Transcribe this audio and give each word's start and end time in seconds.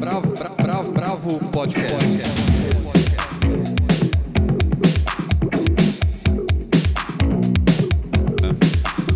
Bravo, 0.00 0.32
bravo, 0.32 0.56
bravo, 0.56 0.92
bravo 0.92 1.50
podcast. 1.50 1.94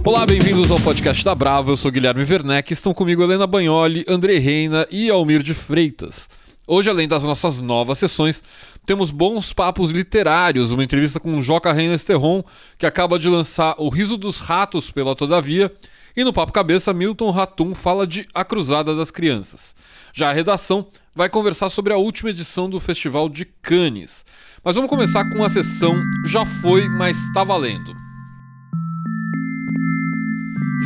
Olá, 0.05 0.27
bem-vindos 0.27 0.71
ao 0.71 0.79
podcast 0.81 1.25
da 1.25 1.35
Bravo. 1.35 1.71
Eu 1.71 1.79
sou 1.79 1.91
Guilherme 1.91 2.23
Werneck. 2.23 2.71
Estão 2.71 2.93
comigo 2.93 3.23
Helena 3.23 3.47
Bagnoli, 3.47 4.05
André 4.07 4.37
Reina 4.37 4.87
e 4.91 5.09
Almir 5.09 5.43
de 5.43 5.55
Freitas. 5.55 6.29
Hoje, 6.67 6.91
além 6.91 7.09
das 7.09 7.25
nossas 7.25 7.63
novas 7.63 7.99
sessões, 7.99 8.43
temos 8.85 9.11
bons 9.11 9.55
papos 9.55 9.91
literários, 9.91 10.71
uma 10.71 10.85
entrevista 10.85 11.19
com 11.19 11.41
Joca 11.41 11.73
Reina 11.73 11.95
Esterron, 11.95 12.45
que 12.77 12.85
acaba 12.85 13.19
de 13.19 13.31
lançar 13.31 13.75
O 13.79 13.89
Riso 13.89 14.19
dos 14.19 14.39
Ratos 14.39 14.91
pela 14.91 15.17
Todavia, 15.17 15.73
e 16.15 16.23
no 16.23 16.33
Papo 16.33 16.53
Cabeça, 16.53 16.93
Milton 16.93 17.31
Ratum 17.31 17.75
fala 17.75 18.07
de 18.07 18.29
A 18.35 18.45
Cruzada 18.45 18.95
das 18.95 19.11
Crianças. 19.11 19.75
Já 20.17 20.31
a 20.31 20.33
redação 20.33 20.87
vai 21.13 21.29
conversar 21.29 21.69
sobre 21.71 21.93
a 21.93 21.97
última 21.97 22.31
edição 22.31 22.71
do 22.71 22.79
Festival 22.79 23.29
de 23.29 23.45
Cannes. 23.45 24.25
Mas 24.63 24.77
vamos 24.77 24.89
começar 24.89 25.29
com 25.29 25.43
a 25.43 25.49
sessão 25.49 26.01
Já 26.25 26.47
Foi, 26.47 26.89
mas 26.89 27.17
Tá 27.33 27.43
Valendo. 27.43 27.93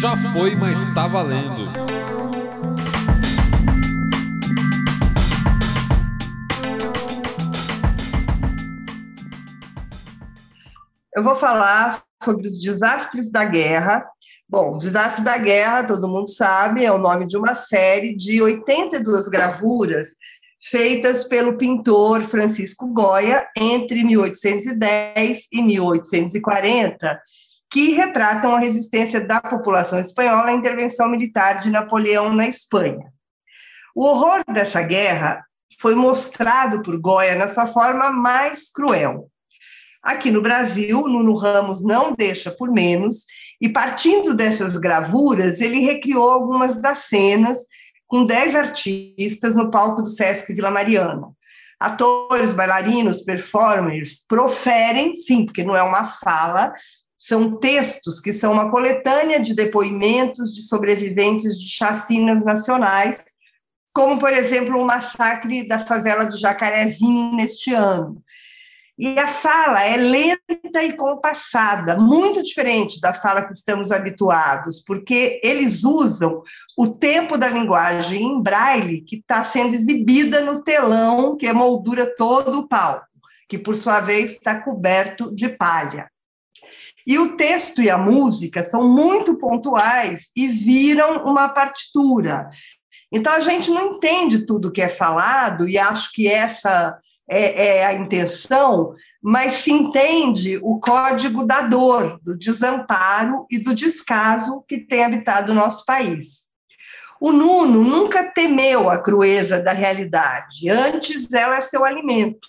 Já 0.01 0.17
foi, 0.33 0.55
mas 0.55 0.79
tá 0.95 1.09
valendo. 1.09 1.69
Eu 11.15 11.25
vou 11.25 11.35
falar 11.35 12.01
sobre 12.23 12.47
os 12.47 12.61
desastres 12.61 13.31
da 13.31 13.45
guerra 13.45 14.07
Bom, 14.51 14.79
Desastres 14.79 15.25
da 15.25 15.37
Guerra, 15.37 15.85
todo 15.85 16.09
mundo 16.09 16.31
sabe, 16.31 16.83
é 16.83 16.91
o 16.91 16.97
nome 16.97 17.27
de 17.27 17.37
uma 17.37 17.55
série 17.55 18.17
de 18.17 18.41
82 18.41 19.29
gravuras 19.29 20.17
feitas 20.71 21.25
pelo 21.25 21.59
pintor 21.59 22.23
Francisco 22.23 22.87
Goya 22.89 23.47
entre 23.55 24.03
1810 24.03 25.49
e 25.53 25.61
1840, 25.61 27.21
que 27.71 27.93
retratam 27.93 28.55
a 28.55 28.59
resistência 28.59 29.21
da 29.21 29.39
população 29.39 30.01
espanhola 30.01 30.49
à 30.49 30.53
intervenção 30.53 31.11
militar 31.11 31.61
de 31.61 31.69
Napoleão 31.69 32.33
na 32.33 32.49
Espanha. 32.49 33.13
O 33.95 34.07
horror 34.07 34.43
dessa 34.51 34.81
guerra 34.81 35.45
foi 35.79 35.95
mostrado 35.95 36.83
por 36.83 36.99
Goya 36.99 37.35
na 37.35 37.49
sua 37.49 37.67
forma 37.67 38.11
mais 38.11 38.73
cruel. 38.73 39.29
Aqui 40.03 40.31
no 40.31 40.41
Brasil, 40.41 41.07
Nuno 41.07 41.35
Ramos 41.35 41.85
não 41.85 42.15
deixa 42.15 42.51
por 42.51 42.71
menos 42.71 43.27
e 43.61 43.69
partindo 43.69 44.35
dessas 44.35 44.77
gravuras, 44.77 45.61
ele 45.61 45.81
recriou 45.81 46.31
algumas 46.31 46.77
das 46.77 47.01
cenas 47.01 47.59
com 48.07 48.25
dez 48.25 48.55
artistas 48.55 49.55
no 49.55 49.71
palco 49.71 50.03
do 50.03 50.09
Sesc 50.09 50.53
Vila 50.55 50.71
Mariana. 50.71 51.29
Atores, 51.79 52.53
bailarinos, 52.53 53.23
performers 53.23 54.25
proferem, 54.27 55.15
sim, 55.15 55.45
porque 55.45 55.63
não 55.63 55.77
é 55.77 55.83
uma 55.83 56.07
fala, 56.07 56.73
são 57.19 57.57
textos 57.57 58.21
que 58.21 58.33
são 58.33 58.53
uma 58.53 58.71
coletânea 58.71 59.41
de 59.41 59.55
depoimentos 59.55 60.55
de 60.55 60.63
sobreviventes 60.63 61.59
de 61.59 61.69
chacinas 61.69 62.45
nacionais, 62.45 63.19
como, 63.93 64.19
por 64.19 64.33
exemplo, 64.33 64.81
o 64.81 64.87
massacre 64.87 65.67
da 65.67 65.85
favela 65.85 66.25
do 66.25 66.39
Jacarezinho 66.39 67.35
neste 67.35 67.75
ano, 67.75 68.23
e 68.99 69.17
a 69.17 69.29
fala 69.29 69.85
é 69.85 69.97
lenta 69.97 70.83
e 70.83 70.93
compassada, 70.95 71.97
muito 71.97 72.43
diferente 72.43 73.01
da 73.01 73.15
fala 73.15 73.47
que 73.47 73.53
estamos 73.53 73.93
habituados, 73.93 74.83
porque 74.85 75.41
eles 75.45 75.85
usam 75.85 76.43
o 76.77 76.89
tempo 76.89 77.39
da 77.39 77.49
linguagem 77.49 78.25
em 78.25 78.43
braille 78.43 79.03
que 79.03 79.17
está 79.17 79.45
sendo 79.45 79.75
exibida 79.75 80.41
no 80.41 80.65
telão, 80.65 81.37
que 81.37 81.51
moldura 81.53 82.13
todo 82.17 82.59
o 82.59 82.67
palco, 82.67 83.07
que 83.49 83.57
por 83.57 83.77
sua 83.77 84.01
vez 84.01 84.33
está 84.33 84.61
coberto 84.61 85.33
de 85.33 85.49
palha. 85.49 86.11
E 87.07 87.21
o 87.21 87.37
texto 87.37 87.81
e 87.81 87.89
a 87.89 87.97
música 87.97 88.65
são 88.65 88.89
muito 88.89 89.39
pontuais 89.39 90.31
e 90.35 90.49
viram 90.49 91.25
uma 91.25 91.49
partitura. 91.49 92.51
Então 93.13 93.33
a 93.33 93.41
gente 93.41 93.71
não 93.71 93.95
entende 93.95 94.45
tudo 94.45 94.73
que 94.73 94.83
é 94.83 94.89
falado 94.89 95.69
e 95.69 95.79
acho 95.79 96.13
que 96.13 96.29
essa 96.29 96.99
é, 97.29 97.79
é 97.79 97.87
a 97.87 97.93
intenção, 97.93 98.95
mas 99.23 99.55
se 99.59 99.71
entende 99.71 100.59
o 100.63 100.81
código 100.81 101.45
da 101.45 101.63
dor, 101.63 102.19
do 102.23 102.37
desamparo 102.37 103.47
e 103.51 103.59
do 103.59 103.75
descaso 103.75 104.65
que 104.67 104.79
tem 104.79 105.05
habitado 105.05 105.53
o 105.53 105.55
nosso 105.55 105.85
país. 105.85 106.49
O 107.21 107.33
Nuno 107.33 107.83
nunca 107.83 108.33
temeu 108.33 108.89
a 108.89 108.99
crueza 108.99 109.61
da 109.61 109.73
realidade, 109.73 110.71
antes 110.71 111.33
ela 111.33 111.57
é 111.57 111.63
seu 111.63 111.85
alimento. 111.85 112.49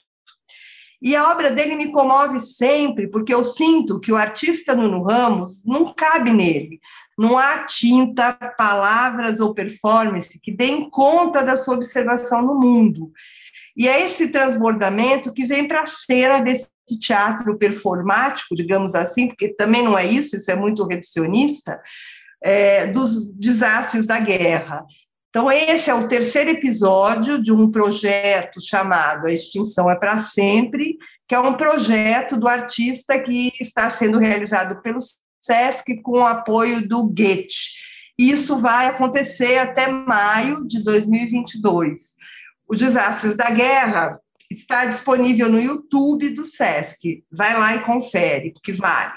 E 1.01 1.16
a 1.16 1.31
obra 1.31 1.50
dele 1.50 1.75
me 1.75 1.91
comove 1.91 2.39
sempre, 2.41 3.07
porque 3.07 3.34
eu 3.34 3.44
sinto 3.44 4.00
que 4.00 4.12
o 4.12 4.18
artista 4.18 4.75
Nuno 4.75 5.01
Ramos 5.01 5.63
não 5.66 5.94
cabe 5.94 6.31
nele. 6.31 6.79
Não 7.18 7.38
há 7.38 7.59
tinta, 7.66 8.34
palavras 8.57 9.39
ou 9.39 9.53
performance 9.53 10.39
que 10.41 10.51
deem 10.51 10.89
conta 10.89 11.41
da 11.41 11.56
sua 11.56 11.75
observação 11.75 12.41
no 12.41 12.56
mundo. 12.56 13.12
E 13.79 13.88
é 13.88 14.06
esse 14.06 14.28
transbordamento 14.28 15.31
que 15.31 15.45
vem 15.45 15.66
para 15.66 15.84
a 15.84 15.88
cena 15.88 16.41
desse 16.41 16.67
teatro 17.00 17.57
performático, 17.57 18.53
digamos 18.53 18.94
assim, 18.94 19.29
porque 19.29 19.56
também 19.56 19.81
não 19.81 19.97
é 19.97 20.06
isso, 20.06 20.35
isso 20.35 20.51
é 20.51 20.56
muito 20.56 20.85
reducionista, 20.85 21.79
é, 22.44 22.88
dos 22.88 23.34
desastres 23.34 24.06
da 24.06 24.19
guerra. 24.19 24.84
Então, 25.29 25.50
esse 25.50 25.89
é 25.89 25.94
o 25.94 26.09
terceiro 26.09 26.50
episódio 26.50 27.41
de 27.41 27.53
um 27.53 27.72
projeto 27.72 28.59
chamado 28.59 29.28
A 29.28 29.31
Extinção 29.31 29.89
é 29.89 29.95
para 29.95 30.23
Sempre, 30.23 30.97
que 31.25 31.34
é 31.34 31.39
um 31.39 31.53
projeto 31.53 32.35
do 32.35 32.50
artista 32.50 33.18
que 33.18 33.53
está 33.62 33.89
sendo 33.91 34.18
realizado 34.18 34.81
pelo 34.81 35.00
SESC 35.39 36.01
com 36.01 36.19
o 36.19 36.25
apoio 36.25 36.85
do 36.85 37.03
Goethe. 37.03 37.78
Isso 38.18 38.57
vai 38.57 38.88
acontecer 38.88 39.57
até 39.59 39.89
maio 39.89 40.68
de 40.68 40.84
2022. 40.84 42.18
Os 42.69 42.78
Desastres 42.78 43.35
da 43.35 43.50
Guerra 43.50 44.19
está 44.50 44.85
disponível 44.85 45.50
no 45.50 45.59
YouTube 45.59 46.30
do 46.30 46.46
SESC. 46.46 47.24
Vai 47.31 47.57
lá 47.59 47.75
e 47.75 47.80
confere, 47.80 48.52
porque 48.52 48.72
vale. 48.72 49.13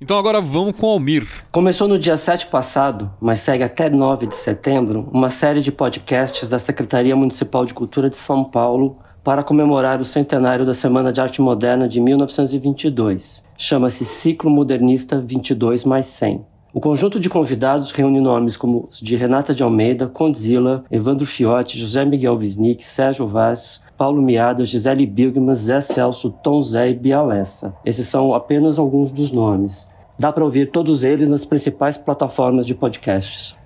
Então 0.00 0.18
agora 0.18 0.40
vamos 0.40 0.76
com 0.76 0.88
o 0.88 0.90
Almir. 0.90 1.24
Começou 1.52 1.86
no 1.86 1.96
dia 1.96 2.16
7 2.16 2.48
passado, 2.48 3.14
mas 3.20 3.40
segue 3.40 3.62
até 3.62 3.88
9 3.88 4.26
de 4.26 4.34
setembro, 4.34 5.08
uma 5.12 5.30
série 5.30 5.60
de 5.60 5.70
podcasts 5.70 6.48
da 6.48 6.58
Secretaria 6.58 7.14
Municipal 7.14 7.64
de 7.64 7.72
Cultura 7.72 8.10
de 8.10 8.16
São 8.16 8.42
Paulo 8.44 8.98
para 9.22 9.44
comemorar 9.44 10.00
o 10.00 10.04
centenário 10.04 10.66
da 10.66 10.74
Semana 10.74 11.12
de 11.12 11.20
Arte 11.20 11.40
Moderna 11.40 11.88
de 11.88 12.00
1922. 12.00 13.44
Chama-se 13.56 14.04
Ciclo 14.04 14.50
Modernista 14.50 15.20
22 15.20 15.84
mais 15.84 16.06
100. 16.06 16.53
O 16.74 16.80
conjunto 16.80 17.20
de 17.20 17.30
convidados 17.30 17.92
reúne 17.92 18.20
nomes 18.20 18.56
como 18.56 18.88
os 18.90 18.98
de 18.98 19.14
Renata 19.14 19.54
de 19.54 19.62
Almeida, 19.62 20.08
Condzilla, 20.08 20.84
Evandro 20.90 21.24
Fiotti, 21.24 21.78
José 21.78 22.04
Miguel 22.04 22.34
Wisnik, 22.34 22.82
Sérgio 22.82 23.28
Vaz, 23.28 23.84
Paulo 23.96 24.20
Miada, 24.20 24.64
Gisele 24.64 25.06
Bilgman, 25.06 25.54
Zé 25.54 25.80
Celso, 25.80 26.30
Tom 26.42 26.60
Zé 26.60 26.90
e 26.90 26.94
Bialessa. 26.94 27.76
Esses 27.84 28.08
são 28.08 28.34
apenas 28.34 28.76
alguns 28.76 29.12
dos 29.12 29.30
nomes. 29.30 29.88
Dá 30.18 30.32
para 30.32 30.42
ouvir 30.42 30.72
todos 30.72 31.04
eles 31.04 31.28
nas 31.28 31.46
principais 31.46 31.96
plataformas 31.96 32.66
de 32.66 32.74
podcasts. 32.74 33.56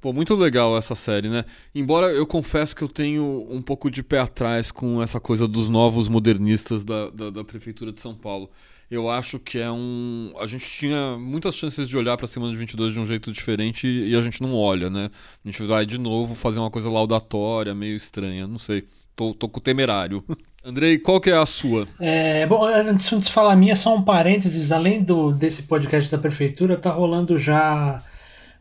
Pô, 0.00 0.10
muito 0.10 0.34
legal 0.34 0.78
essa 0.78 0.94
série, 0.94 1.28
né? 1.28 1.44
Embora 1.74 2.06
eu 2.06 2.26
confesso 2.26 2.74
que 2.74 2.82
eu 2.82 2.88
tenho 2.88 3.46
um 3.50 3.60
pouco 3.60 3.90
de 3.90 4.02
pé 4.02 4.20
atrás 4.20 4.72
com 4.72 5.02
essa 5.02 5.20
coisa 5.20 5.46
dos 5.46 5.68
novos 5.68 6.08
modernistas 6.08 6.82
da, 6.82 7.10
da, 7.10 7.28
da 7.28 7.44
Prefeitura 7.44 7.92
de 7.92 8.00
São 8.00 8.14
Paulo 8.14 8.48
eu 8.94 9.10
acho 9.10 9.38
que 9.38 9.58
é 9.58 9.70
um. 9.70 10.32
A 10.38 10.46
gente 10.46 10.68
tinha 10.68 11.16
muitas 11.18 11.54
chances 11.54 11.88
de 11.88 11.96
olhar 11.96 12.16
para 12.16 12.26
a 12.26 12.28
semana 12.28 12.52
de 12.52 12.58
22 12.58 12.94
de 12.94 13.00
um 13.00 13.06
jeito 13.06 13.32
diferente 13.32 13.86
e 13.86 14.14
a 14.14 14.22
gente 14.22 14.42
não 14.42 14.54
olha, 14.54 14.88
né? 14.88 15.10
A 15.44 15.48
gente 15.50 15.62
vai 15.64 15.84
de 15.84 15.98
novo 15.98 16.34
fazer 16.34 16.60
uma 16.60 16.70
coisa 16.70 16.90
laudatória, 16.90 17.74
meio 17.74 17.96
estranha, 17.96 18.46
não 18.46 18.58
sei. 18.58 18.86
Tô, 19.16 19.34
tô 19.34 19.48
com 19.48 19.60
temerário. 19.60 20.24
Andrei, 20.64 20.98
qual 20.98 21.20
que 21.20 21.30
é 21.30 21.36
a 21.36 21.44
sua? 21.44 21.86
É, 22.00 22.46
bom, 22.46 22.64
antes 22.64 23.08
de 23.08 23.30
falar 23.30 23.52
a 23.52 23.56
minha, 23.56 23.76
só 23.76 23.94
um 23.94 24.02
parênteses. 24.02 24.72
Além 24.72 25.02
do, 25.02 25.30
desse 25.32 25.64
podcast 25.64 26.10
da 26.10 26.16
prefeitura, 26.16 26.76
tá 26.76 26.90
rolando 26.90 27.38
já 27.38 28.02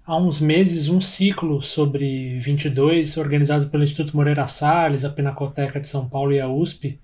há 0.06 0.18
uns 0.18 0.41
meses 0.41 0.89
um 0.89 1.00
ciclo 1.00 1.62
sobre 1.62 2.38
22, 2.39 3.18
organizado 3.18 3.68
pelo 3.68 3.83
Instituto 3.83 4.15
Moreira 4.15 4.45
Salles, 4.47 5.06
a 5.06 5.09
Pinacoteca 5.09 5.79
de 5.79 5.88
São 5.88 6.07
Paulo 6.09 6.33
e 6.33 6.41
a 6.41 6.47
USP 6.47 7.00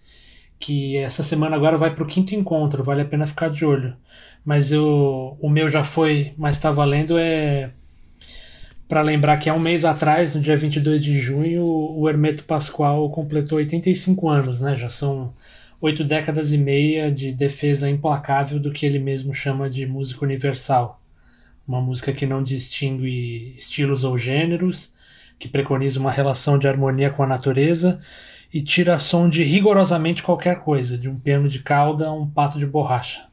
que 0.59 0.97
essa 0.97 1.23
semana 1.23 1.55
agora 1.55 1.77
vai 1.77 1.93
para 1.93 2.03
o 2.03 2.07
quinto 2.07 2.35
encontro, 2.35 2.83
vale 2.83 3.01
a 3.01 3.05
pena 3.05 3.25
ficar 3.25 3.49
de 3.49 3.65
olho. 3.65 3.95
Mas 4.43 4.71
eu, 4.71 5.37
o 5.39 5.49
meu 5.49 5.69
já 5.69 5.83
foi, 5.83 6.33
mas 6.37 6.57
está 6.57 6.71
valendo 6.71 7.17
é 7.17 7.71
para 8.89 9.03
lembrar 9.03 9.37
que 9.37 9.47
há 9.47 9.53
um 9.53 9.59
mês 9.59 9.85
atrás, 9.85 10.33
no 10.33 10.41
dia 10.41 10.57
22 10.57 11.03
de 11.03 11.19
junho, 11.21 11.63
o 11.63 12.09
Hermeto 12.09 12.43
Pascoal 12.43 13.07
completou 13.11 13.59
85 13.59 14.27
anos, 14.27 14.61
né? 14.61 14.75
Já 14.75 14.89
são 14.89 15.31
oito 15.79 16.03
décadas 16.03 16.51
e 16.51 16.57
meia 16.57 17.11
de 17.11 17.31
defesa 17.31 17.87
implacável 17.87 18.59
do 18.59 18.71
que 18.71 18.87
ele 18.87 18.97
mesmo 18.97 19.31
chama 19.31 19.69
de 19.69 19.85
música 19.85 20.25
universal. 20.25 20.99
Uma 21.67 21.79
música 21.79 22.11
que 22.11 22.25
não 22.25 22.41
distingue 22.41 23.53
estilos 23.55 24.03
ou 24.03 24.17
gêneros, 24.17 24.91
que 25.37 25.47
preconiza 25.47 25.99
uma 25.99 26.11
relação 26.11 26.57
de 26.57 26.67
harmonia 26.67 27.11
com 27.11 27.21
a 27.21 27.27
natureza 27.27 28.01
e 28.53 28.61
tira 28.61 28.97
som 28.99 29.29
de 29.29 29.43
rigorosamente 29.43 30.23
qualquer 30.23 30.59
coisa, 30.61 30.97
de 30.97 31.07
um 31.07 31.19
piano 31.19 31.47
de 31.47 31.59
cauda 31.59 32.07
a 32.07 32.13
um 32.13 32.27
pato 32.27 32.57
de 32.57 32.65
borracha. 32.65 33.27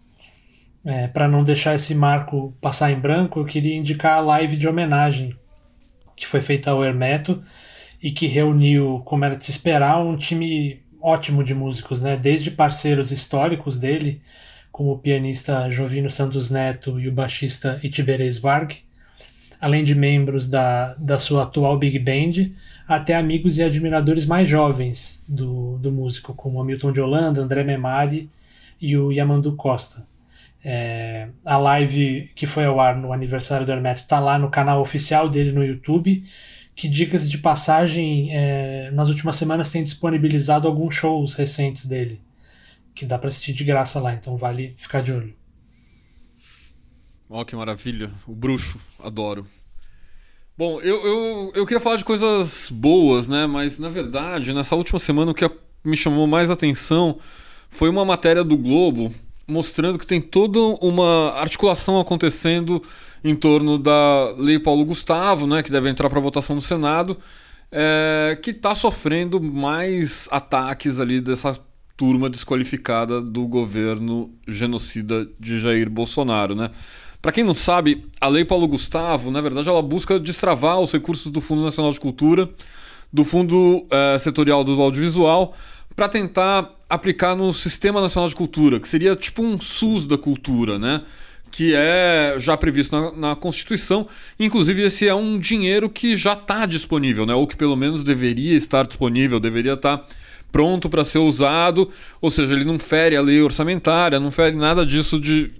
É, 0.85 1.09
Para 1.09 1.27
não 1.27 1.43
deixar 1.43 1.75
esse 1.75 1.95
marco 1.95 2.55
passar 2.61 2.93
em 2.93 2.99
branco, 2.99 3.41
eu 3.41 3.45
queria 3.45 3.75
indicar 3.75 4.19
a 4.19 4.21
live 4.21 4.57
de 4.57 4.69
homenagem 4.69 5.35
que 6.15 6.27
foi 6.27 6.41
feita 6.41 6.71
ao 6.71 6.85
Hermeto 6.85 7.43
e 8.03 8.11
que 8.11 8.27
reuniu, 8.27 9.03
como 9.05 9.25
era 9.25 9.37
de 9.37 9.45
se 9.45 9.51
esperar, 9.51 9.99
um 9.99 10.17
time 10.17 10.83
ótimo 11.01 11.43
de 11.45 11.55
músicos, 11.55 12.01
né? 12.01 12.17
Desde 12.17 12.51
parceiros 12.51 13.11
históricos 13.11 13.79
dele, 13.79 14.23
como 14.73 14.93
o 14.93 14.99
pianista 14.99 15.71
Jovino 15.71 16.11
Santos 16.11 16.51
Neto 16.51 17.01
e 17.01 17.09
o 17.09 17.13
baixista 17.13 17.81
Itiberê 17.83 18.29
Svarg, 18.29 18.86
além 19.61 19.85
de 19.85 19.95
membros 19.95 20.49
da, 20.49 20.95
da 20.95 21.19
sua 21.19 21.45
atual 21.45 21.79
Big 21.79 21.99
Band, 21.99 22.51
até 22.87 23.15
amigos 23.15 23.59
e 23.59 23.63
admiradores 23.63 24.25
mais 24.25 24.49
jovens 24.49 25.25
do, 25.27 25.79
do 25.79 25.91
músico, 25.91 26.35
como 26.35 26.61
Hamilton 26.61 26.93
de 26.93 27.01
Holanda, 27.01 27.43
André 27.43 27.65
Memari 27.65 28.31
e 28.81 28.97
o 28.97 29.11
Yamandu 29.11 29.57
Costa. 29.57 30.07
É, 30.65 31.29
a 31.45 31.57
live 31.57 32.31
que 32.35 32.47
foi 32.47 32.65
ao 32.65 32.81
ar 32.81 32.97
no 32.97 33.13
aniversário 33.13 33.65
do 33.65 33.73
Hermeto 33.73 34.01
está 34.01 34.19
lá 34.19 34.39
no 34.39 34.51
canal 34.51 34.81
oficial 34.81 35.29
dele 35.29 35.53
no 35.53 35.65
YouTube, 35.65 36.25
que, 36.75 36.89
dicas 36.89 37.31
de 37.31 37.39
passagem, 37.39 38.29
é, 38.37 38.91
nas 38.91 39.09
últimas 39.09 39.37
semanas 39.37 39.71
tem 39.71 39.83
disponibilizado 39.83 40.69
alguns 40.69 40.95
shows 40.95 41.35
recentes 41.35 41.87
dele, 41.87 42.21
que 42.95 43.07
dá 43.07 43.19
para 43.19 43.29
assistir 43.29 43.53
de 43.53 43.65
graça 43.65 44.01
lá, 44.01 44.13
então 44.13 44.37
vale 44.37 44.75
ficar 44.77 45.01
de 45.01 45.13
olho. 45.13 45.46
Ó, 47.29 47.41
oh, 47.41 47.45
que 47.45 47.57
maravilha. 47.57 48.11
O 48.27 48.35
bruxo, 48.35 48.79
adoro. 49.03 49.47
Bom, 50.57 50.81
eu, 50.81 51.05
eu, 51.05 51.53
eu 51.55 51.67
queria 51.67 51.81
falar 51.81 51.97
de 51.97 52.05
coisas 52.05 52.71
boas, 52.71 53.29
né? 53.29 53.47
Mas 53.47 53.79
na 53.79 53.89
verdade, 53.89 54.55
nessa 54.55 54.77
última 54.77 54.99
semana 54.99 55.33
o 55.33 55.35
que 55.35 55.51
me 55.85 55.97
chamou 55.97 56.27
mais 56.27 56.51
atenção 56.51 57.19
foi 57.69 57.89
uma 57.89 58.05
matéria 58.05 58.43
do 58.43 58.57
Globo 58.57 59.13
mostrando 59.47 59.99
que 59.99 60.07
tem 60.07 60.21
toda 60.21 60.59
uma 60.59 61.33
articulação 61.35 62.01
acontecendo 62.01 62.83
em 63.23 63.35
torno 63.35 63.79
da 63.79 64.35
Lei 64.37 64.59
Paulo 64.59 64.85
Gustavo, 64.85 65.47
né, 65.47 65.63
que 65.63 65.71
deve 65.71 65.89
entrar 65.89 66.11
para 66.11 66.21
votação 66.21 66.57
no 66.57 66.63
Senado, 66.63 67.17
é, 67.71 68.39
que 68.43 68.51
está 68.51 68.75
sofrendo 68.75 69.41
mais 69.41 70.29
ataques 70.31 70.99
ali 70.99 71.21
dessa 71.21 71.59
turma 71.97 72.29
desqualificada 72.29 73.21
do 73.21 73.47
governo 73.47 74.33
genocida 74.47 75.29
de 75.39 75.61
Jair 75.61 75.89
Bolsonaro, 75.89 76.55
né? 76.55 76.71
Para 77.21 77.33
quem 77.33 77.45
não 77.45 77.55
sabe, 77.55 78.07
a 78.21 78.29
Lei 78.29 78.45
Paulo 78.45 78.69
Gustavo, 78.69 79.31
na 79.31 79.41
verdade, 79.41 79.69
ela 79.69 79.83
busca 79.83 80.19
destravar 80.19 80.81
os 80.81 80.93
recursos 80.93 81.31
do 81.31 81.41
Fundo 81.41 81.63
Nacional 81.63 81.93
de 81.93 82.01
Cultura, 82.01 82.49
do 83.13 83.25
Fundo 83.25 83.87
é, 83.91 84.19
Setorial 84.19 84.63
do 84.63 84.81
Audiovisual, 84.81 85.55
para 85.95 86.09
tentar 86.09 86.71
aplicar 86.89 87.35
no 87.35 87.53
Sistema 87.53 88.01
Nacional 88.01 88.29
de 88.29 88.35
Cultura, 88.35 88.79
que 88.79 88.87
seria 88.87 89.17
tipo 89.17 89.43
um 89.43 89.59
SUS 89.59 90.07
da 90.07 90.19
cultura, 90.19 90.79
né? 90.79 91.03
Que 91.51 91.75
é 91.75 92.37
já 92.39 92.57
previsto 92.57 92.95
na, 92.95 93.31
na 93.31 93.37
Constituição. 93.37 94.07
Inclusive, 94.39 94.83
esse 94.83 95.09
é 95.09 95.15
um 95.15 95.39
dinheiro 95.39 95.89
que 95.89 96.17
já 96.17 96.35
está 96.35 96.67
disponível, 96.67 97.25
né? 97.25 97.35
Ou 97.35 97.47
que 97.47 97.57
pelo 97.57 97.77
menos 97.77 98.05
deveria 98.05 98.57
estar 98.57 98.87
disponível, 98.87 99.41
deveria 99.41 99.73
estar 99.73 99.99
tá 99.99 100.07
pronto 100.53 100.89
para 100.89 101.03
ser 101.03 101.19
usado. 101.19 101.91
Ou 102.21 102.31
seja, 102.31 102.55
ele 102.55 102.65
não 102.65 102.79
fere 102.79 103.17
a 103.17 103.23
lei 103.23 103.41
orçamentária, 103.41 104.21
não 104.21 104.31
fere 104.31 104.55
nada 104.55 104.85
disso 104.85 105.19
de 105.19 105.51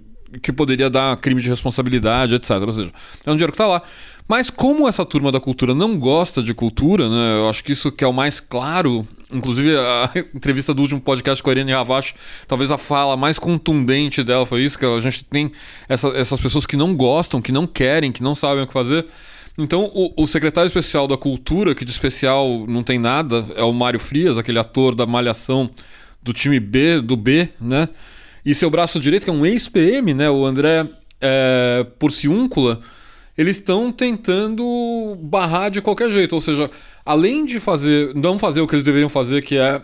que 0.41 0.51
poderia 0.51 0.89
dar 0.89 1.15
crime 1.17 1.41
de 1.41 1.49
responsabilidade, 1.49 2.35
etc. 2.35 2.51
Ou 2.51 2.73
seja, 2.73 2.91
é 3.25 3.31
um 3.31 3.35
dinheiro 3.35 3.51
que 3.51 3.55
está 3.55 3.67
lá. 3.67 3.81
Mas 4.27 4.49
como 4.49 4.87
essa 4.87 5.05
turma 5.05 5.31
da 5.31 5.39
cultura 5.39 5.73
não 5.73 5.97
gosta 5.97 6.43
de 6.43 6.53
cultura, 6.53 7.09
né? 7.09 7.37
Eu 7.37 7.49
acho 7.49 7.63
que 7.63 7.71
isso 7.71 7.91
que 7.91 8.03
é 8.03 8.07
o 8.07 8.11
mais 8.11 8.39
claro. 8.39 9.07
Inclusive, 9.31 9.77
a 9.77 10.11
entrevista 10.35 10.73
do 10.73 10.81
último 10.81 10.99
podcast 10.99 11.41
com 11.41 11.49
a 11.49 11.53
Irene 11.53 11.71
Ravache, 11.71 12.13
talvez 12.47 12.71
a 12.71 12.77
fala 12.77 13.15
mais 13.15 13.39
contundente 13.39 14.23
dela 14.23 14.45
foi 14.45 14.63
isso, 14.63 14.77
que 14.77 14.85
a 14.85 14.99
gente 14.99 15.23
tem 15.23 15.51
essa, 15.87 16.09
essas 16.09 16.39
pessoas 16.39 16.65
que 16.65 16.75
não 16.75 16.93
gostam, 16.95 17.41
que 17.41 17.51
não 17.51 17.65
querem, 17.65 18.11
que 18.11 18.21
não 18.21 18.35
sabem 18.35 18.63
o 18.63 18.67
que 18.67 18.73
fazer. 18.73 19.05
Então, 19.57 19.91
o, 19.93 20.23
o, 20.23 20.27
secretário 20.27 20.67
especial 20.67 21.07
da 21.07 21.17
Cultura, 21.17 21.73
que 21.73 21.83
de 21.83 21.89
especial 21.89 22.65
não 22.67 22.83
tem 22.83 22.99
nada, 22.99 23.45
é 23.55 23.63
o 23.63 23.73
Mário 23.73 23.99
Frias, 23.99 24.37
aquele 24.37 24.59
ator 24.59 24.93
da 24.93 25.05
Malhação 25.05 25.69
do 26.21 26.31
time 26.31 26.59
B, 26.59 27.01
do 27.01 27.17
B, 27.17 27.49
né? 27.59 27.89
E 28.47 28.55
seu 28.55 28.69
braço 28.69 28.97
direito, 28.97 29.25
que 29.25 29.29
é 29.29 29.33
um 29.33 29.45
ex-PM, 29.45 30.13
né? 30.13 30.29
O 30.29 30.45
André 30.45 30.87
é, 31.19 31.85
Porciúncula, 31.99 32.79
eles 33.37 33.57
estão 33.57 33.91
tentando 33.91 35.17
barrar 35.19 35.69
de 35.69 35.81
qualquer 35.81 36.09
jeito. 36.09 36.31
Ou 36.31 36.39
seja, 36.39 36.71
além 37.05 37.43
de 37.43 37.59
fazer, 37.59 38.15
não 38.15 38.39
fazer 38.39 38.61
o 38.61 38.67
que 38.67 38.73
eles 38.73 38.85
deveriam 38.85 39.09
fazer, 39.09 39.43
que 39.43 39.57
é. 39.57 39.81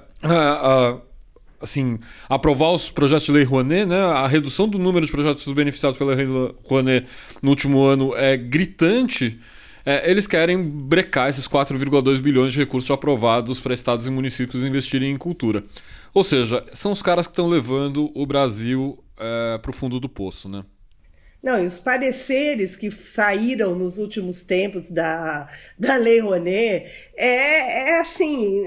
Assim, 1.59 1.99
aprovar 2.29 2.71
os 2.71 2.89
projetos 2.89 3.25
de 3.25 3.33
lei 3.33 3.43
Rouanet, 3.43 3.85
né? 3.85 3.99
A 3.99 4.27
redução 4.27 4.65
do 4.65 4.79
número 4.79 5.05
de 5.05 5.11
projetos 5.11 5.45
beneficiados 5.51 5.97
pela 5.97 6.15
lei 6.15 6.25
Rouanet 6.63 7.05
no 7.41 7.49
último 7.49 7.83
ano 7.83 8.15
é 8.15 8.37
gritante. 8.37 9.39
É, 9.85 10.09
eles 10.09 10.25
querem 10.25 10.61
brecar 10.63 11.27
esses 11.27 11.49
4,2 11.49 12.21
bilhões 12.21 12.53
de 12.53 12.59
recursos 12.59 12.89
aprovados 12.89 13.59
para 13.59 13.73
estados 13.73 14.07
e 14.07 14.09
municípios 14.09 14.63
investirem 14.63 15.11
em 15.11 15.17
cultura. 15.17 15.65
Ou 16.13 16.23
seja, 16.23 16.63
são 16.73 16.91
os 16.91 17.01
caras 17.01 17.25
que 17.25 17.31
estão 17.31 17.47
levando 17.47 18.11
o 18.13 18.25
Brasil 18.25 19.03
é, 19.19 19.57
para 19.57 19.71
o 19.71 19.73
fundo 19.73 19.99
do 19.99 20.07
poço, 20.07 20.47
né? 20.47 20.63
Não, 21.41 21.61
e 21.61 21.65
os 21.65 21.79
pareceres 21.79 22.77
que 22.77 22.89
saíram 22.89 23.75
nos 23.75 23.97
últimos 23.97 24.43
tempos 24.43 24.89
da, 24.89 25.49
da 25.77 25.97
Lei 25.97 26.21
Rouanet 26.21 26.89
é, 27.17 27.89
é 27.89 27.99
assim, 27.99 28.65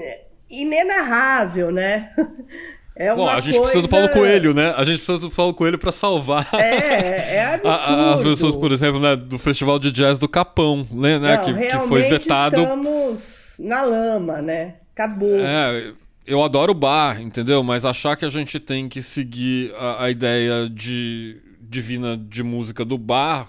inenarrável, 0.49 1.71
né? 1.71 2.11
É 2.99 3.13
Bom, 3.13 3.29
a 3.29 3.39
gente 3.39 3.55
coisa... 3.55 3.61
precisa 3.61 3.81
do 3.83 3.89
Paulo 3.89 4.09
Coelho, 4.09 4.55
né? 4.55 4.73
A 4.75 4.83
gente 4.83 4.97
precisa 4.97 5.19
do 5.19 5.29
Paulo 5.29 5.53
Coelho 5.53 5.77
para 5.77 5.91
salvar 5.91 6.49
é, 6.55 7.35
é 7.35 7.45
absurdo. 7.53 8.09
as 8.09 8.23
pessoas, 8.23 8.55
por 8.55 8.71
exemplo, 8.71 8.99
né, 8.99 9.15
do 9.15 9.37
Festival 9.37 9.77
de 9.77 9.91
Jazz 9.91 10.17
do 10.17 10.27
Capão, 10.27 10.83
né? 10.91 11.19
né 11.19 11.37
Não, 11.37 11.43
que, 11.43 11.53
que 11.53 11.77
foi 11.87 12.01
vetado. 12.03 12.57
Estamos 12.57 13.55
na 13.59 13.83
lama, 13.83 14.41
né? 14.41 14.77
Acabou. 14.95 15.39
É, 15.39 15.93
eu 16.27 16.43
adoro 16.43 16.73
bar, 16.73 17.21
entendeu? 17.21 17.63
Mas 17.63 17.85
achar 17.85 18.17
que 18.17 18.25
a 18.25 18.29
gente 18.29 18.59
tem 18.59 18.89
que 18.89 19.01
seguir 19.01 19.73
a, 19.75 20.03
a 20.03 20.11
ideia 20.11 20.69
de 20.69 21.41
divina 21.61 22.17
de 22.17 22.43
música 22.43 22.83
do 22.83 22.97
bar, 22.97 23.47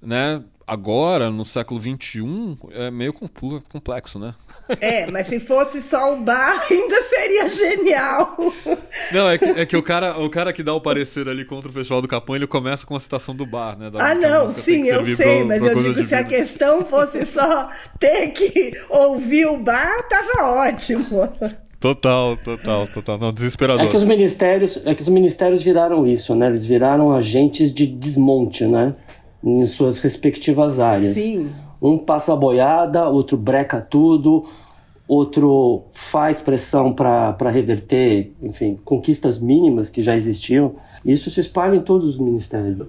né? 0.00 0.42
Agora, 0.68 1.30
no 1.30 1.44
século 1.44 1.80
XXI, 1.80 2.58
é 2.72 2.90
meio 2.90 3.12
complexo, 3.12 4.18
né? 4.18 4.34
É, 4.80 5.08
mas 5.12 5.28
se 5.28 5.38
fosse 5.38 5.80
só 5.80 6.12
o 6.12 6.16
bar, 6.16 6.60
ainda 6.68 7.02
seria 7.04 7.48
genial. 7.48 8.36
Não, 9.12 9.30
é 9.30 9.38
que, 9.38 9.44
é 9.44 9.64
que, 9.64 9.76
o, 9.76 9.82
cara, 9.82 10.18
o 10.18 10.28
cara 10.28 10.52
que 10.52 10.64
dá 10.64 10.74
o 10.74 10.80
parecer 10.80 11.28
ali 11.28 11.44
contra 11.44 11.70
o 11.70 11.72
Festival 11.72 12.02
do 12.02 12.08
Capão, 12.08 12.34
ele 12.34 12.48
começa 12.48 12.84
com 12.84 12.96
a 12.96 13.00
citação 13.00 13.34
do 13.34 13.46
bar, 13.46 13.78
né? 13.78 13.90
Da, 13.90 14.10
ah, 14.10 14.14
não, 14.16 14.48
sim, 14.48 14.88
eu 14.88 15.04
sei, 15.16 15.44
mas 15.44 15.62
eu 15.62 15.82
digo 15.82 15.94
que 15.94 16.08
se 16.08 16.14
a 16.16 16.24
questão 16.24 16.84
fosse 16.84 17.24
só 17.24 17.70
ter 18.00 18.30
que 18.30 18.72
ouvir 18.88 19.46
o 19.46 19.58
bar, 19.58 20.02
tava 20.08 20.66
ótimo. 20.66 21.32
Total, 21.94 22.36
total, 22.36 22.86
total. 22.88 23.18
Não, 23.18 23.32
desesperador. 23.32 23.84
É 23.84 23.88
que 23.88 23.96
os 23.96 24.02
ministérios, 24.02 24.84
é 24.84 24.92
que 24.92 25.02
os 25.02 25.08
ministérios 25.08 25.62
viraram 25.62 26.04
isso, 26.04 26.34
né? 26.34 26.48
Eles 26.48 26.66
viraram 26.66 27.14
agentes 27.14 27.72
de 27.72 27.86
desmonte, 27.86 28.66
né? 28.66 28.92
Em 29.44 29.64
suas 29.66 30.00
respectivas 30.00 30.80
áreas. 30.80 31.14
Sim. 31.14 31.48
Um 31.80 31.96
passa 31.96 32.32
a 32.32 32.36
boiada, 32.36 33.08
outro 33.08 33.36
breca 33.36 33.80
tudo, 33.80 34.48
outro 35.06 35.84
faz 35.92 36.40
pressão 36.40 36.92
para 36.92 37.50
reverter, 37.50 38.32
enfim, 38.42 38.76
conquistas 38.84 39.38
mínimas 39.38 39.88
que 39.88 40.02
já 40.02 40.16
existiam. 40.16 40.74
Isso 41.04 41.30
se 41.30 41.38
espalha 41.38 41.76
em 41.76 41.82
todos 41.82 42.08
os 42.08 42.18
ministérios. 42.18 42.88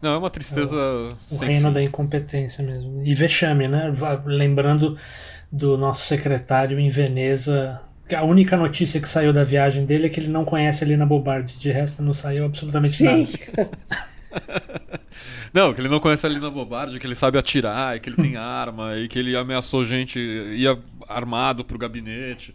Não, 0.00 0.14
é 0.14 0.18
uma 0.18 0.30
tristeza. 0.30 0.76
É 0.76 1.34
o, 1.34 1.36
o 1.36 1.38
reino 1.38 1.72
da 1.72 1.82
incompetência 1.82 2.62
mesmo. 2.64 3.02
E 3.04 3.12
vexame, 3.12 3.66
né? 3.66 3.92
Lembrando 4.24 4.96
do 5.50 5.76
nosso 5.76 6.06
secretário 6.06 6.78
em 6.78 6.88
Veneza 6.88 7.80
a 8.12 8.24
única 8.24 8.56
notícia 8.56 9.00
que 9.00 9.08
saiu 9.08 9.32
da 9.32 9.44
viagem 9.44 9.86
dele 9.86 10.06
é 10.06 10.08
que 10.08 10.20
ele 10.20 10.28
não 10.28 10.44
conhece 10.44 10.84
a 10.84 10.86
Lina 10.86 11.06
Bobardi. 11.06 11.58
De 11.58 11.70
resto, 11.70 12.02
não 12.02 12.12
saiu 12.12 12.44
absolutamente 12.44 12.96
Sim. 12.96 13.28
nada. 13.54 13.70
Não, 15.54 15.72
que 15.72 15.80
ele 15.80 15.88
não 15.88 16.00
conhece 16.00 16.26
a 16.26 16.28
Lina 16.28 16.50
Bobardi, 16.50 16.98
que 16.98 17.06
ele 17.06 17.14
sabe 17.14 17.38
atirar, 17.38 18.00
que 18.00 18.08
ele 18.08 18.16
tem 18.16 18.36
arma, 18.36 18.96
e 18.96 19.06
que 19.06 19.16
ele 19.16 19.36
ameaçou 19.36 19.84
gente, 19.84 20.18
ia 20.18 20.76
armado 21.08 21.64
pro 21.64 21.78
gabinete. 21.78 22.52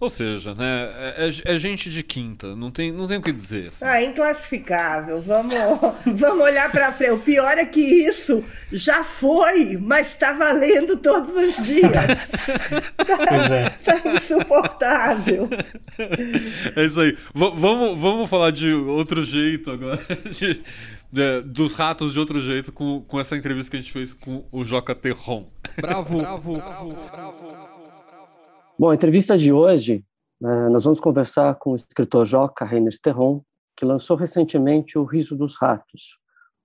Ou 0.00 0.08
seja, 0.08 0.54
né, 0.54 0.92
é, 0.96 1.28
é, 1.28 1.54
é, 1.54 1.58
gente 1.58 1.90
de 1.90 2.04
quinta, 2.04 2.54
não 2.54 2.70
tem, 2.70 2.92
não 2.92 3.08
tem 3.08 3.18
o 3.18 3.22
que 3.22 3.32
dizer. 3.32 3.68
Assim. 3.68 3.84
Ah, 3.84 4.00
inclassificável. 4.00 5.20
Vamos, 5.22 5.54
vamos 6.06 6.44
olhar 6.44 6.70
para 6.70 6.92
frente. 6.92 7.14
O 7.14 7.18
pior 7.18 7.58
é 7.58 7.64
que 7.64 7.80
isso 7.80 8.44
já 8.70 9.02
foi, 9.02 9.76
mas 9.76 10.08
está 10.08 10.34
valendo 10.34 10.98
todos 10.98 11.34
os 11.34 11.56
dias. 11.64 11.90
tá, 12.96 13.18
pois 13.28 13.50
é. 13.50 13.70
Tá 13.70 14.00
insuportável. 14.12 15.48
É 16.76 16.84
isso 16.84 17.00
aí. 17.00 17.12
V 17.34 17.52
vamos, 17.56 17.98
vamos 17.98 18.30
falar 18.30 18.52
de 18.52 18.72
outro 18.72 19.24
jeito 19.24 19.70
agora. 19.70 19.98
De, 20.30 20.62
de, 21.10 21.40
dos 21.42 21.72
ratos 21.72 22.12
de 22.12 22.18
outro 22.18 22.40
jeito 22.40 22.70
com, 22.70 23.00
com 23.00 23.18
essa 23.18 23.36
entrevista 23.36 23.70
que 23.70 23.78
a 23.78 23.80
gente 23.80 23.92
fez 23.92 24.12
com 24.12 24.44
o 24.52 24.62
Joca 24.62 24.94
Terron. 24.94 25.48
Bravo, 25.80 26.18
bravo, 26.18 26.56
bravo, 26.56 26.96
bravo. 27.10 27.67
Bom, 28.80 28.90
a 28.90 28.94
entrevista 28.94 29.36
de 29.36 29.52
hoje, 29.52 30.04
né, 30.40 30.68
nós 30.68 30.84
vamos 30.84 31.00
conversar 31.00 31.56
com 31.56 31.72
o 31.72 31.74
escritor 31.74 32.24
Joca 32.24 32.64
Reiner 32.64 32.92
Sterron, 32.92 33.42
que 33.76 33.84
lançou 33.84 34.16
recentemente 34.16 34.96
O 34.96 35.02
Riso 35.02 35.34
dos 35.34 35.56
Ratos, 35.56 36.20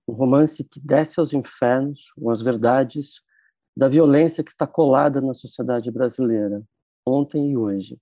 um 0.06 0.12
romance 0.12 0.62
que 0.62 0.78
desce 0.78 1.18
aos 1.18 1.32
infernos 1.32 2.12
com 2.16 2.30
as 2.30 2.40
verdades 2.40 3.20
da 3.76 3.88
violência 3.88 4.44
que 4.44 4.52
está 4.52 4.64
colada 4.64 5.20
na 5.20 5.34
sociedade 5.34 5.90
brasileira, 5.90 6.62
ontem 7.04 7.50
e 7.50 7.56
hoje. 7.56 7.98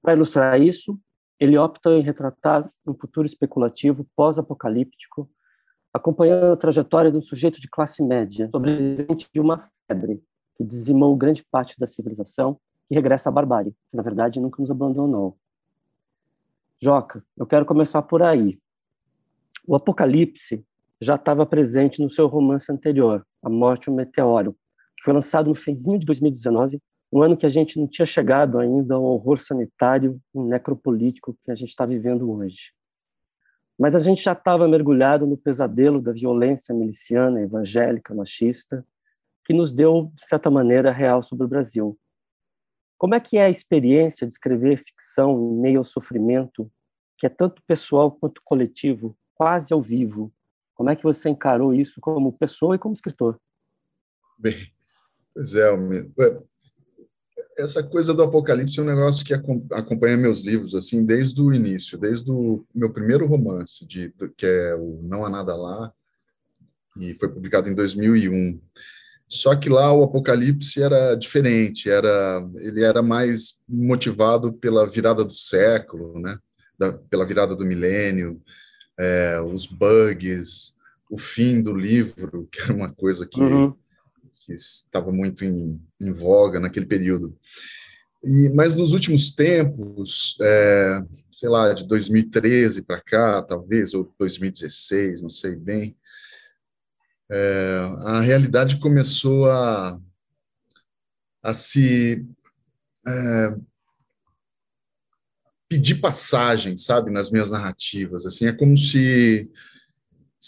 Para 0.00 0.12
ilustrar 0.12 0.60
isso, 0.60 0.96
ele 1.40 1.58
opta 1.58 1.90
em 1.90 2.02
retratar 2.02 2.64
um 2.86 2.94
futuro 2.96 3.26
especulativo 3.26 4.06
pós-apocalíptico, 4.14 5.28
acompanhando 5.92 6.52
a 6.52 6.56
trajetória 6.56 7.10
de 7.10 7.18
um 7.18 7.22
sujeito 7.22 7.60
de 7.60 7.68
classe 7.68 8.04
média, 8.04 8.48
sobrevivente 8.52 9.28
de 9.34 9.40
uma 9.40 9.68
febre 9.88 10.22
que 10.54 10.62
dizimou 10.62 11.16
grande 11.16 11.44
parte 11.50 11.74
da 11.76 11.88
civilização 11.88 12.60
que 12.86 12.94
regressa 12.94 13.28
à 13.28 13.32
barbárie, 13.32 13.74
que 13.88 13.96
na 13.96 14.02
verdade 14.02 14.40
nunca 14.40 14.60
nos 14.60 14.70
abandonou. 14.70 15.36
Joca, 16.80 17.24
eu 17.36 17.46
quero 17.46 17.64
começar 17.64 18.02
por 18.02 18.22
aí. 18.22 18.58
O 19.66 19.74
apocalipse 19.74 20.64
já 21.00 21.16
estava 21.16 21.44
presente 21.44 22.00
no 22.00 22.08
seu 22.08 22.26
romance 22.26 22.70
anterior, 22.70 23.26
A 23.42 23.48
Morte 23.48 23.86
e 23.86 23.90
o 23.90 23.94
Meteoro, 23.94 24.52
que 24.96 25.04
foi 25.04 25.12
lançado 25.12 25.48
no 25.48 25.54
finzinho 25.54 25.98
de 25.98 26.06
2019, 26.06 26.80
um 27.12 27.22
ano 27.22 27.36
que 27.36 27.46
a 27.46 27.50
gente 27.50 27.78
não 27.78 27.86
tinha 27.86 28.06
chegado 28.06 28.58
ainda 28.58 28.94
ao 28.94 29.02
horror 29.02 29.38
sanitário 29.38 30.20
e 30.34 30.38
necropolítico 30.38 31.36
que 31.42 31.50
a 31.50 31.54
gente 31.54 31.68
está 31.68 31.86
vivendo 31.86 32.30
hoje. 32.30 32.72
Mas 33.78 33.94
a 33.94 33.98
gente 33.98 34.22
já 34.22 34.32
estava 34.32 34.66
mergulhado 34.66 35.26
no 35.26 35.36
pesadelo 35.36 36.00
da 36.00 36.12
violência 36.12 36.74
miliciana, 36.74 37.42
evangélica, 37.42 38.14
machista, 38.14 38.84
que 39.44 39.52
nos 39.52 39.72
deu, 39.72 40.10
de 40.14 40.26
certa 40.26 40.50
maneira, 40.50 40.90
real 40.90 41.22
sobre 41.22 41.44
o 41.44 41.48
Brasil. 41.48 41.96
Como 42.98 43.14
é 43.14 43.20
que 43.20 43.36
é 43.36 43.44
a 43.44 43.50
experiência 43.50 44.26
de 44.26 44.32
escrever 44.32 44.78
ficção 44.78 45.38
em 45.38 45.60
meio 45.60 45.78
ao 45.78 45.84
sofrimento, 45.84 46.70
que 47.18 47.26
é 47.26 47.30
tanto 47.30 47.62
pessoal 47.66 48.10
quanto 48.10 48.40
coletivo, 48.44 49.16
quase 49.34 49.72
ao 49.72 49.82
vivo? 49.82 50.32
Como 50.74 50.90
é 50.90 50.96
que 50.96 51.02
você 51.02 51.28
encarou 51.28 51.74
isso 51.74 52.00
como 52.00 52.36
pessoa 52.36 52.74
e 52.74 52.78
como 52.78 52.94
escritor? 52.94 53.38
Bem, 54.38 54.70
pois 55.34 55.54
é, 55.54 55.70
essa 57.56 57.82
coisa 57.82 58.12
do 58.12 58.22
apocalipse 58.22 58.78
é 58.78 58.82
um 58.82 58.86
negócio 58.86 59.24
que 59.24 59.32
acompanha 59.32 60.16
meus 60.16 60.44
livros 60.44 60.74
assim 60.74 61.04
desde 61.04 61.40
o 61.40 61.52
início, 61.52 61.96
desde 61.96 62.30
o 62.30 62.64
meu 62.74 62.92
primeiro 62.92 63.26
romance, 63.26 63.86
de, 63.86 64.12
que 64.36 64.46
é 64.46 64.74
o 64.74 65.00
Não 65.02 65.24
há 65.24 65.30
nada 65.30 65.56
lá, 65.56 65.92
e 67.00 67.14
foi 67.14 67.28
publicado 67.28 67.68
em 67.68 67.74
2001. 67.74 68.60
Só 69.28 69.56
que 69.56 69.68
lá 69.68 69.92
o 69.92 70.04
Apocalipse 70.04 70.80
era 70.80 71.14
diferente, 71.16 71.90
era 71.90 72.48
ele 72.56 72.84
era 72.84 73.02
mais 73.02 73.58
motivado 73.68 74.52
pela 74.52 74.86
virada 74.86 75.24
do 75.24 75.32
século, 75.32 76.20
né? 76.20 76.38
Da, 76.78 76.92
pela 76.92 77.26
virada 77.26 77.56
do 77.56 77.64
milênio, 77.64 78.40
é, 78.98 79.40
os 79.40 79.66
bugs, 79.66 80.74
o 81.10 81.18
fim 81.18 81.60
do 81.60 81.74
livro, 81.74 82.48
que 82.50 82.60
era 82.60 82.72
uma 82.72 82.92
coisa 82.92 83.26
que, 83.26 83.40
uhum. 83.40 83.74
que 84.44 84.52
estava 84.52 85.10
muito 85.10 85.44
em, 85.44 85.80
em, 86.00 86.12
voga 86.12 86.60
naquele 86.60 86.86
período. 86.86 87.36
E, 88.24 88.50
mas 88.54 88.76
nos 88.76 88.92
últimos 88.92 89.30
tempos, 89.30 90.36
é, 90.40 91.02
sei 91.30 91.48
lá, 91.48 91.72
de 91.72 91.86
2013 91.86 92.82
para 92.82 93.00
cá, 93.00 93.42
talvez, 93.42 93.94
ou 93.94 94.12
2016, 94.18 95.22
não 95.22 95.30
sei 95.30 95.54
bem, 95.54 95.96
é, 97.30 97.78
a 98.00 98.20
realidade 98.20 98.78
começou 98.78 99.46
a, 99.46 100.00
a 101.42 101.54
se 101.54 102.26
é, 103.06 103.56
pedir 105.68 105.96
passagem, 105.96 106.76
sabe, 106.76 107.10
nas 107.10 107.30
minhas 107.30 107.50
narrativas. 107.50 108.26
Assim, 108.26 108.46
é 108.46 108.52
como 108.52 108.76
se 108.76 109.50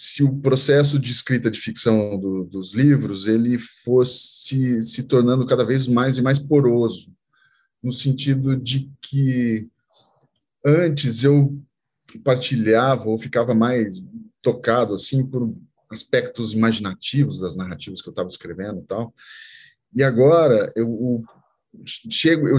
se 0.01 0.23
o 0.23 0.39
processo 0.39 0.97
de 0.97 1.11
escrita 1.11 1.51
de 1.51 1.59
ficção 1.59 2.17
do, 2.21 2.45
dos 2.45 2.73
livros 2.73 3.27
ele 3.27 3.59
fosse 3.59 4.81
se 4.81 5.03
tornando 5.03 5.45
cada 5.45 5.65
vez 5.65 5.89
mais 5.89 6.17
e 6.17 6.23
mais 6.23 6.39
poroso, 6.39 7.13
no 7.83 7.93
sentido 7.93 8.57
de 8.57 8.89
que 9.01 9.69
antes 10.65 11.25
eu 11.25 11.61
partilhava 12.23 13.09
ou 13.09 13.19
ficava 13.19 13.57
mais 13.57 14.01
tocado 14.41 14.95
assim 14.95 15.27
por 15.27 15.53
aspectos 15.91 16.53
imaginativos 16.53 17.41
das 17.41 17.57
narrativas 17.57 18.01
que 18.01 18.09
eu 18.09 18.13
estava 18.13 18.29
escrevendo 18.29 18.81
e 18.81 18.85
tal. 18.85 19.15
E 19.95 20.03
agora 20.03 20.73
eu, 20.77 21.25
chego, 21.87 22.49
eu 22.49 22.57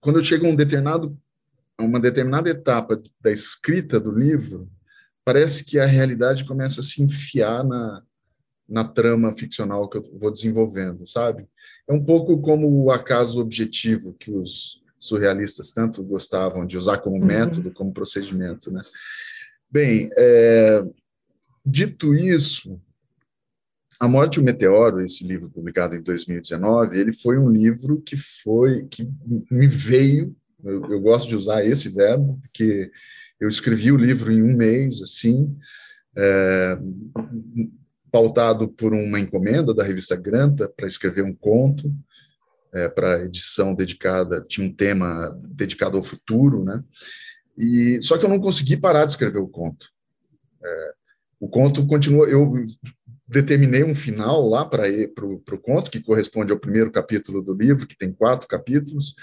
quando 0.00 0.18
eu 0.18 0.24
chego 0.24 0.46
a 0.46 0.48
um 0.48 0.56
determinado 0.56 1.16
uma 1.78 2.00
determinada 2.00 2.48
etapa 2.48 3.02
da 3.20 3.30
escrita 3.30 4.00
do 4.00 4.10
livro, 4.10 4.66
parece 5.24 5.64
que 5.64 5.78
a 5.78 5.86
realidade 5.86 6.44
começa 6.44 6.80
a 6.80 6.82
se 6.82 7.02
enfiar 7.02 7.62
na, 7.64 8.02
na 8.68 8.84
trama 8.84 9.34
ficcional 9.34 9.88
que 9.88 9.98
eu 9.98 10.02
vou 10.18 10.30
desenvolvendo, 10.30 11.06
sabe? 11.06 11.46
É 11.86 11.92
um 11.92 12.02
pouco 12.02 12.40
como 12.40 12.84
o 12.84 12.90
acaso 12.90 13.40
objetivo 13.40 14.14
que 14.14 14.30
os 14.30 14.82
surrealistas 14.98 15.70
tanto 15.70 16.02
gostavam 16.02 16.66
de 16.66 16.78
usar 16.78 16.98
como 16.98 17.16
uhum. 17.16 17.26
método, 17.26 17.72
como 17.72 17.92
procedimento, 17.92 18.72
né? 18.72 18.80
Bem, 19.70 20.08
é, 20.16 20.84
Dito 21.68 22.14
isso, 22.14 22.80
A 23.98 24.06
Morte 24.06 24.36
e 24.36 24.40
o 24.40 24.44
Meteoro, 24.44 25.00
esse 25.00 25.26
livro 25.26 25.50
publicado 25.50 25.96
em 25.96 26.00
2019, 26.00 26.96
ele 26.96 27.12
foi 27.12 27.38
um 27.38 27.50
livro 27.50 28.00
que 28.00 28.16
foi 28.16 28.84
que 28.84 29.08
me 29.50 29.66
veio, 29.66 30.36
eu, 30.62 30.92
eu 30.92 31.00
gosto 31.00 31.28
de 31.28 31.34
usar 31.34 31.64
esse 31.64 31.88
verbo, 31.88 32.38
porque 32.40 32.92
eu 33.40 33.48
escrevi 33.48 33.90
o 33.90 33.96
livro 33.96 34.32
em 34.32 34.42
um 34.42 34.56
mês, 34.56 35.02
assim, 35.02 35.58
é, 36.16 36.78
pautado 38.12 38.68
por 38.68 38.94
uma 38.94 39.18
encomenda 39.18 39.74
da 39.74 39.82
revista 39.82 40.14
Granta 40.14 40.68
para 40.68 40.86
escrever 40.86 41.24
um 41.24 41.34
conto, 41.34 41.92
é, 42.72 42.88
para 42.88 43.24
edição 43.24 43.74
dedicada, 43.74 44.44
tinha 44.46 44.66
um 44.66 44.72
tema 44.72 45.36
dedicado 45.48 45.96
ao 45.96 46.02
futuro, 46.02 46.62
né? 46.62 46.84
E 47.58 48.00
só 48.02 48.18
que 48.18 48.24
eu 48.24 48.28
não 48.28 48.38
consegui 48.38 48.76
parar 48.76 49.04
de 49.04 49.12
escrever 49.12 49.38
o 49.38 49.48
conto. 49.48 49.88
É, 50.62 50.94
o 51.40 51.48
conto 51.48 51.86
continua. 51.86 52.28
Eu 52.28 52.54
determinei 53.28 53.82
um 53.82 53.94
final 53.94 54.48
lá 54.48 54.64
para 54.64 54.84
o 55.24 55.58
conto, 55.60 55.90
que 55.90 56.02
corresponde 56.02 56.52
ao 56.52 56.58
primeiro 56.58 56.90
capítulo 56.90 57.42
do 57.42 57.52
livro, 57.52 57.86
que 57.86 57.96
tem 57.96 58.12
quatro 58.12 58.46
capítulos, 58.46 59.14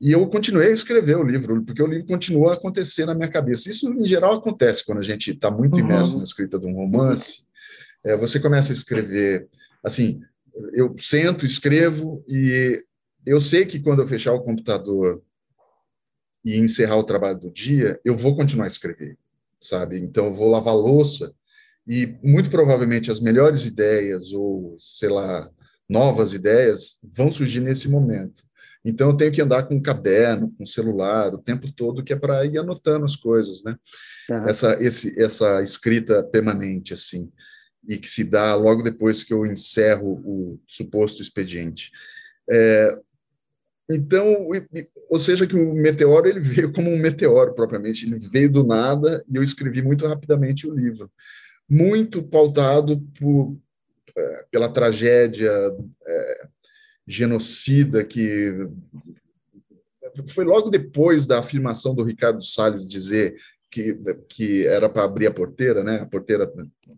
e 0.00 0.12
eu 0.12 0.26
continuei 0.26 0.68
a 0.68 0.72
escrever 0.72 1.16
o 1.16 1.22
livro, 1.22 1.62
porque 1.64 1.82
o 1.82 1.86
livro 1.86 2.06
continua 2.06 2.50
a 2.50 2.54
acontecer 2.54 3.06
na 3.06 3.14
minha 3.14 3.30
cabeça. 3.30 3.70
Isso, 3.70 3.90
em 3.90 4.06
geral, 4.06 4.34
acontece 4.34 4.84
quando 4.84 4.98
a 4.98 5.02
gente 5.02 5.30
está 5.30 5.50
muito 5.50 5.78
imerso 5.78 6.12
uhum. 6.12 6.18
na 6.18 6.24
escrita 6.24 6.58
de 6.58 6.66
um 6.66 6.74
romance. 6.74 7.44
É, 8.02 8.16
você 8.16 8.40
começa 8.40 8.72
a 8.72 8.74
escrever, 8.74 9.48
assim, 9.82 10.20
eu 10.72 10.94
sento, 10.98 11.46
escrevo, 11.46 12.24
e 12.28 12.84
eu 13.24 13.40
sei 13.40 13.64
que 13.64 13.80
quando 13.80 14.02
eu 14.02 14.08
fechar 14.08 14.32
o 14.32 14.42
computador 14.42 15.22
e 16.44 16.58
encerrar 16.58 16.96
o 16.96 17.04
trabalho 17.04 17.38
do 17.38 17.50
dia, 17.50 17.98
eu 18.04 18.16
vou 18.16 18.36
continuar 18.36 18.64
a 18.64 18.68
escrever, 18.68 19.16
sabe? 19.60 19.98
Então, 19.98 20.26
eu 20.26 20.32
vou 20.32 20.50
lavar 20.50 20.74
louça, 20.74 21.34
e 21.86 22.16
muito 22.22 22.50
provavelmente 22.50 23.10
as 23.10 23.20
melhores 23.20 23.64
ideias, 23.64 24.32
ou 24.32 24.76
sei 24.78 25.08
lá, 25.08 25.50
novas 25.88 26.32
ideias, 26.32 26.98
vão 27.02 27.30
surgir 27.30 27.60
nesse 27.60 27.88
momento. 27.88 28.42
Então 28.84 29.10
eu 29.10 29.16
tenho 29.16 29.32
que 29.32 29.40
andar 29.40 29.62
com 29.64 29.76
um 29.76 29.82
caderno, 29.82 30.52
com 30.56 30.64
um 30.64 30.66
celular, 30.66 31.34
o 31.34 31.38
tempo 31.38 31.72
todo, 31.72 32.02
que 32.02 32.12
é 32.12 32.16
para 32.16 32.44
ir 32.44 32.58
anotando 32.58 33.04
as 33.04 33.16
coisas, 33.16 33.62
né? 33.64 33.76
Uhum. 34.30 34.46
Essa, 34.46 34.82
esse, 34.82 35.20
essa 35.20 35.62
escrita 35.62 36.22
permanente, 36.22 36.92
assim, 36.92 37.30
e 37.88 37.96
que 37.96 38.10
se 38.10 38.24
dá 38.24 38.54
logo 38.54 38.82
depois 38.82 39.22
que 39.22 39.32
eu 39.32 39.46
encerro 39.46 40.20
o 40.24 40.60
suposto 40.66 41.22
expediente. 41.22 41.90
É, 42.50 42.98
então, 43.90 44.48
ou 45.08 45.18
seja, 45.18 45.46
que 45.46 45.56
o 45.56 45.74
meteoro 45.74 46.26
ele 46.26 46.40
veio 46.40 46.72
como 46.72 46.90
um 46.90 46.98
meteoro 46.98 47.54
propriamente, 47.54 48.06
ele 48.06 48.18
veio 48.18 48.50
do 48.50 48.64
nada 48.64 49.24
e 49.30 49.36
eu 49.36 49.42
escrevi 49.42 49.82
muito 49.82 50.06
rapidamente 50.06 50.66
o 50.66 50.74
livro 50.74 51.10
muito 51.68 52.22
pautado 52.22 53.00
por, 53.18 53.56
é, 54.16 54.44
pela 54.50 54.68
tragédia 54.68 55.50
é, 56.06 56.48
genocida 57.06 58.04
que 58.04 58.68
foi 60.28 60.44
logo 60.44 60.70
depois 60.70 61.26
da 61.26 61.40
afirmação 61.40 61.94
do 61.94 62.04
Ricardo 62.04 62.42
Salles 62.42 62.88
dizer 62.88 63.34
que, 63.74 63.98
que 64.28 64.66
era 64.66 64.88
para 64.88 65.02
abrir 65.02 65.26
a 65.26 65.32
porteira, 65.32 65.82
né? 65.82 65.96
A 65.96 66.06
porteira 66.06 66.48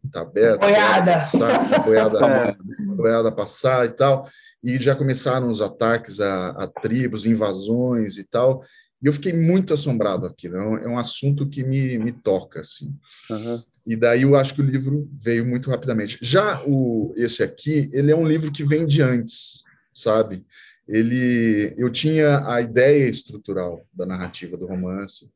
está 0.04 0.20
aberta, 0.20 0.58
boiada. 0.58 1.12
Passar, 1.12 1.80
boiada, 1.84 2.18
é. 2.18 2.50
a 2.50 2.94
boiada 2.94 3.32
passar 3.32 3.86
e 3.86 3.90
tal, 3.90 4.24
e 4.62 4.78
já 4.78 4.94
começaram 4.94 5.48
os 5.48 5.62
ataques 5.62 6.20
a, 6.20 6.48
a 6.50 6.66
tribos, 6.66 7.24
invasões 7.24 8.18
e 8.18 8.24
tal. 8.24 8.62
E 9.02 9.06
eu 9.06 9.12
fiquei 9.14 9.32
muito 9.32 9.72
assombrado 9.72 10.26
aqui. 10.26 10.48
É 10.48 10.50
um, 10.50 10.76
é 10.78 10.88
um 10.88 10.98
assunto 10.98 11.48
que 11.48 11.64
me, 11.64 11.98
me 11.98 12.12
toca, 12.12 12.60
assim. 12.60 12.94
Uhum. 13.30 13.62
E 13.86 13.94
daí 13.94 14.22
eu 14.22 14.34
acho 14.34 14.54
que 14.54 14.60
o 14.60 14.64
livro 14.64 15.08
veio 15.12 15.46
muito 15.46 15.70
rapidamente. 15.70 16.18
Já 16.20 16.62
o 16.66 17.14
esse 17.16 17.42
aqui, 17.42 17.88
ele 17.92 18.10
é 18.10 18.16
um 18.16 18.26
livro 18.26 18.50
que 18.50 18.64
vem 18.64 18.84
de 18.84 19.00
antes, 19.00 19.62
sabe? 19.94 20.44
Ele, 20.88 21.74
eu 21.78 21.90
tinha 21.90 22.46
a 22.48 22.60
ideia 22.60 23.08
estrutural 23.08 23.86
da 23.92 24.04
narrativa 24.04 24.56
do 24.56 24.66
romance, 24.66 25.30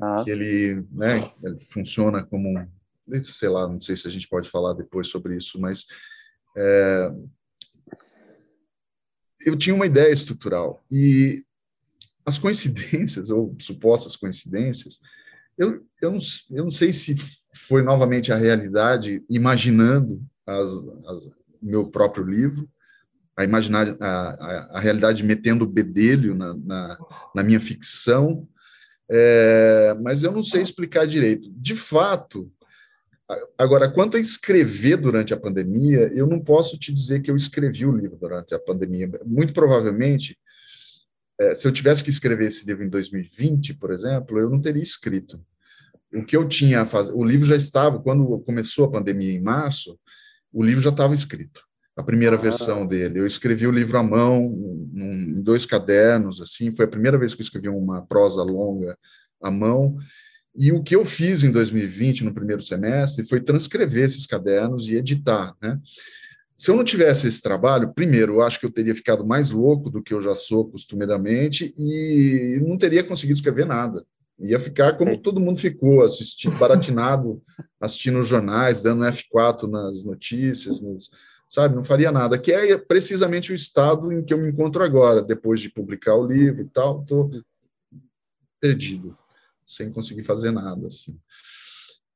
ah. 0.00 0.22
que 0.24 0.30
ele, 0.30 0.84
né, 0.90 1.30
ele 1.42 1.58
funciona 1.58 2.24
como 2.24 2.48
um, 2.48 2.66
sei 3.22 3.48
lá, 3.48 3.68
não 3.68 3.78
sei 3.78 3.96
se 3.96 4.08
a 4.08 4.10
gente 4.10 4.28
pode 4.28 4.48
falar 4.50 4.72
depois 4.74 5.08
sobre 5.08 5.36
isso, 5.36 5.60
mas 5.60 5.84
é, 6.56 7.12
eu 9.46 9.56
tinha 9.56 9.74
uma 9.74 9.86
ideia 9.86 10.12
estrutural 10.12 10.84
e 10.90 11.44
as 12.26 12.38
coincidências 12.38 13.30
ou 13.30 13.54
supostas 13.60 14.16
coincidências, 14.16 15.00
eu, 15.58 15.84
eu, 16.00 16.12
não, 16.12 16.18
eu 16.50 16.64
não 16.64 16.70
sei 16.70 16.92
se 16.92 17.14
foi 17.54 17.82
novamente 17.82 18.32
a 18.32 18.36
realidade 18.36 19.24
imaginando 19.28 20.22
as, 20.46 20.70
as, 21.06 21.28
meu 21.62 21.86
próprio 21.86 22.24
livro, 22.24 22.68
a 23.36 23.44
imaginar 23.44 23.96
a, 24.00 24.06
a, 24.06 24.78
a 24.78 24.80
realidade 24.80 25.24
metendo 25.24 25.64
o 25.64 25.68
bedelho 25.68 26.34
na, 26.34 26.54
na, 26.54 26.98
na 27.34 27.42
minha 27.42 27.58
ficção, 27.58 28.46
é, 29.10 29.96
mas 30.00 30.22
eu 30.22 30.32
não 30.32 30.42
sei 30.42 30.62
explicar 30.62 31.06
direito. 31.06 31.50
De 31.56 31.74
fato, 31.74 32.50
agora, 33.58 33.90
quanto 33.90 34.16
a 34.16 34.20
escrever 34.20 34.96
durante 34.96 35.34
a 35.34 35.36
pandemia, 35.36 36.10
eu 36.14 36.26
não 36.26 36.40
posso 36.40 36.78
te 36.78 36.92
dizer 36.92 37.22
que 37.22 37.30
eu 37.30 37.36
escrevi 37.36 37.86
o 37.86 37.96
livro 37.96 38.16
durante 38.16 38.54
a 38.54 38.58
pandemia. 38.58 39.10
Muito 39.24 39.52
provavelmente, 39.52 40.38
é, 41.40 41.54
se 41.54 41.66
eu 41.66 41.72
tivesse 41.72 42.02
que 42.02 42.10
escrever 42.10 42.46
esse 42.46 42.66
livro 42.66 42.84
em 42.84 42.88
2020, 42.88 43.74
por 43.74 43.92
exemplo, 43.92 44.38
eu 44.38 44.48
não 44.48 44.60
teria 44.60 44.82
escrito 44.82 45.40
o 46.14 46.24
que 46.24 46.36
eu 46.36 46.46
tinha 46.46 46.82
a 46.82 46.86
fazer, 46.86 47.12
o 47.12 47.24
livro 47.24 47.46
já 47.46 47.56
estava, 47.56 47.98
quando 47.98 48.38
começou 48.40 48.84
a 48.84 48.90
pandemia 48.90 49.32
em 49.32 49.42
março, 49.42 49.98
o 50.52 50.62
livro 50.62 50.80
já 50.80 50.90
estava 50.90 51.12
escrito, 51.12 51.62
a 51.96 52.02
primeira 52.02 52.36
ah. 52.36 52.38
versão 52.38 52.86
dele. 52.86 53.18
Eu 53.18 53.26
escrevi 53.26 53.66
o 53.66 53.72
livro 53.72 53.98
à 53.98 54.02
mão, 54.02 54.44
em 54.94 55.42
dois 55.42 55.66
cadernos, 55.66 56.40
assim, 56.40 56.72
foi 56.74 56.84
a 56.84 56.88
primeira 56.88 57.18
vez 57.18 57.34
que 57.34 57.40
eu 57.40 57.44
escrevi 57.44 57.68
uma 57.68 58.06
prosa 58.06 58.42
longa 58.42 58.96
à 59.42 59.50
mão. 59.50 59.96
E 60.56 60.70
o 60.70 60.84
que 60.84 60.94
eu 60.94 61.04
fiz 61.04 61.42
em 61.42 61.50
2020, 61.50 62.22
no 62.22 62.32
primeiro 62.32 62.62
semestre, 62.62 63.26
foi 63.26 63.40
transcrever 63.40 64.04
esses 64.04 64.24
cadernos 64.24 64.86
e 64.86 64.94
editar, 64.94 65.52
né? 65.60 65.80
Se 66.56 66.70
eu 66.70 66.76
não 66.76 66.84
tivesse 66.84 67.26
esse 67.26 67.42
trabalho, 67.42 67.92
primeiro, 67.92 68.34
eu 68.34 68.42
acho 68.42 68.60
que 68.60 68.66
eu 68.66 68.70
teria 68.70 68.94
ficado 68.94 69.26
mais 69.26 69.50
louco 69.50 69.90
do 69.90 70.02
que 70.02 70.14
eu 70.14 70.20
já 70.20 70.34
sou 70.34 70.70
costumeiramente 70.70 71.74
e 71.76 72.60
não 72.64 72.76
teria 72.76 73.02
conseguido 73.02 73.36
escrever 73.36 73.66
nada. 73.66 74.04
Ia 74.38 74.58
ficar 74.60 74.96
como 74.96 75.18
todo 75.18 75.40
mundo 75.40 75.58
ficou, 75.58 76.02
assistindo, 76.02 76.56
baratinado, 76.56 77.42
assistindo 77.80 78.18
os 78.18 78.28
jornais, 78.28 78.82
dando 78.82 79.04
F4 79.04 79.68
nas 79.68 80.04
notícias, 80.04 80.80
nos, 80.80 81.10
sabe? 81.48 81.74
Não 81.74 81.84
faria 81.84 82.10
nada. 82.10 82.38
Que 82.38 82.52
é 82.52 82.76
precisamente 82.76 83.52
o 83.52 83.54
estado 83.54 84.12
em 84.12 84.24
que 84.24 84.34
eu 84.34 84.38
me 84.38 84.50
encontro 84.50 84.82
agora, 84.82 85.22
depois 85.22 85.60
de 85.60 85.70
publicar 85.70 86.16
o 86.16 86.26
livro 86.26 86.62
e 86.62 86.68
tal, 86.68 87.02
estou 87.02 87.30
perdido, 88.60 89.16
sem 89.66 89.92
conseguir 89.92 90.22
fazer 90.22 90.50
nada, 90.50 90.86
assim. 90.86 91.18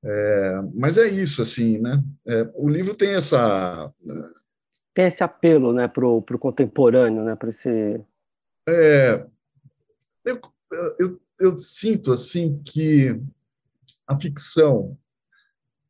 É, 0.02 0.62
mas 0.74 0.96
é 0.96 1.08
isso, 1.08 1.42
assim, 1.42 1.78
né? 1.78 2.02
É, 2.26 2.50
o 2.54 2.68
livro 2.68 2.94
tem 2.94 3.14
essa... 3.14 3.92
Tem 4.94 5.06
esse 5.06 5.22
apelo, 5.22 5.72
né, 5.72 5.86
para 5.88 6.06
o 6.06 6.22
contemporâneo, 6.22 7.24
né, 7.24 7.36
para 7.36 7.50
esse... 7.50 8.00
É, 8.68 9.26
eu, 10.24 10.40
eu 10.98 11.20
eu 11.38 11.56
sinto 11.56 12.12
assim 12.12 12.60
que 12.64 13.20
a 14.06 14.18
ficção, 14.18 14.98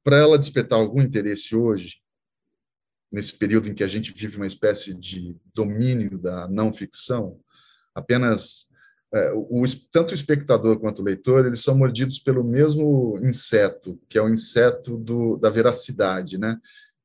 para 0.05 0.19
ela 0.19 0.39
despertar 0.39 0.79
algum 0.79 1.01
interesse 1.01 1.57
hoje, 1.57 2.03
nesse 3.11 3.33
período 3.33 3.69
em 3.69 3.75
que 3.75 3.85
a 3.85 3.89
gente 3.89 4.13
vive 4.13 4.37
uma 4.37 4.47
espécie 4.47 4.93
de 4.93 5.35
domínio 5.55 6.19
da 6.19 6.47
não 6.49 6.73
ficção, 6.73 7.41
apenas 7.95 8.68
é, 9.15 9.33
o, 9.33 9.65
tanto 9.91 10.11
o 10.11 10.15
espectador 10.15 10.79
quanto 10.79 11.01
o 11.01 11.05
leitor 11.05 11.47
eles 11.47 11.61
são 11.61 11.77
mordidos 11.77 12.19
pelo 12.19 12.45
mesmo 12.45 13.19
inseto, 13.23 13.99
que 14.09 14.19
é 14.19 14.23
o 14.23 14.29
inseto 14.29 14.97
do, 14.97 15.37
da 15.37 15.49
veracidade, 15.49 16.39
né? 16.39 16.59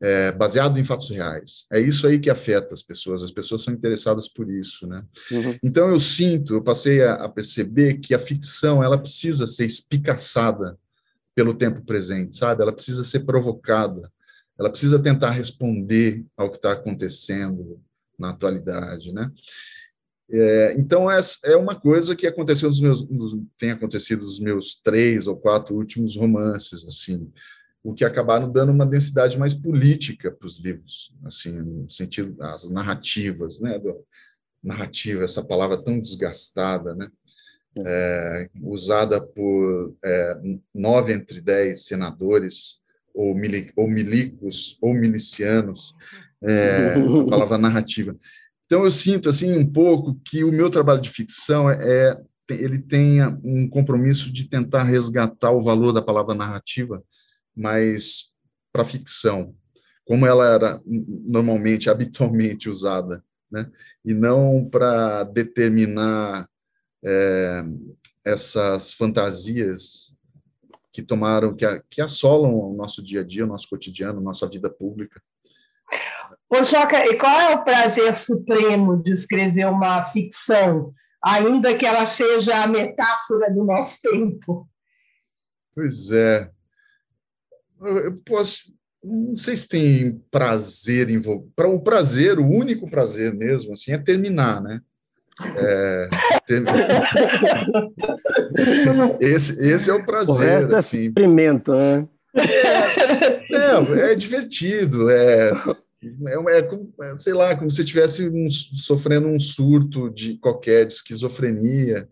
é, 0.03 0.33
baseado 0.33 0.77
em 0.77 0.83
fatos 0.83 1.09
reais. 1.09 1.65
É 1.71 1.79
isso 1.79 2.05
aí 2.05 2.19
que 2.19 2.29
afeta 2.29 2.73
as 2.73 2.83
pessoas, 2.83 3.23
as 3.23 3.31
pessoas 3.31 3.61
são 3.61 3.73
interessadas 3.73 4.27
por 4.27 4.51
isso, 4.51 4.85
né? 4.85 5.01
Uhum. 5.31 5.57
Então 5.63 5.87
eu 5.87 5.97
sinto, 5.97 6.55
eu 6.55 6.61
passei 6.61 7.01
a, 7.01 7.13
a, 7.13 7.29
perceber 7.29 7.99
que 7.99 8.13
a 8.13 8.19
ficção 8.19 8.83
ela 8.83 8.97
precisa 8.97 9.47
ser 9.47 9.65
espicaçada 9.65 10.77
pelo 11.33 11.53
tempo 11.53 11.85
presente, 11.85 12.35
sabe? 12.35 12.61
Ela 12.61 12.73
precisa 12.73 13.05
ser 13.05 13.21
provocada, 13.21 14.11
ela 14.59 14.69
precisa 14.69 14.99
tentar 14.99 15.31
responder 15.31 16.25
ao 16.35 16.51
que 16.51 16.57
está 16.57 16.73
acontecendo 16.73 17.81
na 18.19 18.31
atualidade, 18.31 19.13
né? 19.13 19.31
É, 20.31 20.75
então 20.77 21.12
é, 21.12 21.19
é 21.45 21.55
uma 21.55 21.75
coisa 21.75 22.15
que 22.15 22.25
aconteceu 22.25 22.69
nos 22.69 22.79
meus, 22.79 23.09
nos, 23.09 23.36
tem 23.57 23.71
acontecido 23.71 24.23
nos 24.23 24.39
meus 24.39 24.75
três 24.81 25.27
ou 25.27 25.36
quatro 25.36 25.75
últimos 25.75 26.15
romances, 26.15 26.86
assim 26.88 27.31
o 27.83 27.93
que 27.93 28.05
acabaram 28.05 28.49
dando 28.49 28.71
uma 28.71 28.86
densidade 28.86 29.38
mais 29.38 29.53
política 29.53 30.31
para 30.31 30.47
os 30.47 30.57
livros, 30.57 31.13
assim, 31.25 31.51
no 31.51 31.89
sentido 31.89 32.33
das 32.33 32.69
narrativas, 32.69 33.59
né, 33.59 33.77
do, 33.77 34.05
narrativa, 34.63 35.23
essa 35.23 35.43
palavra 35.43 35.83
tão 35.83 35.99
desgastada, 35.99 36.95
né, 36.95 37.09
é, 37.77 38.49
usada 38.62 39.19
por 39.19 39.93
é, 40.03 40.41
nove 40.73 41.12
entre 41.12 41.41
dez 41.41 41.86
senadores 41.86 42.81
ou, 43.13 43.36
mili, 43.36 43.73
ou 43.75 43.89
milicos 43.89 44.77
ou 44.81 44.93
milicianos, 44.93 45.93
é, 46.41 46.93
a 46.93 47.29
palavra 47.29 47.57
narrativa. 47.57 48.15
Então 48.73 48.86
eu 48.86 48.91
sinto 48.91 49.29
assim 49.29 49.55
um 49.55 49.71
pouco 49.71 50.19
que 50.25 50.43
o 50.43 50.51
meu 50.51 50.67
trabalho 50.67 50.99
de 50.99 51.12
ficção 51.12 51.69
é 51.69 52.19
ele 52.49 52.79
tenha 52.79 53.39
um 53.43 53.69
compromisso 53.69 54.33
de 54.33 54.49
tentar 54.49 54.81
resgatar 54.81 55.51
o 55.51 55.62
valor 55.62 55.93
da 55.93 56.01
palavra 56.01 56.33
narrativa 56.33 57.03
mas 57.55 58.33
para 58.71 58.83
ficção, 58.83 59.55
como 60.03 60.25
ela 60.25 60.51
era 60.51 60.81
normalmente, 60.88 61.88
habitualmente 61.91 62.67
usada, 62.67 63.23
né? 63.51 63.69
e 64.03 64.12
não 64.12 64.67
para 64.67 65.23
determinar 65.23 66.49
é, 67.05 67.63
essas 68.25 68.91
fantasias 68.91 70.15
que 70.91 71.03
tomaram, 71.03 71.55
que, 71.55 71.65
que 71.91 72.01
assolam 72.01 72.55
o 72.55 72.75
nosso 72.75 73.03
dia 73.03 73.21
a 73.21 73.23
dia, 73.23 73.45
o 73.45 73.47
nosso 73.47 73.69
cotidiano, 73.69 74.19
nossa 74.19 74.49
vida 74.49 74.67
pública. 74.67 75.21
Ô, 76.55 76.61
Joca, 76.61 77.03
e 77.07 77.17
qual 77.17 77.35
é 77.35 77.55
o 77.55 77.63
prazer 77.63 78.15
supremo 78.15 79.01
de 79.01 79.11
escrever 79.11 79.65
uma 79.65 80.05
ficção, 80.05 80.93
ainda 81.19 81.75
que 81.75 81.83
ela 81.83 82.05
seja 82.05 82.63
a 82.63 82.67
metáfora 82.67 83.51
do 83.51 83.65
nosso 83.65 84.03
tempo? 84.03 84.69
Pois 85.73 86.11
é, 86.11 86.51
eu 87.81 88.15
posso, 88.23 88.71
não 89.03 89.35
sei 89.35 89.55
se 89.55 89.67
tem 89.67 90.21
prazer 90.29 91.09
envolvido. 91.09 91.51
Para 91.55 91.67
o 91.67 91.81
prazer, 91.81 92.37
o 92.37 92.47
único 92.47 92.87
prazer 92.87 93.33
mesmo, 93.33 93.73
assim, 93.73 93.91
é 93.91 93.97
terminar, 93.97 94.61
né? 94.61 94.79
É, 95.57 96.09
ter... 96.45 96.61
esse, 99.19 99.59
esse 99.59 99.89
é 99.89 99.93
o 99.93 100.05
prazer. 100.05 100.35
O 100.35 100.37
resto 100.37 100.75
é 100.75 100.77
assim. 100.77 100.99
é 100.99 101.01
experimento, 101.01 101.73
né? 101.73 102.07
É, 103.51 104.11
é 104.11 104.15
divertido, 104.15 105.09
é, 105.09 105.51
é, 106.49 106.59
é, 107.11 107.17
sei 107.17 107.33
lá, 107.33 107.55
como 107.55 107.69
se 107.69 107.81
estivesse 107.81 108.27
um, 108.27 108.49
sofrendo 108.49 109.27
um 109.27 109.39
surto 109.39 110.09
de 110.09 110.37
qualquer 110.37 110.85
de 110.85 110.93
esquizofrenia. 110.93 112.07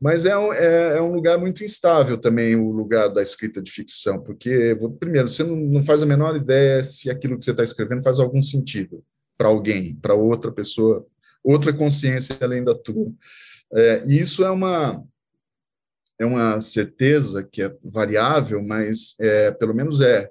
Mas 0.00 0.26
é 0.26 0.36
um, 0.36 0.52
é, 0.52 0.96
é, 0.98 1.00
um 1.00 1.14
lugar 1.14 1.38
muito 1.38 1.64
instável 1.64 2.18
também, 2.18 2.56
o 2.56 2.70
lugar 2.70 3.08
da 3.08 3.22
escrita 3.22 3.62
de 3.62 3.70
ficção, 3.70 4.22
porque, 4.22 4.76
primeiro, 4.98 5.28
você 5.28 5.42
não, 5.42 5.56
não 5.56 5.82
faz 5.82 6.02
a 6.02 6.06
menor 6.06 6.36
ideia 6.36 6.84
se 6.84 7.08
aquilo 7.08 7.38
que 7.38 7.44
você 7.44 7.52
está 7.52 7.62
escrevendo 7.62 8.02
faz 8.02 8.18
algum 8.18 8.42
sentido 8.42 9.02
para 9.38 9.48
alguém, 9.48 9.94
para 9.96 10.14
outra 10.14 10.52
pessoa, 10.52 11.06
outra 11.42 11.72
consciência 11.72 12.36
além 12.40 12.62
da 12.62 12.74
tua. 12.74 13.12
É, 13.72 14.04
e 14.06 14.18
isso 14.18 14.44
é 14.44 14.50
uma, 14.50 15.02
é 16.18 16.26
uma 16.26 16.60
certeza 16.60 17.42
que 17.42 17.62
é 17.62 17.74
variável, 17.82 18.62
mas 18.62 19.14
é, 19.18 19.50
pelo 19.52 19.74
menos 19.74 20.00
é 20.00 20.30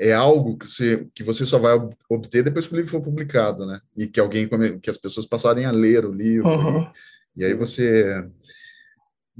é 0.00 0.12
algo 0.12 0.56
que 0.56 0.66
você, 0.66 1.06
que 1.14 1.22
você 1.22 1.44
só 1.44 1.58
vai 1.58 1.78
obter 2.08 2.42
depois 2.42 2.66
que 2.66 2.72
o 2.72 2.76
livro 2.76 2.90
for 2.90 3.02
publicado, 3.02 3.66
né? 3.66 3.80
E 3.96 4.06
que 4.06 4.18
alguém 4.18 4.48
que 4.80 4.90
as 4.90 4.96
pessoas 4.96 5.26
passarem 5.26 5.66
a 5.66 5.70
ler 5.70 6.06
o 6.06 6.12
livro 6.12 6.48
uhum. 6.48 6.90
e, 7.36 7.42
e, 7.42 7.44
aí 7.44 7.54
você 7.54 8.24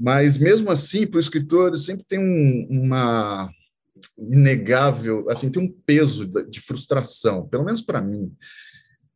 mas, 0.03 0.35
mesmo 0.35 0.71
assim, 0.71 1.05
para 1.05 1.17
o 1.17 1.19
escritor, 1.19 1.77
sempre 1.77 2.03
tem 2.03 2.17
um, 2.17 2.67
uma 2.71 3.51
inegável, 4.17 5.29
assim, 5.29 5.51
tem 5.51 5.61
um 5.61 5.71
peso 5.85 6.25
de 6.49 6.59
frustração, 6.59 7.47
pelo 7.47 7.63
menos 7.63 7.83
para 7.83 8.01
mim. 8.01 8.33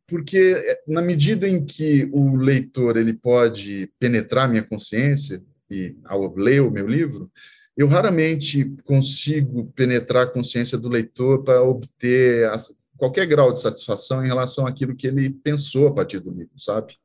Porque, 0.06 0.54
é, 0.56 0.80
na 0.86 1.02
medida 1.02 1.48
em 1.48 1.64
que 1.64 2.08
o 2.12 2.36
leitor 2.36 2.96
ele 2.96 3.12
pode 3.12 3.90
penetrar 3.98 4.48
minha 4.48 4.62
consciência, 4.62 5.42
e 5.68 5.96
ao 6.04 6.32
ler 6.36 6.62
o 6.62 6.70
meu 6.70 6.86
livro, 6.86 7.28
eu 7.76 7.86
raramente 7.86 8.74
consigo 8.84 9.70
penetrar 9.76 10.24
a 10.24 10.30
consciência 10.30 10.78
do 10.78 10.88
leitor 10.88 11.44
para 11.44 11.62
obter 11.62 12.50
qualquer 12.96 13.26
grau 13.26 13.52
de 13.52 13.60
satisfação 13.60 14.24
em 14.24 14.28
relação 14.28 14.66
àquilo 14.66 14.96
que 14.96 15.06
ele 15.06 15.30
pensou 15.30 15.88
a 15.88 15.92
partir 15.92 16.18
do 16.20 16.30
livro, 16.30 16.58
sabe? 16.58 16.96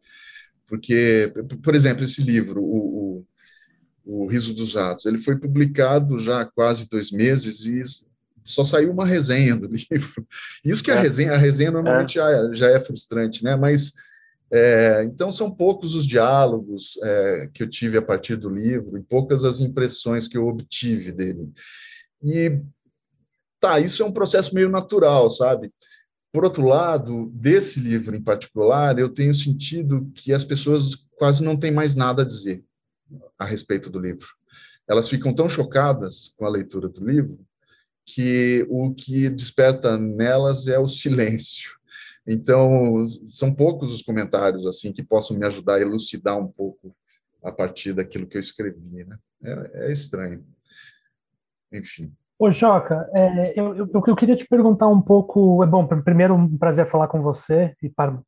Porque, 0.65 1.33
por 1.61 1.75
exemplo, 1.75 2.05
esse 2.05 2.21
livro, 2.21 2.61
o, 2.63 3.25
o, 4.05 4.23
o 4.23 4.27
Riso 4.27 4.53
dos 4.53 4.77
Atos, 4.77 5.05
ele 5.05 5.17
foi 5.17 5.37
publicado 5.37 6.17
já 6.17 6.41
há 6.41 6.45
quase 6.45 6.89
dois 6.89 7.11
meses 7.11 7.65
e 7.65 7.81
só 8.43 8.63
saiu 8.63 8.91
uma 8.91 9.05
resenha 9.05 9.57
do 9.57 9.67
livro. 9.91 10.25
Isso 10.63 10.81
que 10.81 10.91
a 10.91 10.95
é. 10.95 11.01
resenha, 11.01 11.33
a 11.33 11.37
resenha 11.37 11.71
normalmente 11.71 12.17
é. 12.17 12.21
Já, 12.21 12.53
já 12.53 12.69
é 12.69 12.79
frustrante, 12.79 13.43
né? 13.43 13.57
Mas 13.57 13.91
é, 14.51 15.03
então 15.05 15.31
são 15.31 15.49
poucos 15.49 15.95
os 15.95 16.05
diálogos 16.05 16.99
é, 17.01 17.49
que 17.53 17.63
eu 17.63 17.69
tive 17.69 17.97
a 17.97 18.01
partir 18.01 18.35
do 18.35 18.49
livro 18.49 18.97
e 18.97 19.03
poucas 19.03 19.45
as 19.45 19.61
impressões 19.61 20.27
que 20.27 20.37
eu 20.37 20.45
obtive 20.47 21.11
dele. 21.11 21.49
E 22.21 22.59
tá, 23.59 23.79
isso 23.79 24.03
é 24.03 24.05
um 24.05 24.11
processo 24.11 24.53
meio 24.53 24.69
natural, 24.69 25.29
sabe? 25.29 25.71
Por 26.33 26.43
outro 26.43 26.65
lado, 26.65 27.31
desse 27.33 27.79
livro 27.79 28.15
em 28.15 28.21
particular, 28.21 28.99
eu 28.99 29.09
tenho 29.09 29.33
sentido 29.33 30.11
que 30.15 30.33
as 30.33 30.43
pessoas 30.43 30.95
quase 31.17 31.43
não 31.43 31.57
têm 31.57 31.71
mais 31.71 31.95
nada 31.95 32.23
a 32.23 32.25
dizer 32.25 32.63
a 33.37 33.45
respeito 33.45 33.89
do 33.89 33.99
livro. 33.99 34.27
Elas 34.87 35.07
ficam 35.07 35.33
tão 35.33 35.47
chocadas 35.47 36.33
com 36.35 36.45
a 36.45 36.49
leitura 36.49 36.89
do 36.89 37.05
livro 37.05 37.39
que 38.05 38.65
o 38.69 38.93
que 38.93 39.29
desperta 39.29 39.97
nelas 39.97 40.67
é 40.67 40.77
o 40.77 40.87
silêncio. 40.89 41.80
Então, 42.25 43.05
são 43.29 43.53
poucos 43.53 43.91
os 43.91 44.01
comentários 44.01 44.65
assim 44.65 44.93
que 44.93 45.03
possam 45.03 45.37
me 45.37 45.45
ajudar 45.45 45.75
a 45.75 45.81
elucidar 45.81 46.37
um 46.37 46.47
pouco 46.47 46.95
a 47.43 47.51
partir 47.51 47.93
daquilo 47.93 48.27
que 48.27 48.37
eu 48.37 48.41
escrevi, 48.41 49.03
né? 49.03 49.17
É, 49.43 49.87
é 49.87 49.91
estranho. 49.91 50.43
Enfim. 51.73 52.13
Ô, 52.37 52.51
Joca, 52.51 53.09
é, 53.13 53.59
eu, 53.59 53.75
eu, 53.75 53.91
eu, 53.93 54.15
queria 54.15 54.35
te 54.35 54.47
perguntar 54.47 54.87
um 54.87 55.01
pouco. 55.01 55.63
É 55.63 55.67
bom, 55.67 55.85
primeiro, 55.85 56.33
um 56.33 56.57
prazer 56.57 56.87
falar 56.87 57.07
com 57.07 57.21
você 57.21 57.75
e, 57.81 57.89
par, 57.89 58.19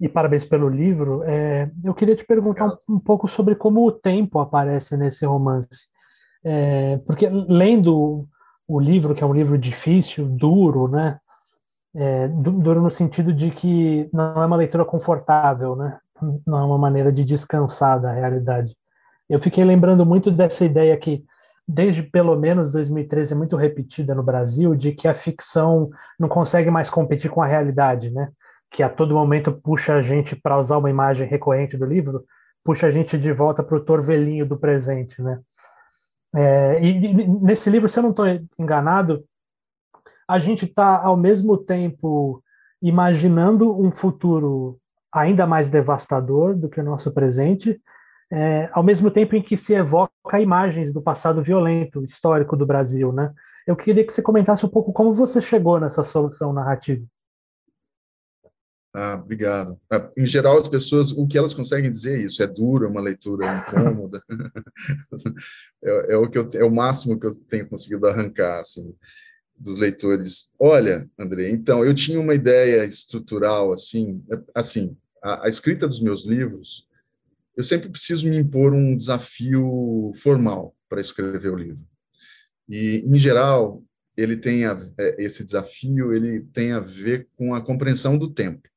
e 0.00 0.08
parabéns 0.08 0.44
pelo 0.44 0.68
livro. 0.68 1.22
É, 1.24 1.70
eu 1.82 1.94
queria 1.94 2.16
te 2.16 2.24
perguntar 2.24 2.66
um, 2.66 2.96
um, 2.96 2.98
pouco 2.98 3.28
sobre 3.28 3.54
como 3.54 3.86
o 3.86 3.92
tempo 3.92 4.38
aparece 4.38 4.96
nesse 4.96 5.24
romance. 5.24 5.88
É, 6.44 6.98
porque 7.06 7.28
lendo 7.28 8.28
o 8.68 8.80
livro, 8.80 9.14
que 9.14 9.22
é 9.22 9.26
um 9.26 9.34
livro 9.34 9.56
difícil, 9.58 10.26
duro, 10.26 10.88
né? 10.88 11.18
É, 11.96 12.26
duro 12.28 12.82
no 12.82 12.90
sentido 12.90 13.32
de 13.32 13.50
que 13.50 14.08
não 14.12 14.42
é 14.42 14.46
uma 14.46 14.56
leitura 14.56 14.84
confortável, 14.84 15.76
né? 15.76 15.98
Não 16.46 16.58
é 16.58 16.64
uma 16.64 16.78
maneira 16.78 17.12
de 17.12 17.24
descansar 17.24 18.00
da 18.00 18.12
realidade. 18.12 18.76
Eu 19.28 19.40
fiquei 19.40 19.64
lembrando 19.64 20.04
muito 20.04 20.30
dessa 20.30 20.64
ideia 20.64 20.96
que, 20.96 21.24
desde 21.66 22.02
pelo 22.02 22.36
menos 22.36 22.72
2013, 22.72 23.32
é 23.32 23.36
muito 23.36 23.56
repetida 23.56 24.14
no 24.14 24.22
Brasil, 24.22 24.74
de 24.74 24.92
que 24.92 25.06
a 25.06 25.14
ficção 25.14 25.90
não 26.18 26.28
consegue 26.28 26.70
mais 26.70 26.90
competir 26.90 27.30
com 27.30 27.42
a 27.42 27.46
realidade, 27.46 28.10
né? 28.10 28.28
Que 28.70 28.82
a 28.82 28.88
todo 28.88 29.14
momento 29.14 29.52
puxa 29.52 29.94
a 29.94 30.02
gente, 30.02 30.34
para 30.34 30.58
usar 30.58 30.78
uma 30.78 30.90
imagem 30.90 31.28
recorrente 31.28 31.76
do 31.76 31.86
livro, 31.86 32.24
puxa 32.64 32.88
a 32.88 32.90
gente 32.90 33.16
de 33.16 33.32
volta 33.32 33.62
para 33.62 33.76
o 33.76 33.84
torvelinho 33.84 34.46
do 34.46 34.56
presente, 34.56 35.22
né? 35.22 35.38
É, 36.34 36.80
e, 36.82 37.26
nesse 37.40 37.70
livro, 37.70 37.88
se 37.88 37.98
eu 37.98 38.02
não 38.02 38.10
estou 38.10 38.26
enganado, 38.58 39.24
a 40.28 40.38
gente 40.38 40.64
está 40.64 41.02
ao 41.02 41.16
mesmo 41.16 41.56
tempo 41.56 42.42
imaginando 42.82 43.78
um 43.78 43.90
futuro 43.90 44.78
ainda 45.12 45.46
mais 45.46 45.70
devastador 45.70 46.56
do 46.56 46.68
que 46.68 46.80
o 46.80 46.84
nosso 46.84 47.12
presente, 47.12 47.80
é, 48.30 48.68
ao 48.72 48.82
mesmo 48.82 49.10
tempo 49.10 49.36
em 49.36 49.42
que 49.42 49.56
se 49.56 49.74
evoca 49.74 50.40
imagens 50.40 50.92
do 50.92 51.00
passado 51.00 51.42
violento 51.42 52.02
histórico 52.02 52.56
do 52.56 52.66
Brasil, 52.66 53.12
né? 53.12 53.32
Eu 53.66 53.76
queria 53.76 54.04
que 54.04 54.12
você 54.12 54.20
comentasse 54.20 54.66
um 54.66 54.68
pouco 54.68 54.92
como 54.92 55.14
você 55.14 55.40
chegou 55.40 55.80
nessa 55.80 56.02
solução 56.02 56.52
narrativa. 56.52 57.04
Ah, 58.92 59.14
obrigado. 59.14 59.80
Ah, 59.90 60.08
em 60.16 60.24
geral, 60.24 60.56
as 60.56 60.68
pessoas, 60.68 61.10
o 61.10 61.26
que 61.26 61.36
elas 61.36 61.52
conseguem 61.52 61.90
dizer 61.90 62.16
é 62.16 62.22
isso, 62.22 62.42
é 62.42 62.46
duro, 62.46 62.84
é 62.84 62.88
uma 62.88 63.00
leitura 63.00 63.44
incômoda. 63.56 64.22
é, 65.82 66.12
é, 66.12 66.16
o 66.16 66.30
que 66.30 66.38
eu, 66.38 66.48
é 66.54 66.64
o 66.64 66.70
máximo 66.70 67.18
que 67.18 67.26
eu 67.26 67.34
tenho 67.48 67.68
conseguido 67.68 68.06
arrancar, 68.06 68.60
assim, 68.60 68.94
dos 69.64 69.78
leitores. 69.78 70.50
Olha, 70.58 71.10
André, 71.18 71.48
então, 71.48 71.82
eu 71.82 71.94
tinha 71.94 72.20
uma 72.20 72.34
ideia 72.34 72.84
estrutural, 72.84 73.72
assim, 73.72 74.22
é, 74.30 74.38
assim, 74.54 74.94
a, 75.22 75.46
a 75.46 75.48
escrita 75.48 75.88
dos 75.88 76.00
meus 76.00 76.26
livros, 76.26 76.86
eu 77.56 77.64
sempre 77.64 77.88
preciso 77.88 78.28
me 78.28 78.36
impor 78.36 78.74
um 78.74 78.94
desafio 78.94 80.12
formal 80.16 80.76
para 80.88 81.00
escrever 81.00 81.48
o 81.48 81.56
livro. 81.56 81.80
E, 82.68 83.02
em 83.06 83.18
geral, 83.18 83.82
ele 84.16 84.36
tem 84.36 84.66
a, 84.66 84.78
é, 84.98 85.24
esse 85.24 85.42
desafio, 85.42 86.12
ele 86.12 86.42
tem 86.52 86.72
a 86.72 86.80
ver 86.80 87.26
com 87.34 87.54
a 87.54 87.64
compreensão 87.64 88.18
do 88.18 88.30
tempo. 88.30 88.68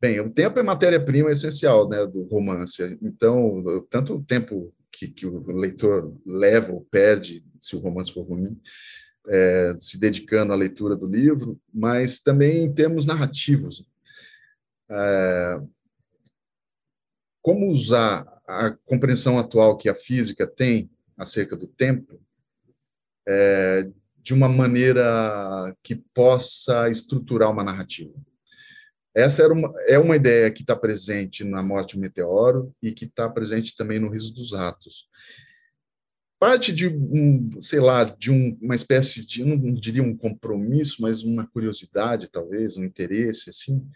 Bem, 0.00 0.20
o 0.20 0.30
tempo 0.30 0.58
é 0.58 0.62
matéria-prima 0.62 1.30
essencial 1.30 1.88
né, 1.88 2.06
do 2.06 2.22
romance. 2.24 2.98
Então, 3.02 3.62
tanto 3.90 4.14
o 4.14 4.24
tempo 4.24 4.72
que, 4.90 5.08
que, 5.08 5.26
o 5.26 5.46
leitor 5.52 6.16
leva 6.24 6.72
ou 6.72 6.86
perde, 6.90 7.44
se 7.60 7.76
o 7.76 7.78
romance 7.78 8.12
for 8.12 8.22
ruim, 8.22 8.58
é, 9.28 9.76
se 9.78 9.98
dedicando 9.98 10.52
à 10.52 10.56
leitura 10.56 10.96
do 10.96 11.06
livro, 11.06 11.60
mas 11.72 12.20
também 12.20 12.64
em 12.64 12.72
termos 12.72 13.06
narrativos. 13.06 13.84
É, 14.90 15.60
como 17.42 17.70
usar 17.70 18.26
a 18.46 18.70
compreensão 18.84 19.38
atual 19.38 19.76
que 19.76 19.88
a 19.88 19.94
física 19.94 20.46
tem 20.46 20.90
acerca 21.16 21.56
do 21.56 21.66
tempo 21.66 22.20
é, 23.26 23.88
de 24.18 24.34
uma 24.34 24.48
maneira 24.48 25.74
que 25.82 25.96
possa 26.14 26.88
estruturar 26.90 27.50
uma 27.50 27.64
narrativa? 27.64 28.14
Essa 29.14 29.44
era 29.44 29.52
uma, 29.52 29.72
é 29.86 29.98
uma 29.98 30.14
ideia 30.14 30.50
que 30.50 30.60
está 30.60 30.76
presente 30.76 31.42
na 31.42 31.62
Morte 31.62 31.96
do 31.96 32.00
Meteoro 32.00 32.74
e 32.82 32.92
que 32.92 33.06
está 33.06 33.30
presente 33.30 33.74
também 33.74 33.98
no 33.98 34.10
Riso 34.10 34.34
dos 34.34 34.52
Ratos. 34.52 35.08
Parte 36.38 36.72
de 36.72 36.86
um, 36.88 37.60
sei 37.60 37.80
lá, 37.80 38.04
de 38.04 38.30
um, 38.30 38.58
uma 38.60 38.74
espécie 38.74 39.26
de, 39.26 39.42
não 39.42 39.72
diria 39.72 40.02
um 40.02 40.16
compromisso, 40.16 41.00
mas 41.00 41.22
uma 41.22 41.46
curiosidade, 41.46 42.28
talvez, 42.30 42.76
um 42.76 42.84
interesse, 42.84 43.48
assim, 43.48 43.86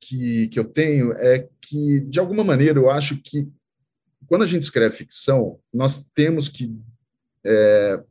que, 0.00 0.48
que 0.48 0.58
eu 0.58 0.64
tenho 0.64 1.12
é 1.12 1.48
que, 1.60 2.00
de 2.00 2.18
alguma 2.18 2.42
maneira, 2.42 2.78
eu 2.78 2.90
acho 2.90 3.20
que 3.22 3.48
quando 4.26 4.42
a 4.42 4.46
gente 4.46 4.62
escreve 4.62 4.96
ficção, 4.96 5.60
nós 5.72 6.06
temos 6.14 6.48
que 6.48 6.74
é, 7.44 8.02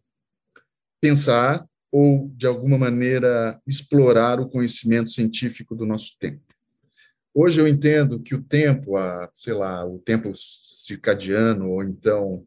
pensar 1.01 1.67
ou, 1.91 2.31
de 2.35 2.47
alguma 2.47 2.77
maneira, 2.77 3.61
explorar 3.67 4.39
o 4.39 4.49
conhecimento 4.49 5.11
científico 5.11 5.75
do 5.75 5.85
nosso 5.85 6.17
tempo. 6.19 6.41
Hoje 7.31 7.61
eu 7.61 7.67
entendo 7.67 8.19
que 8.19 8.33
o 8.33 8.41
tempo, 8.41 8.97
a, 8.97 9.29
sei 9.33 9.53
lá, 9.53 9.85
o 9.85 9.99
tempo 9.99 10.31
circadiano, 10.35 11.69
ou 11.69 11.83
então 11.83 12.45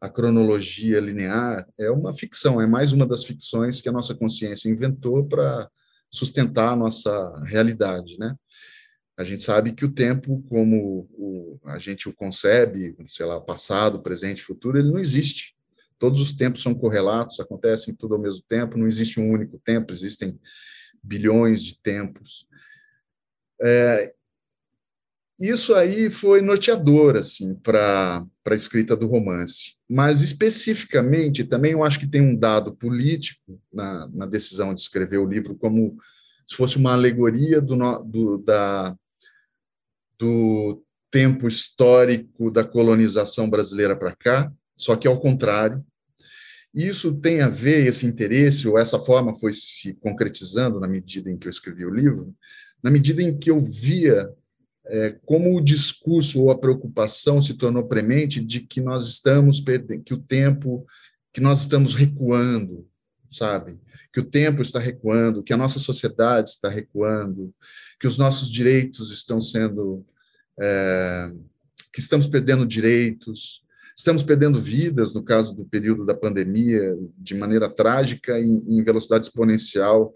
a 0.00 0.08
cronologia 0.08 1.00
linear, 1.00 1.66
é 1.78 1.90
uma 1.90 2.12
ficção, 2.12 2.60
é 2.60 2.66
mais 2.66 2.92
uma 2.92 3.06
das 3.06 3.24
ficções 3.24 3.80
que 3.80 3.88
a 3.88 3.92
nossa 3.92 4.14
consciência 4.14 4.68
inventou 4.68 5.26
para 5.26 5.68
sustentar 6.10 6.72
a 6.72 6.76
nossa 6.76 7.42
realidade, 7.44 8.16
né? 8.18 8.34
A 9.16 9.24
gente 9.24 9.42
sabe 9.42 9.72
que 9.72 9.84
o 9.84 9.92
tempo, 9.92 10.44
como 10.48 11.08
o, 11.12 11.58
a 11.64 11.78
gente 11.78 12.08
o 12.08 12.14
concebe, 12.14 12.94
sei 13.08 13.26
lá, 13.26 13.40
passado, 13.40 14.00
presente, 14.00 14.44
futuro, 14.44 14.78
ele 14.78 14.90
não 14.90 14.98
existe. 14.98 15.56
Todos 15.98 16.20
os 16.20 16.30
tempos 16.30 16.62
são 16.62 16.72
correlatos, 16.72 17.40
acontecem 17.40 17.92
tudo 17.92 18.14
ao 18.14 18.20
mesmo 18.20 18.44
tempo, 18.46 18.78
não 18.78 18.86
existe 18.86 19.18
um 19.18 19.28
único 19.28 19.58
tempo, 19.58 19.92
existem 19.92 20.38
bilhões 21.02 21.64
de 21.64 21.76
tempos. 21.80 22.46
É, 23.60 24.14
isso 25.38 25.74
aí 25.74 26.10
foi 26.10 26.40
norteador 26.40 27.16
assim 27.16 27.54
para 27.56 28.24
a 28.52 28.56
escrita 28.56 28.96
do 28.96 29.06
romance, 29.06 29.76
mas 29.88 30.20
especificamente 30.20 31.44
também 31.44 31.72
eu 31.72 31.84
acho 31.84 31.98
que 31.98 32.06
tem 32.06 32.20
um 32.20 32.36
dado 32.36 32.74
político 32.74 33.60
na, 33.72 34.08
na 34.08 34.26
decisão 34.26 34.74
de 34.74 34.80
escrever 34.80 35.18
o 35.18 35.28
livro 35.28 35.54
como 35.54 35.96
se 36.46 36.56
fosse 36.56 36.76
uma 36.76 36.92
alegoria 36.92 37.60
do, 37.60 37.76
do, 38.04 38.38
da, 38.38 38.96
do 40.18 40.82
tempo 41.10 41.48
histórico 41.48 42.50
da 42.50 42.64
colonização 42.64 43.48
brasileira 43.48 43.96
para 43.96 44.16
cá, 44.16 44.52
só 44.76 44.96
que 44.96 45.08
ao 45.08 45.20
contrário. 45.20 45.84
Isso 46.74 47.14
tem 47.14 47.40
a 47.40 47.48
ver, 47.48 47.86
esse 47.86 48.04
interesse, 48.04 48.68
ou 48.68 48.78
essa 48.78 48.98
forma 48.98 49.34
foi 49.38 49.52
se 49.54 49.94
concretizando 49.94 50.78
na 50.78 50.86
medida 50.86 51.30
em 51.30 51.36
que 51.36 51.48
eu 51.48 51.50
escrevi 51.50 51.84
o 51.84 51.94
livro, 51.94 52.34
na 52.82 52.90
medida 52.90 53.22
em 53.22 53.36
que 53.36 53.50
eu 53.50 53.58
via 53.58 54.30
como 55.24 55.56
o 55.56 55.60
discurso 55.60 56.42
ou 56.42 56.50
a 56.50 56.58
preocupação 56.58 57.42
se 57.42 57.54
tornou 57.54 57.86
premente 57.86 58.40
de 58.40 58.60
que 58.60 58.80
nós 58.80 59.06
estamos 59.06 59.60
perdendo, 59.60 60.02
que 60.02 60.14
o 60.14 60.18
tempo, 60.18 60.86
que 61.32 61.40
nós 61.40 61.60
estamos 61.60 61.94
recuando, 61.94 62.88
sabe? 63.30 63.78
Que 64.12 64.20
o 64.20 64.24
tempo 64.24 64.62
está 64.62 64.78
recuando, 64.78 65.42
que 65.42 65.52
a 65.52 65.56
nossa 65.56 65.78
sociedade 65.78 66.50
está 66.50 66.68
recuando, 66.68 67.54
que 68.00 68.06
os 68.06 68.16
nossos 68.16 68.50
direitos 68.50 69.10
estão 69.10 69.40
sendo, 69.40 70.04
é, 70.58 71.32
que 71.92 72.00
estamos 72.00 72.26
perdendo 72.26 72.66
direitos, 72.66 73.62
estamos 73.96 74.22
perdendo 74.22 74.60
vidas, 74.60 75.14
no 75.14 75.22
caso 75.22 75.54
do 75.54 75.64
período 75.64 76.06
da 76.06 76.14
pandemia, 76.14 76.96
de 77.18 77.34
maneira 77.34 77.68
trágica, 77.68 78.40
em, 78.40 78.64
em 78.66 78.82
velocidade 78.82 79.26
exponencial, 79.26 80.14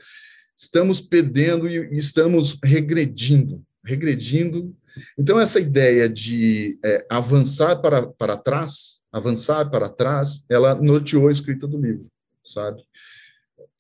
estamos 0.57 1.01
perdendo 1.01 1.69
e 1.69 1.97
estamos 1.97 2.59
regredindo, 2.63 3.63
regredindo. 3.85 4.75
Então, 5.19 5.41
essa 5.41 5.61
ideia 5.61 6.09
de 6.09 6.79
é, 6.85 7.07
avançar 7.11 7.77
para, 7.77 8.07
para 8.07 8.37
trás, 8.37 9.03
avançar 9.11 9.71
para 9.71 9.89
trás, 9.89 10.45
ela 10.49 10.75
norteou 10.75 11.29
a 11.29 11.33
escrita 11.33 11.67
do 11.67 11.81
livro, 11.81 12.07
sabe? 12.45 12.83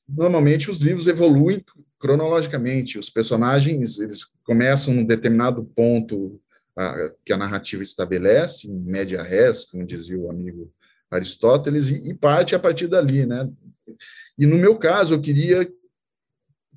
Normalmente, 0.08 0.70
os 0.70 0.80
livros 0.80 1.06
evoluem 1.06 1.64
cronologicamente, 1.98 2.98
os 2.98 3.08
personagens, 3.08 3.98
eles 3.98 4.32
começam 4.44 4.92
num 4.92 5.04
determinado 5.04 5.64
ponto 5.64 6.40
a, 6.76 7.12
que 7.24 7.32
a 7.32 7.36
narrativa 7.36 7.82
estabelece, 7.82 8.66
em 8.66 8.74
média 8.74 9.22
res, 9.22 9.64
como 9.64 9.86
dizia 9.86 10.18
o 10.18 10.30
amigo 10.30 10.72
Aristóteles, 11.10 11.88
e, 11.88 12.10
e 12.10 12.14
parte 12.14 12.54
a 12.54 12.58
partir 12.58 12.88
dali, 12.88 13.24
né? 13.24 13.48
E 14.38 14.46
no 14.46 14.56
meu 14.56 14.76
caso, 14.76 15.14
eu 15.14 15.20
queria 15.20 15.70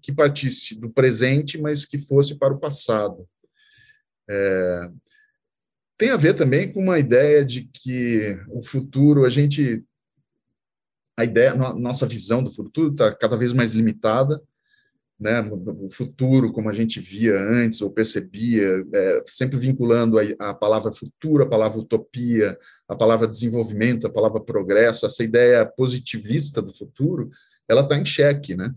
que 0.06 0.14
partisse 0.14 0.80
do 0.80 0.88
presente, 0.88 1.60
mas 1.60 1.84
que 1.84 1.98
fosse 1.98 2.36
para 2.36 2.54
o 2.54 2.60
passado. 2.60 3.28
É, 4.30 4.92
tem 5.98 6.12
a 6.12 6.18
ver 6.18 6.36
também 6.36 6.72
com 6.72 6.80
uma 6.80 7.00
ideia 7.00 7.44
de 7.44 7.64
que 7.74 8.40
o 8.50 8.62
futuro, 8.62 9.26
a 9.26 9.30
gente. 9.30 9.84
A 11.18 11.24
ideia, 11.24 11.56
nossa 11.56 12.06
visão 12.06 12.44
do 12.44 12.52
futuro 12.52 12.92
está 12.92 13.16
cada 13.16 13.36
vez 13.36 13.52
mais 13.52 13.72
limitada, 13.72 14.40
né? 15.20 15.42
O 15.82 15.90
futuro, 15.90 16.52
como 16.52 16.70
a 16.70 16.74
gente 16.74 17.00
via 17.00 17.40
antes 17.40 17.82
ou 17.82 17.90
percebia, 17.90 18.86
é, 18.94 19.24
sempre 19.26 19.58
vinculando 19.58 20.20
a, 20.20 20.50
a 20.50 20.54
palavra 20.54 20.92
futuro, 20.92 21.44
a 21.44 21.50
palavra 21.50 21.80
utopia, 21.80 22.56
a 22.88 22.96
palavra 22.96 23.28
desenvolvimento, 23.28 24.06
a 24.06 24.12
palavra 24.12 24.42
progresso, 24.42 25.06
essa 25.06 25.24
ideia 25.24 25.66
positivista 25.66 26.62
do 26.62 26.74
futuro, 26.74 27.32
ela 27.68 27.82
está 27.82 27.98
em 27.98 28.06
xeque, 28.06 28.56
né? 28.56 28.72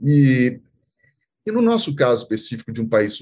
E 0.00 0.60
e 1.48 1.50
no 1.50 1.62
nosso 1.62 1.94
caso 1.94 2.24
específico 2.24 2.70
de 2.70 2.82
um 2.82 2.86
país 2.86 3.18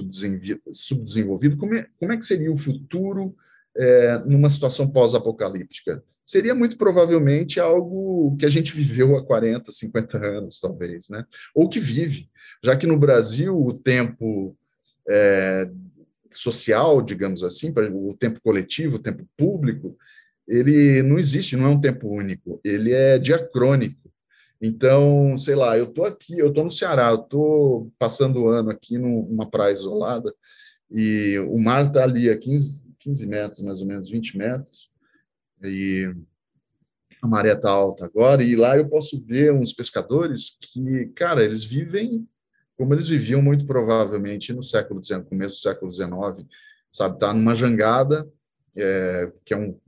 subdesenvolvido, 0.72 1.56
como 1.56 1.74
é, 1.74 1.86
como 1.96 2.12
é 2.12 2.16
que 2.16 2.26
seria 2.26 2.50
o 2.50 2.56
futuro 2.56 3.36
é, 3.76 4.18
numa 4.26 4.50
situação 4.50 4.88
pós-apocalíptica? 4.88 6.02
Seria 6.24 6.52
muito 6.52 6.76
provavelmente 6.76 7.60
algo 7.60 8.36
que 8.36 8.44
a 8.44 8.50
gente 8.50 8.74
viveu 8.74 9.16
há 9.16 9.24
40, 9.24 9.70
50 9.70 10.18
anos, 10.18 10.58
talvez, 10.58 11.08
né? 11.08 11.24
Ou 11.54 11.68
que 11.68 11.78
vive, 11.78 12.28
já 12.64 12.76
que 12.76 12.84
no 12.84 12.98
Brasil 12.98 13.56
o 13.56 13.72
tempo 13.72 14.56
é, 15.08 15.70
social, 16.32 17.00
digamos 17.00 17.44
assim, 17.44 17.72
o 17.92 18.12
tempo 18.12 18.40
coletivo, 18.40 18.96
o 18.96 19.02
tempo 19.02 19.24
público, 19.36 19.96
ele 20.48 21.00
não 21.00 21.16
existe, 21.16 21.54
não 21.54 21.66
é 21.66 21.68
um 21.68 21.80
tempo 21.80 22.08
único, 22.08 22.60
ele 22.64 22.92
é 22.92 23.20
diacrônico. 23.20 24.05
Então, 24.60 25.36
sei 25.36 25.54
lá, 25.54 25.76
eu 25.76 25.84
estou 25.84 26.04
aqui, 26.04 26.38
eu 26.38 26.48
estou 26.48 26.64
no 26.64 26.70
Ceará, 26.70 27.10
eu 27.10 27.16
estou 27.16 27.92
passando 27.98 28.42
o 28.42 28.48
ano 28.48 28.70
aqui 28.70 28.96
numa 28.96 29.48
praia 29.50 29.74
isolada 29.74 30.34
e 30.90 31.38
o 31.50 31.58
mar 31.58 31.86
está 31.86 32.04
ali 32.04 32.30
a 32.30 32.38
15, 32.38 32.86
15 32.98 33.26
metros, 33.26 33.60
mais 33.60 33.80
ou 33.80 33.86
menos, 33.86 34.08
20 34.08 34.38
metros, 34.38 34.90
e 35.62 36.10
a 37.20 37.26
maré 37.26 37.52
está 37.52 37.70
alta 37.70 38.04
agora, 38.04 38.42
e 38.42 38.56
lá 38.56 38.76
eu 38.76 38.88
posso 38.88 39.20
ver 39.20 39.52
uns 39.52 39.72
pescadores 39.72 40.56
que, 40.60 41.06
cara, 41.14 41.44
eles 41.44 41.64
vivem 41.64 42.26
como 42.76 42.92
eles 42.92 43.08
viviam 43.08 43.40
muito 43.40 43.66
provavelmente 43.66 44.52
no 44.52 44.62
século 44.62 45.02
XIX, 45.02 45.26
começo 45.26 45.56
do 45.56 45.60
século 45.60 45.90
XIX, 45.90 46.46
sabe, 46.92 47.18
tá 47.18 47.32
numa 47.32 47.54
jangada, 47.54 48.30
é, 48.76 49.32
que 49.44 49.54
é 49.54 49.56
um 49.56 49.78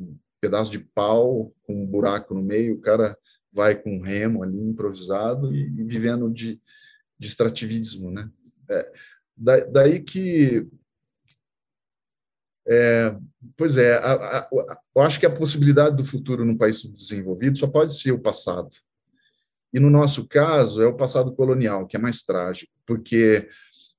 pedaço 0.40 0.70
de 0.70 0.78
pau 0.78 1.52
com 1.62 1.82
um 1.82 1.86
buraco 1.86 2.34
no 2.34 2.42
meio, 2.42 2.74
o 2.74 2.80
cara 2.80 3.16
vai 3.52 3.74
com 3.74 3.96
um 3.96 4.02
remo 4.02 4.42
ali 4.42 4.58
improvisado 4.58 5.54
e, 5.54 5.62
e 5.62 5.84
vivendo 5.84 6.30
de, 6.30 6.60
de 7.18 7.28
extrativismo, 7.28 8.10
né? 8.10 8.30
É, 8.70 8.92
da, 9.36 9.60
daí 9.64 10.00
que 10.00 10.66
é, 12.70 13.16
pois 13.56 13.76
é, 13.78 13.96
a, 13.96 14.40
a, 14.40 14.48
eu 14.94 15.02
acho 15.02 15.18
que 15.18 15.24
a 15.24 15.34
possibilidade 15.34 15.96
do 15.96 16.04
futuro 16.04 16.44
num 16.44 16.56
país 16.56 16.76
subdesenvolvido 16.76 17.56
só 17.56 17.66
pode 17.66 17.98
ser 17.98 18.12
o 18.12 18.20
passado. 18.20 18.68
E 19.72 19.80
no 19.80 19.88
nosso 19.88 20.26
caso 20.26 20.82
é 20.82 20.86
o 20.86 20.96
passado 20.96 21.34
colonial, 21.34 21.86
que 21.86 21.96
é 21.96 22.00
mais 22.00 22.22
trágico, 22.22 22.72
porque 22.86 23.48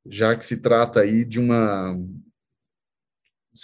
já 0.08 0.36
que 0.36 0.46
se 0.46 0.62
trata 0.62 1.02
aí 1.02 1.26
de 1.26 1.40
uma 1.40 1.96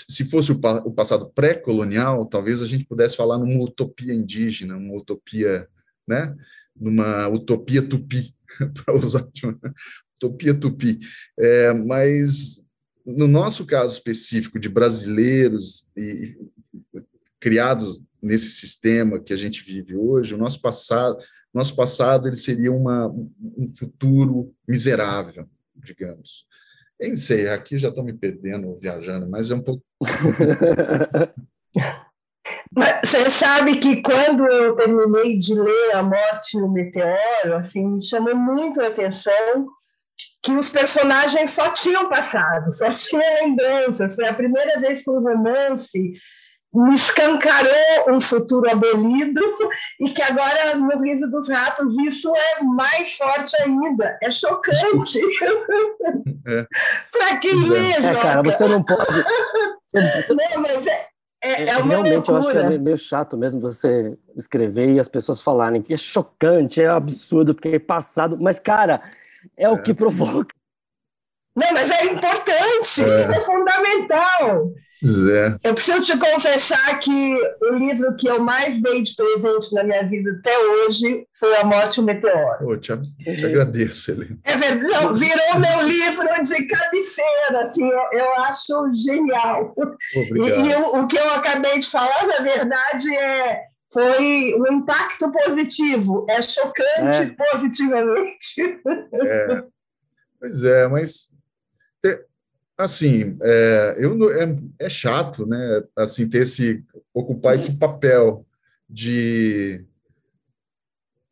se 0.09 0.25
fosse 0.25 0.51
o, 0.51 0.59
o 0.85 0.91
passado 0.91 1.29
pré-colonial, 1.29 2.25
talvez 2.25 2.61
a 2.61 2.65
gente 2.65 2.85
pudesse 2.85 3.15
falar 3.15 3.37
numa 3.37 3.63
utopia 3.63 4.13
indígena, 4.13 4.75
uma 4.75 4.95
utopia 4.95 5.67
né? 6.07 6.35
numa 6.75 7.27
utopia 7.27 7.81
tupi, 7.81 8.35
para 8.85 8.95
usar 8.95 9.27
uma 9.43 9.59
utopia 10.15 10.53
tupi. 10.53 10.99
É, 11.37 11.73
mas, 11.73 12.63
no 13.05 13.27
nosso 13.27 13.65
caso 13.65 13.93
específico 13.93 14.59
de 14.59 14.69
brasileiros 14.69 15.87
e, 15.95 16.37
e, 16.93 17.01
criados 17.39 18.01
nesse 18.21 18.49
sistema 18.49 19.19
que 19.19 19.33
a 19.33 19.37
gente 19.37 19.63
vive 19.63 19.95
hoje, 19.95 20.33
o 20.33 20.37
nosso 20.37 20.61
passado, 20.61 21.17
nosso 21.53 21.75
passado 21.75 22.27
ele 22.27 22.35
seria 22.35 22.71
uma, 22.71 23.07
um 23.07 23.67
futuro 23.69 24.53
miserável, 24.67 25.47
digamos. 25.75 26.45
Eu 26.99 27.09
não 27.09 27.15
sei, 27.15 27.49
aqui 27.49 27.77
já 27.77 27.89
estou 27.89 28.03
me 28.03 28.13
perdendo, 28.13 28.77
viajando, 28.79 29.27
mas 29.29 29.51
é 29.51 29.55
um 29.55 29.61
pouco. 29.61 29.83
Mas 32.71 33.09
você 33.09 33.29
sabe 33.31 33.79
que 33.79 34.01
quando 34.01 34.45
eu 34.45 34.75
terminei 34.75 35.37
de 35.37 35.55
ler 35.55 35.95
A 35.95 36.03
Morte 36.03 36.57
e 36.57 36.61
o 36.61 36.71
Meteoro, 36.71 37.55
assim, 37.55 37.87
me 37.87 38.05
chamou 38.05 38.35
muito 38.35 38.81
a 38.81 38.87
atenção 38.87 39.67
que 40.43 40.51
os 40.51 40.69
personagens 40.69 41.49
só 41.49 41.73
tinham 41.73 42.07
passado, 42.07 42.71
só 42.71 42.89
tinham 42.89 43.23
lembranças. 43.41 44.13
Foi 44.13 44.27
a 44.27 44.33
primeira 44.33 44.79
vez 44.79 45.03
que 45.03 45.09
um 45.09 45.21
romance 45.21 46.13
me 46.75 46.95
escancarou 46.95 47.71
um 48.09 48.19
futuro 48.19 48.69
abolido 48.69 49.41
e 49.99 50.09
que 50.09 50.21
agora, 50.21 50.75
no 50.75 51.01
Riso 51.01 51.29
dos 51.29 51.49
Ratos, 51.49 51.95
isso 52.05 52.31
é 52.35 52.63
mais 52.63 53.15
forte 53.15 53.55
ainda. 53.61 54.17
É 54.21 54.29
chocante. 54.29 55.19
É. 56.47 56.63
Para 57.11 57.37
quem 57.39 57.49
é. 57.49 57.69
lê, 57.69 57.91
é, 57.93 58.13
cara, 58.21 58.43
você 58.43 58.67
não 58.67 58.83
pode... 58.83 59.01
Não, 60.29 60.61
mas 60.61 60.85
é, 60.85 61.07
é, 61.45 61.51
é, 61.51 61.63
é 61.63 61.81
realmente 61.81 62.29
loucura. 62.29 62.31
eu 62.31 62.37
acho 62.37 62.51
que 62.51 62.73
é 62.75 62.77
meio 62.77 62.97
chato 62.97 63.37
mesmo 63.37 63.61
você 63.61 64.17
escrever 64.35 64.93
e 64.93 64.99
as 64.99 65.07
pessoas 65.07 65.41
falarem 65.41 65.81
que 65.81 65.93
é 65.93 65.97
chocante, 65.97 66.81
é 66.81 66.87
absurdo, 66.87 67.53
fiquei 67.53 67.79
passado, 67.79 68.37
mas 68.39 68.59
cara, 68.59 69.01
é, 69.57 69.63
é. 69.63 69.69
o 69.69 69.81
que 69.81 69.93
provoca. 69.93 70.53
Não, 71.55 71.71
mas 71.71 71.89
é 71.89 72.05
importante, 72.05 73.03
é. 73.03 73.21
isso 73.21 73.31
é 73.31 73.41
fundamental. 73.41 74.71
É. 75.29 75.57
Eu 75.63 75.73
preciso 75.73 76.01
te 76.01 76.17
confessar 76.17 76.99
que 76.99 77.39
o 77.61 77.75
livro 77.75 78.15
que 78.15 78.27
eu 78.27 78.41
mais 78.41 78.81
dei 78.81 79.01
de 79.01 79.15
presente 79.15 79.73
na 79.73 79.83
minha 79.83 80.03
vida 80.03 80.31
até 80.39 80.57
hoje 80.57 81.25
foi 81.39 81.55
A 81.57 81.63
Morte 81.63 81.97
e 81.97 81.99
o 82.01 82.03
Meteoro. 82.03 82.67
Oh, 82.67 82.77
te, 82.77 82.91
te 83.19 83.45
agradeço, 83.45 84.11
Helena. 84.11 84.37
É 84.43 84.57
verdade, 84.57 85.19
virou 85.19 85.59
meu 85.59 85.87
livro 85.87 86.27
de 86.43 86.67
cabeceira, 86.67 87.67
assim, 87.67 87.87
eu, 87.87 88.19
eu 88.19 88.33
acho 88.43 88.91
genial. 88.93 89.73
Obrigado. 89.77 90.65
E, 90.65 90.69
e 90.69 90.75
o, 90.75 91.03
o 91.03 91.07
que 91.07 91.17
eu 91.17 91.33
acabei 91.33 91.79
de 91.79 91.89
falar, 91.89 92.27
na 92.27 92.39
verdade, 92.39 93.15
é 93.15 93.63
foi 93.91 94.53
um 94.55 94.73
impacto 94.73 95.31
positivo. 95.31 96.25
É 96.29 96.41
chocante 96.41 97.21
é. 97.21 97.51
positivamente. 97.51 98.81
É. 99.13 99.63
Pois 100.37 100.63
é, 100.63 100.87
mas 100.89 101.34
assim, 102.77 103.37
é, 103.41 103.95
eu, 103.99 104.31
é, 104.31 104.57
é, 104.79 104.89
chato, 104.89 105.45
né? 105.45 105.83
Assim, 105.95 106.27
ter 106.27 106.43
esse 106.43 106.83
ocupar 107.13 107.55
esse 107.55 107.77
papel 107.77 108.45
de 108.89 109.85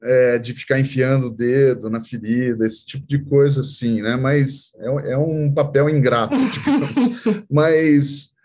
é, 0.01 0.37
de 0.37 0.53
ficar 0.53 0.79
enfiando 0.79 1.27
o 1.27 1.33
dedo 1.33 1.89
na 1.89 2.01
ferida, 2.01 2.65
esse 2.65 2.85
tipo 2.85 3.07
de 3.07 3.23
coisa, 3.23 3.61
assim, 3.61 4.01
né? 4.01 4.15
Mas 4.15 4.73
é, 4.79 5.11
é 5.13 5.17
um 5.17 5.53
papel 5.53 5.89
ingrato, 5.89 6.35
digamos. 6.51 7.45
Mas, 7.49 8.35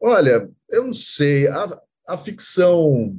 olha, 0.00 0.48
eu 0.68 0.84
não 0.84 0.94
sei, 0.94 1.48
a, 1.48 1.80
a 2.06 2.16
ficção 2.16 3.18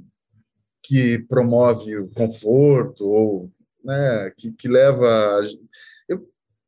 que 0.82 1.20
promove 1.20 1.98
o 1.98 2.10
conforto 2.10 3.06
ou 3.06 3.52
né, 3.84 4.32
que, 4.38 4.52
que 4.52 4.68
leva 4.68 5.42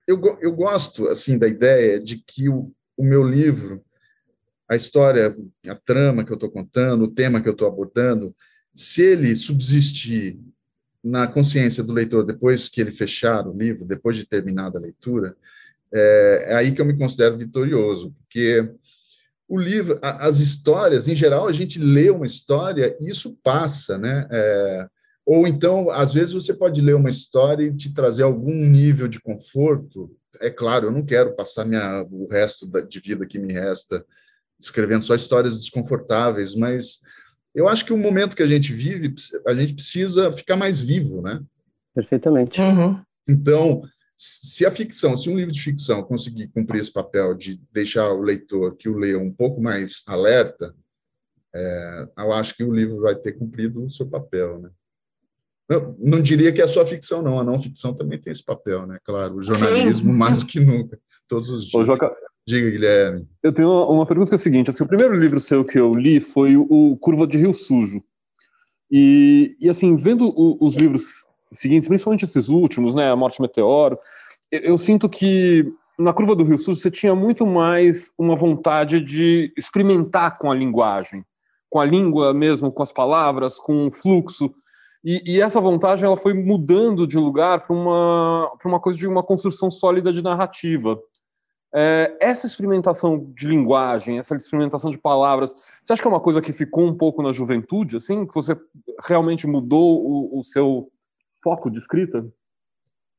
eu, 0.08 0.22
eu 0.42 0.52
gosto 0.52 1.08
assim 1.08 1.38
da 1.38 1.48
ideia 1.48 2.00
de 2.00 2.18
que 2.18 2.50
o, 2.50 2.72
o 2.96 3.04
meu 3.04 3.24
livro, 3.24 3.84
a 4.70 4.76
história, 4.76 5.36
a 5.68 5.76
trama 5.76 6.24
que 6.24 6.32
eu 6.32 6.36
estou 6.36 6.50
contando, 6.50 7.04
o 7.04 7.12
tema 7.12 7.42
que 7.42 7.48
eu 7.48 7.54
estou 7.54 7.68
abordando, 7.68 8.36
se 8.74 9.02
ele 9.02 9.36
subsistir 9.36 10.40
na 11.04 11.28
consciência 11.28 11.84
do 11.84 11.94
leitor 11.94 12.26
depois 12.26 12.68
que 12.68 12.82
ele 12.82 12.92
fechar 12.92 13.48
o 13.48 13.56
livro, 13.56 13.86
depois 13.86 14.18
de 14.18 14.26
terminada 14.26 14.78
a 14.78 14.82
leitura, 14.82 15.36
é, 15.94 16.46
é 16.50 16.56
aí 16.56 16.72
que 16.72 16.82
eu 16.82 16.86
me 16.86 16.98
considero 16.98 17.38
vitorioso, 17.38 18.14
porque 18.20 18.68
o 19.48 19.60
livro, 19.60 20.00
as 20.02 20.40
histórias, 20.40 21.08
em 21.08 21.16
geral, 21.16 21.48
a 21.48 21.52
gente 21.52 21.78
lê 21.78 22.10
uma 22.10 22.26
história 22.26 22.98
e 23.00 23.10
isso 23.10 23.38
passa, 23.44 23.98
né? 23.98 24.28
É, 24.32 24.90
ou 25.26 25.48
então, 25.48 25.90
às 25.90 26.14
vezes, 26.14 26.34
você 26.34 26.54
pode 26.54 26.80
ler 26.82 26.96
uma 26.96 27.10
história 27.10 27.66
e 27.66 27.76
te 27.76 27.92
trazer 27.92 28.22
algum 28.22 28.54
nível 28.54 29.08
de 29.08 29.20
conforto. 29.20 30.16
É 30.40 30.52
claro, 30.52 30.88
eu 30.88 30.92
não 30.92 31.04
quero 31.04 31.36
passar 31.36 31.66
minha, 31.66 32.06
o 32.12 32.28
resto 32.28 32.70
de 32.88 33.00
vida 33.00 33.26
que 33.26 33.40
me 33.40 33.52
resta 33.52 34.06
escrevendo 34.60 35.04
só 35.04 35.16
histórias 35.16 35.58
desconfortáveis, 35.58 36.54
mas 36.54 37.00
eu 37.54 37.68
acho 37.68 37.86
que 37.86 37.94
o 37.94 37.98
momento 37.98 38.36
que 38.36 38.44
a 38.44 38.48
gente 38.48 38.72
vive, 38.72 39.16
a 39.48 39.54
gente 39.56 39.74
precisa 39.74 40.32
ficar 40.32 40.56
mais 40.56 40.82
vivo, 40.82 41.22
né? 41.22 41.42
Perfeitamente. 41.94 42.62
Uhum. 42.62 43.02
Então, 43.28 43.82
se 44.16 44.66
a 44.66 44.72
ficção, 44.72 45.18
se 45.18 45.30
um 45.30 45.36
livro 45.36 45.52
de 45.52 45.62
ficção 45.62 46.04
conseguir 46.04 46.50
cumprir 46.50 46.82
esse 46.82 46.92
papel 46.92 47.34
de 47.34 47.60
deixar 47.72 48.12
o 48.12 48.22
leitor 48.22 48.76
que 48.76 48.88
o 48.88 48.98
lê 48.98 49.16
um 49.16 49.32
pouco 49.32 49.62
mais 49.62 50.04
alerta, 50.06 50.76
é, 51.54 52.08
eu 52.18 52.32
acho 52.34 52.56
que 52.56 52.64
o 52.64 52.74
livro 52.74 53.02
vai 53.02 53.16
ter 53.16 53.34
cumprido 53.34 53.84
o 53.84 53.90
seu 53.90 54.08
papel, 54.08 54.60
né? 54.60 54.70
Eu 55.70 55.96
não 56.00 56.22
diria 56.22 56.52
que 56.52 56.62
é 56.62 56.68
só 56.68 56.86
ficção, 56.86 57.22
não. 57.22 57.40
A 57.40 57.44
não 57.44 57.60
ficção 57.60 57.94
também 57.94 58.20
tem 58.20 58.32
esse 58.32 58.44
papel, 58.44 58.86
né? 58.86 59.00
Claro, 59.04 59.36
o 59.36 59.44
jornalismo 59.44 60.12
Sim. 60.12 60.18
mais 60.18 60.40
do 60.40 60.46
que 60.46 60.60
nunca, 60.60 61.00
todos 61.28 61.50
os 61.50 61.66
dias. 61.66 61.82
Ô, 61.82 61.86
Joca, 61.86 62.16
Diga, 62.48 62.70
Guilherme. 62.70 63.28
Eu 63.42 63.52
tenho 63.52 63.70
uma 63.90 64.06
pergunta 64.06 64.30
que 64.30 64.36
é 64.36 64.38
a 64.38 64.40
seguinte: 64.40 64.70
assim, 64.70 64.84
o 64.84 64.88
primeiro 64.88 65.16
livro 65.16 65.40
seu 65.40 65.66
que 65.66 65.80
eu 65.80 65.96
li 65.96 66.20
foi 66.20 66.56
o 66.56 66.96
Curva 66.98 67.26
de 67.26 67.38
Rio 67.38 67.54
Sujo. 67.54 68.04
E, 68.92 69.58
e 69.60 69.68
assim, 69.68 69.96
vendo 69.98 70.32
o, 70.36 70.58
os 70.64 70.76
livros 70.76 71.26
seguintes, 71.52 71.88
principalmente 71.88 72.24
esses 72.24 72.50
últimos, 72.50 72.94
né, 72.94 73.10
A 73.10 73.16
Morte 73.16 73.42
Meteoro, 73.42 73.98
eu, 74.52 74.60
eu 74.60 74.78
sinto 74.78 75.10
que 75.10 75.66
na 75.98 76.14
Curva 76.14 76.36
do 76.36 76.44
Rio 76.44 76.58
Sujo 76.60 76.80
você 76.80 76.92
tinha 76.92 77.16
muito 77.16 77.48
mais 77.48 78.12
uma 78.16 78.36
vontade 78.36 79.02
de 79.02 79.52
experimentar 79.58 80.38
com 80.38 80.52
a 80.52 80.56
linguagem, 80.56 81.26
com 81.68 81.80
a 81.80 81.86
língua 81.86 82.32
mesmo, 82.32 82.72
com 82.72 82.84
as 82.84 82.92
palavras, 82.92 83.58
com 83.58 83.88
o 83.88 83.92
fluxo. 83.92 84.54
E, 85.06 85.36
e, 85.36 85.40
essa 85.40 85.62
vontade 85.62 86.04
ela 86.04 86.18
foi 86.18 86.34
mudando 86.34 87.06
de 87.06 87.16
lugar 87.16 87.68
para 87.68 87.76
uma, 87.76 88.52
uma 88.66 88.80
coisa 88.80 88.98
de 88.98 89.06
uma 89.06 89.22
construção 89.22 89.70
sólida 89.70 90.12
de 90.12 90.24
narrativa. 90.24 91.00
É, 91.72 92.18
essa 92.20 92.48
experimentação 92.48 93.32
de 93.38 93.48
linguagem, 93.48 94.18
essa 94.18 94.36
experimentação 94.36 94.90
de 94.90 94.98
palavras, 94.98 95.54
você 95.84 95.94
acha 95.94 96.02
que 96.02 96.08
é 96.08 96.10
uma 96.10 96.20
coisa 96.20 96.42
que 96.42 96.52
ficou 96.52 96.88
um 96.88 96.98
pouco 96.98 97.22
na 97.22 97.32
juventude, 97.32 97.98
assim, 97.98 98.26
que 98.26 98.34
você 98.34 98.58
realmente 99.04 99.46
mudou 99.46 100.04
o, 100.04 100.40
o 100.40 100.44
seu 100.44 100.92
foco 101.44 101.70
de 101.70 101.78
escrita? 101.78 102.26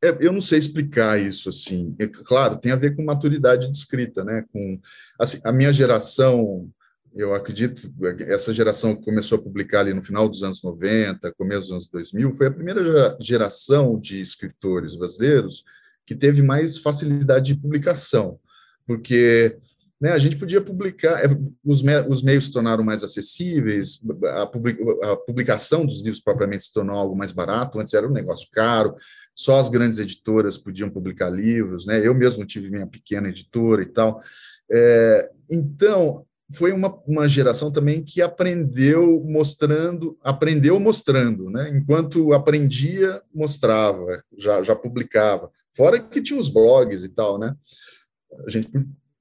É, 0.02 0.08
eu 0.20 0.32
não 0.32 0.40
sei 0.40 0.58
explicar 0.58 1.20
isso 1.20 1.48
assim. 1.48 1.94
É, 2.00 2.08
claro, 2.08 2.56
tem 2.56 2.72
a 2.72 2.76
ver 2.76 2.96
com 2.96 3.04
maturidade 3.04 3.70
de 3.70 3.76
escrita, 3.76 4.24
né? 4.24 4.44
Com 4.52 4.80
assim, 5.20 5.38
a 5.44 5.52
minha 5.52 5.72
geração, 5.72 6.68
eu 7.16 7.34
acredito, 7.34 7.90
essa 8.20 8.52
geração 8.52 8.94
que 8.94 9.04
começou 9.04 9.38
a 9.38 9.42
publicar 9.42 9.80
ali 9.80 9.94
no 9.94 10.02
final 10.02 10.28
dos 10.28 10.42
anos 10.42 10.62
90, 10.62 11.32
começo 11.32 11.62
dos 11.62 11.70
anos 11.72 11.88
2000, 11.88 12.34
foi 12.34 12.46
a 12.46 12.52
primeira 12.52 13.16
geração 13.20 13.98
de 13.98 14.20
escritores 14.20 14.94
brasileiros 14.94 15.64
que 16.04 16.14
teve 16.14 16.42
mais 16.42 16.78
facilidade 16.78 17.54
de 17.54 17.60
publicação 17.60 18.38
porque 18.86 19.58
né, 20.00 20.12
a 20.12 20.18
gente 20.18 20.36
podia 20.36 20.60
publicar, 20.60 21.24
é, 21.24 21.28
os, 21.64 21.82
me, 21.82 21.98
os 22.02 22.22
meios 22.22 22.46
se 22.46 22.52
tornaram 22.52 22.84
mais 22.84 23.02
acessíveis, 23.02 23.98
a, 24.24 24.46
public, 24.46 24.78
a, 25.02 25.16
publicação 25.16 25.84
dos 25.84 26.02
livros 26.02 26.20
propriamente 26.20 26.64
se 26.64 26.72
tornou 26.72 26.96
algo 26.96 27.16
mais 27.16 27.32
barato, 27.32 27.80
antes 27.80 27.94
era 27.94 28.06
um 28.06 28.12
negócio 28.12 28.48
caro, 28.52 28.94
só 29.34 29.58
as 29.58 29.68
grandes 29.68 29.98
editoras 29.98 30.58
podiam 30.58 30.90
publicar 30.90 31.30
livros, 31.30 31.86
né, 31.86 32.06
eu 32.06 32.14
mesmo 32.14 32.44
tive 32.44 32.70
minha 32.70 32.86
pequena 32.86 33.28
editora 33.28 33.82
e 33.82 33.86
tal, 33.86 34.20
é, 34.70 35.30
então 35.50 36.24
foi 36.54 36.72
uma, 36.72 36.94
uma 37.06 37.28
geração 37.28 37.72
também 37.72 38.02
que 38.04 38.22
aprendeu 38.22 39.22
mostrando, 39.24 40.16
aprendeu 40.22 40.78
mostrando, 40.78 41.50
né, 41.50 41.70
enquanto 41.70 42.32
aprendia, 42.32 43.20
mostrava, 43.34 44.22
já, 44.36 44.62
já 44.62 44.76
publicava, 44.76 45.50
fora 45.74 46.00
que 46.00 46.22
tinha 46.22 46.38
os 46.38 46.48
blogs 46.48 47.02
e 47.02 47.08
tal, 47.08 47.38
né, 47.38 47.54
a 48.46 48.50
gente 48.50 48.68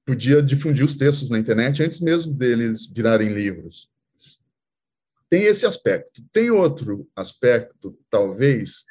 podia 0.04 0.40
difundir 0.40 0.84
os 0.84 0.94
textos 0.94 1.28
na 1.28 1.38
internet 1.38 1.82
antes 1.82 2.00
mesmo 2.00 2.32
deles 2.32 2.86
virarem 2.86 3.28
livros. 3.28 3.90
Tem 5.28 5.42
esse 5.44 5.66
aspecto. 5.66 6.22
Tem 6.32 6.50
outro 6.52 7.08
aspecto, 7.16 7.98
talvez, 8.08 8.84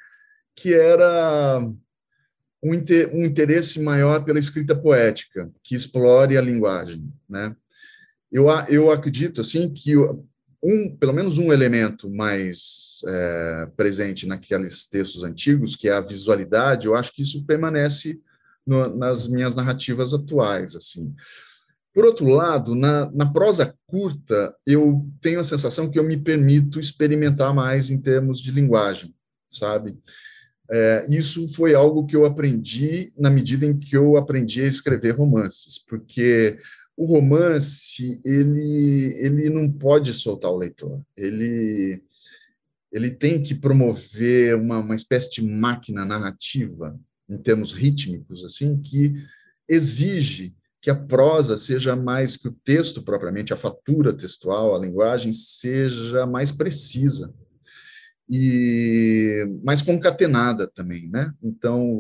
que 0.54 0.74
era 0.74 1.62
um, 2.62 2.74
interesse 3.24 3.80
maior 3.80 4.24
pela 4.26 4.40
escrita 4.40 4.76
poética, 4.76 5.50
que 5.64 5.76
explore 5.76 6.38
a 6.38 6.42
linguagem, 6.42 7.12
né? 7.30 7.56
Eu, 8.36 8.48
eu 8.68 8.92
acredito 8.92 9.40
assim 9.40 9.74
que 9.74 9.96
um, 10.62 10.94
pelo 11.00 11.14
menos 11.14 11.38
um 11.38 11.54
elemento 11.54 12.10
mais 12.10 13.00
é, 13.08 13.70
presente 13.78 14.28
naqueles 14.28 14.86
textos 14.88 15.24
antigos, 15.24 15.78
que 15.78 15.88
é 15.88 15.94
a 15.94 16.02
visualidade, 16.02 16.86
eu 16.86 16.96
acho 16.96 17.14
que 17.14 17.22
isso 17.22 17.46
permanece 17.46 18.20
no, 18.68 18.94
nas 18.94 19.26
minhas 19.26 19.56
narrativas 19.56 20.14
atuais, 20.14 20.76
assim. 20.76 21.16
Por 21.94 22.04
outro 22.04 22.28
lado, 22.28 22.76
na, 22.76 23.10
na, 23.12 23.32
prosa 23.32 23.74
curta, 23.88 24.54
eu 24.68 25.08
tenho 25.22 25.40
a 25.40 25.46
sensação 25.46 25.90
que 25.90 25.98
eu 25.98 26.04
me 26.04 26.18
permito 26.18 26.78
experimentar 26.78 27.54
mais 27.54 27.90
em 27.90 28.02
termos 28.02 28.42
de 28.42 28.52
linguagem, 28.52 29.16
sabe? 29.48 29.98
É, 30.70 31.06
isso 31.08 31.48
foi 31.48 31.74
algo 31.74 32.06
que 32.06 32.18
eu 32.18 32.26
aprendi 32.26 33.14
na 33.18 33.30
medida 33.30 33.66
em 33.66 33.80
que 33.80 33.96
eu 33.96 34.18
aprendi 34.18 34.62
a 34.62 34.68
escrever 34.68 35.12
romances, 35.12 35.80
porque 35.88 36.58
o 36.98 37.06
romance 37.06 38.22
ele 38.24 39.14
ele 39.18 39.50
não 39.50 39.72
pode 39.72 40.14
soltar 40.14 40.52
o 40.52 40.58
leitor, 40.58 41.02
ele 41.16 42.02
ele 42.92 43.10
tem 43.12 43.44
que 43.44 43.54
promover 43.54 44.56
uma, 44.56 44.80
uma 44.80 44.96
espécie 44.96 45.30
de 45.30 45.42
máquina 45.42 46.06
narrativa 46.06 46.98
em 47.28 47.38
termos 47.38 47.74
rítmicos, 47.74 48.46
assim, 48.46 48.82
que 48.82 49.14
exige 49.68 50.56
que 50.82 50.90
a 50.90 50.96
prosa 50.96 51.58
seja 51.58 51.96
mais 51.96 52.38
que 52.38 52.48
o 52.48 52.56
texto 52.64 53.02
propriamente, 53.02 53.52
a 53.52 53.58
fatura 53.58 54.14
textual, 54.14 54.76
a 54.76 54.80
linguagem 54.80 55.34
seja 55.34 56.26
mais 56.26 56.52
precisa 56.52 57.34
e 58.30 59.46
mais 59.64 59.82
concatenada 59.82 60.68
também, 60.68 61.10
né? 61.10 61.34
Então, 61.44 62.00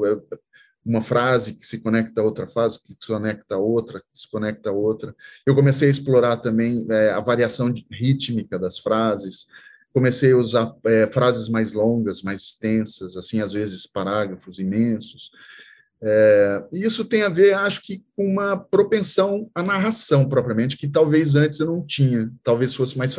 uma 0.86 1.02
frase 1.02 1.54
que 1.54 1.66
se 1.66 1.80
conecta 1.80 2.22
a 2.22 2.24
outra 2.24 2.48
frase, 2.48 2.80
que 2.84 2.94
se 2.94 3.08
conecta 3.08 3.56
a 3.56 3.58
outra, 3.58 4.00
que 4.00 4.20
se 4.20 4.30
conecta 4.30 4.70
a 4.70 4.74
outra. 4.74 5.16
Eu 5.46 5.56
comecei 5.56 5.88
a 5.88 5.92
explorar 5.92 6.38
também 6.38 6.86
é, 6.90 7.10
a 7.10 7.20
variação 7.20 7.74
rítmica 7.92 8.60
das 8.60 8.78
frases, 8.78 9.48
comecei 9.92 10.34
a 10.34 10.38
usar 10.38 10.76
é, 10.86 11.08
frases 11.08 11.50
mais 11.50 11.74
longas, 11.74 12.22
mais 12.22 12.42
extensas, 12.42 13.18
assim, 13.18 13.42
às 13.42 13.52
vezes 13.52 13.88
parágrafos 13.88 14.60
imensos. 14.60 15.32
É, 16.04 16.64
e 16.72 16.84
isso 16.84 17.04
tem 17.04 17.24
a 17.24 17.30
ver, 17.30 17.54
acho 17.54 17.82
que, 17.82 18.04
com 18.16 18.28
uma 18.28 18.56
propensão 18.56 19.50
à 19.56 19.64
narração 19.64 20.30
propriamente, 20.30 20.78
que 20.78 20.88
talvez 20.88 21.34
antes 21.34 21.60
eu 21.60 21.66
não 21.66 21.84
tinha. 21.84 22.30
Talvez 22.44 22.76
fosse 22.76 22.96
mais, 22.96 23.16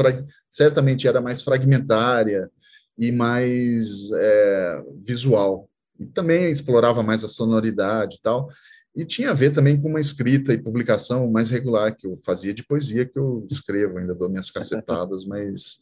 certamente 0.49 1.09
era 1.09 1.21
mais 1.21 1.43
fragmentária 1.43 2.49
e 2.97 3.11
mais 3.11 4.11
é, 4.13 4.83
visual. 5.03 5.69
E 5.99 6.07
também 6.07 6.51
explorava 6.51 7.03
mais 7.03 7.25
a 7.25 7.29
sonoridade 7.29 8.17
e 8.17 8.21
tal. 8.23 8.49
E 8.95 9.05
tinha 9.05 9.31
a 9.31 9.35
ver 9.35 9.53
também 9.53 9.81
com 9.81 9.89
uma 9.89 10.01
escrita 10.01 10.53
e 10.53 10.63
publicação 10.63 11.31
mais 11.31 11.51
regular 11.51 11.95
que 11.95 12.07
eu 12.07 12.17
fazia 12.17 12.55
de 12.55 12.65
poesia, 12.65 13.05
que 13.05 13.19
eu 13.19 13.47
escrevo, 13.51 13.99
ainda 13.99 14.15
dou 14.15 14.29
minhas 14.29 14.51
cacetadas, 14.51 15.25
mas 15.27 15.79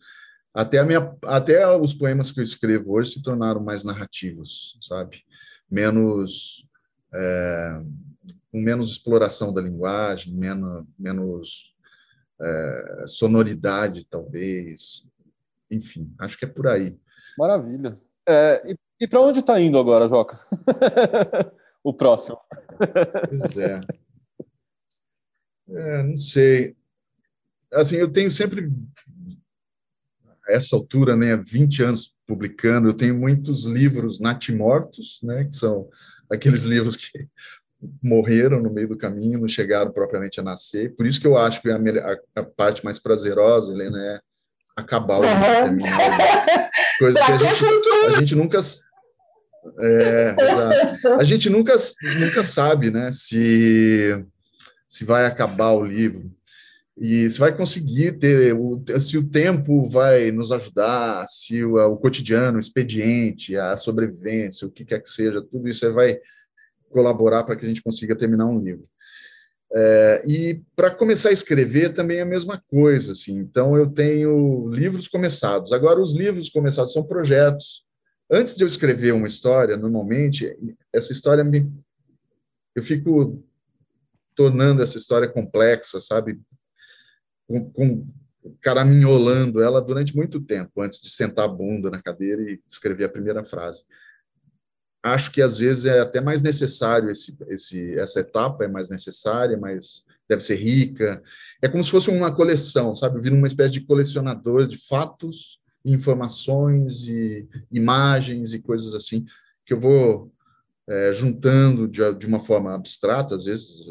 até, 0.53 0.79
a 0.79 0.85
minha, 0.85 1.17
até 1.25 1.67
os 1.77 1.95
poemas 1.95 2.31
que 2.31 2.41
eu 2.41 2.45
escrevo 2.45 2.93
hoje 2.93 3.13
se 3.13 3.23
tornaram 3.23 3.63
mais 3.63 3.85
narrativos, 3.85 4.79
sabe? 4.83 5.23
Menos. 5.71 6.67
É, 7.13 7.81
com 8.51 8.61
menos 8.61 8.91
exploração 8.91 9.53
da 9.53 9.61
linguagem, 9.61 10.33
menos, 10.33 10.85
menos 10.97 11.75
é, 12.41 13.05
sonoridade, 13.07 14.07
talvez. 14.09 15.05
Enfim, 15.69 16.15
acho 16.21 16.39
que 16.39 16.45
é 16.45 16.49
por 16.49 16.69
aí. 16.69 16.97
Maravilha. 17.37 17.97
É, 18.27 18.63
e 18.67 18.77
e 19.01 19.07
para 19.07 19.21
onde 19.21 19.41
está 19.41 19.61
indo 19.61 19.79
agora, 19.79 20.09
Joca? 20.09 20.39
o 21.85 21.93
próximo. 21.93 22.39
Pois 23.29 23.57
é. 23.59 23.81
é. 25.69 26.03
Não 26.03 26.17
sei. 26.17 26.77
Assim, 27.73 27.97
eu 27.97 28.11
tenho 28.11 28.31
sempre 28.31 28.71
essa 30.49 30.77
altura, 30.77 31.17
né, 31.17 31.37
20 31.37 31.83
anos 31.83 32.15
publicando, 32.27 32.89
eu 32.89 32.95
tenho 32.95 33.15
muitos 33.15 33.65
livros 33.65 34.21
natimortos, 34.21 35.21
né, 35.23 35.45
que 35.45 35.55
são 35.55 35.89
aqueles 36.31 36.63
livros 36.65 36.97
que 36.97 37.29
morreram 38.03 38.63
no 38.63 38.71
meio 38.71 38.89
do 38.89 38.97
caminho, 38.97 39.41
não 39.41 39.49
chegaram 39.49 39.91
propriamente 39.91 40.41
a 40.41 40.43
nascer. 40.43 40.95
Por 40.95 41.07
isso 41.07 41.21
que 41.21 41.27
eu 41.27 41.37
acho 41.37 41.61
que 41.61 41.69
a, 41.71 41.77
a, 41.77 42.41
a 42.41 42.45
parte 42.45 42.85
mais 42.85 42.99
prazerosa, 42.99 43.73
Helena, 43.73 43.99
é 44.03 44.21
acabar 44.77 45.19
o 45.19 45.23
livro, 45.23 45.85
Coisa 46.99 47.19
que 47.25 47.33
a 47.33 47.37
gente, 47.37 47.65
a 48.07 48.21
gente 48.21 48.35
nunca 48.35 48.61
é, 49.81 50.37
a 51.19 51.25
gente 51.25 51.51
nunca 51.51 51.77
nunca 52.21 52.45
sabe, 52.45 52.91
né, 52.91 53.11
se 53.11 54.25
se 54.89 55.05
vai 55.05 55.27
acabar 55.27 55.73
o 55.73 55.85
livro. 55.85 56.31
E 56.97 57.29
você 57.29 57.39
vai 57.39 57.57
conseguir 57.57 58.13
ter, 58.13 58.55
o, 58.55 58.81
se 59.01 59.19
o 59.19 59.29
tempo 59.29 59.89
vai 59.89 60.31
nos 60.31 60.53
ajudar, 60.53 61.27
se 61.27 61.65
o, 61.65 61.77
o 61.77 61.97
cotidiano, 61.97 62.57
o 62.57 62.61
expediente, 62.61 63.57
a 63.57 63.77
sobrevivência, 63.77 64.67
o 64.67 64.71
que 64.71 64.85
quer 64.85 65.01
que 65.01 65.09
seja, 65.09 65.43
tudo 65.43 65.69
isso 65.69 65.93
vai 65.93 66.21
colaborar 66.91 67.43
para 67.43 67.57
que 67.57 67.65
a 67.65 67.69
gente 67.69 67.83
consiga 67.83 68.15
terminar 68.15 68.47
um 68.47 68.61
livro. 68.61 68.89
É, 69.77 70.23
e 70.25 70.63
para 70.77 70.89
começar 70.89 71.31
a 71.31 71.33
escrever 71.33 71.93
também 71.93 72.19
é 72.19 72.23
a 72.23 72.27
mesma 72.27 72.63
coisa, 72.69 73.11
assim. 73.13 73.39
Então 73.39 73.77
eu 73.77 73.91
tenho 73.91 74.69
livros 74.69 75.09
começados. 75.09 75.73
Agora 75.73 76.01
os 76.01 76.15
livros 76.15 76.49
começados 76.49 76.93
são 76.93 77.03
projetos. 77.03 77.85
Antes 78.31 78.55
de 78.55 78.63
eu 78.63 78.69
escrever 78.69 79.13
uma 79.13 79.27
história, 79.27 79.77
normalmente 79.77 80.57
essa 80.93 81.13
história 81.13 81.43
me 81.43 81.69
eu 82.75 82.83
fico 82.83 83.45
tornando 84.35 84.83
essa 84.83 84.97
história 84.97 85.29
complexa, 85.29 86.01
sabe? 86.01 86.41
Com, 87.47 87.71
com 87.71 88.07
caraminholando 88.61 89.63
ela 89.63 89.81
durante 89.81 90.15
muito 90.15 90.41
tempo 90.41 90.83
antes 90.83 91.01
de 91.01 91.09
sentar 91.09 91.47
a 91.47 91.49
bunda 91.49 91.91
na 91.91 92.03
cadeira 92.03 92.43
e 92.43 92.61
escrever 92.67 93.05
a 93.05 93.09
primeira 93.09 93.45
frase 93.45 93.85
acho 95.05 95.31
que 95.31 95.43
às 95.43 95.59
vezes 95.59 95.85
é 95.85 96.01
até 96.01 96.21
mais 96.21 96.41
necessário 96.41 97.11
esse, 97.11 97.37
esse, 97.49 97.99
essa 97.99 98.21
etapa 98.21 98.65
é 98.65 98.69
mais 98.69 98.89
necessária, 98.89 99.57
mas 99.57 100.03
deve 100.27 100.43
ser 100.43 100.57
rica. 100.57 101.23
É 101.61 101.69
como 101.69 101.85
se 101.85 101.91
fosse 101.91 102.09
uma 102.09 102.35
coleção, 102.35 102.95
sabe? 102.95 103.21
Vira 103.21 103.35
uma 103.35 103.47
espécie 103.47 103.73
de 103.73 103.83
colecionador 103.83 104.67
de 104.67 104.79
fatos, 104.79 105.61
informações 105.85 107.07
e 107.07 107.47
imagens 107.71 108.55
e 108.55 108.59
coisas 108.59 108.95
assim 108.95 109.27
que 109.67 109.75
eu 109.75 109.81
vou 109.81 110.33
é, 110.89 111.13
juntando 111.13 111.87
de, 111.87 112.15
de 112.15 112.27
uma 112.27 112.41
forma 112.41 112.75
abstrata, 112.75 113.35
às 113.35 113.45
vezes 113.45 113.85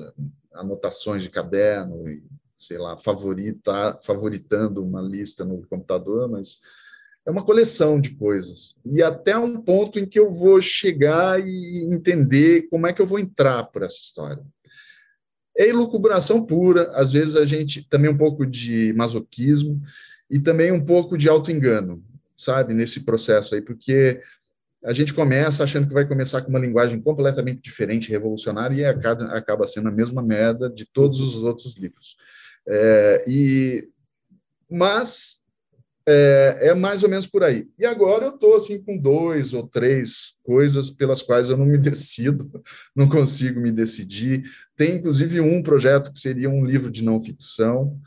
anotações 0.54 1.24
de 1.24 1.30
caderno 1.30 2.10
e 2.10 2.24
sei 2.56 2.78
lá 2.78 2.98
favorita, 2.98 4.00
favoritando 4.04 4.84
uma 4.84 5.02
lista 5.02 5.44
no 5.44 5.66
computador, 5.68 6.30
mas 6.30 6.60
é 7.26 7.32
uma 7.32 7.44
coleção 7.44 8.00
de 8.00 8.12
coisas. 8.16 8.76
E 8.86 9.02
até 9.02 9.38
um 9.38 9.58
ponto 9.62 10.00
em 10.00 10.06
que 10.06 10.20
eu 10.20 10.32
vou 10.32 10.62
chegar 10.62 11.40
e 11.40 11.84
entender 11.86 12.64
como 12.70 12.86
é 12.86 12.94
que 12.94 13.02
eu 13.02 13.08
vou 13.08 13.20
entrar 13.20 13.64
por 13.66 13.84
essa 13.84 13.98
história. 13.98 14.44
É 15.58 15.68
elucubração 15.68 16.46
pura, 16.46 16.92
às 16.94 17.14
vezes 17.14 17.36
a 17.36 17.46
gente 17.46 17.88
também 17.88 18.10
um 18.10 18.18
pouco 18.18 18.46
de 18.46 18.92
masoquismo 18.94 19.82
e 20.30 20.40
também 20.40 20.72
um 20.72 20.84
pouco 20.84 21.18
de 21.18 21.30
auto-engano, 21.30 22.04
sabe, 22.36 22.74
nesse 22.74 23.02
processo 23.02 23.54
aí, 23.54 23.62
porque 23.62 24.20
a 24.84 24.92
gente 24.92 25.14
começa 25.14 25.64
achando 25.64 25.88
que 25.88 25.94
vai 25.94 26.06
começar 26.06 26.42
com 26.42 26.50
uma 26.50 26.60
linguagem 26.60 27.00
completamente 27.00 27.62
diferente, 27.62 28.10
revolucionária, 28.10 28.76
e 28.76 28.86
acaba, 28.86 29.66
sendo 29.66 29.88
a 29.88 29.92
mesma 29.92 30.22
merda 30.22 30.70
de 30.70 30.86
todos 30.86 31.22
os 31.22 31.44
outros 31.44 31.78
livros. 31.78 32.18
É, 32.68 33.24
e, 33.28 33.88
mas 34.70 35.43
é, 36.08 36.58
é, 36.70 36.74
mais 36.74 37.02
ou 37.04 37.10
menos 37.10 37.26
por 37.26 37.44
aí. 37.44 37.68
E 37.80 37.86
agora 37.86 38.26
eu 38.26 38.32
estou 38.36 38.58
assim 38.58 38.82
com 38.82 38.98
dois 38.98 39.54
ou 39.54 39.68
três 39.68 40.34
coisas 40.44 40.90
pelas 40.90 41.22
quais 41.22 41.50
eu 41.50 41.58
não 41.58 41.66
me 41.66 41.78
decido, 41.80 42.50
não 42.96 43.08
consigo 43.08 43.60
me 43.60 43.72
decidir. 43.72 44.44
Tem 44.76 44.96
inclusive 44.96 45.40
um 45.40 45.64
projeto 45.64 46.12
que 46.12 46.20
seria 46.20 46.50
um 46.50 46.66
livro 46.66 46.92
de 46.92 47.04
não 47.04 47.22
ficção, 47.22 48.00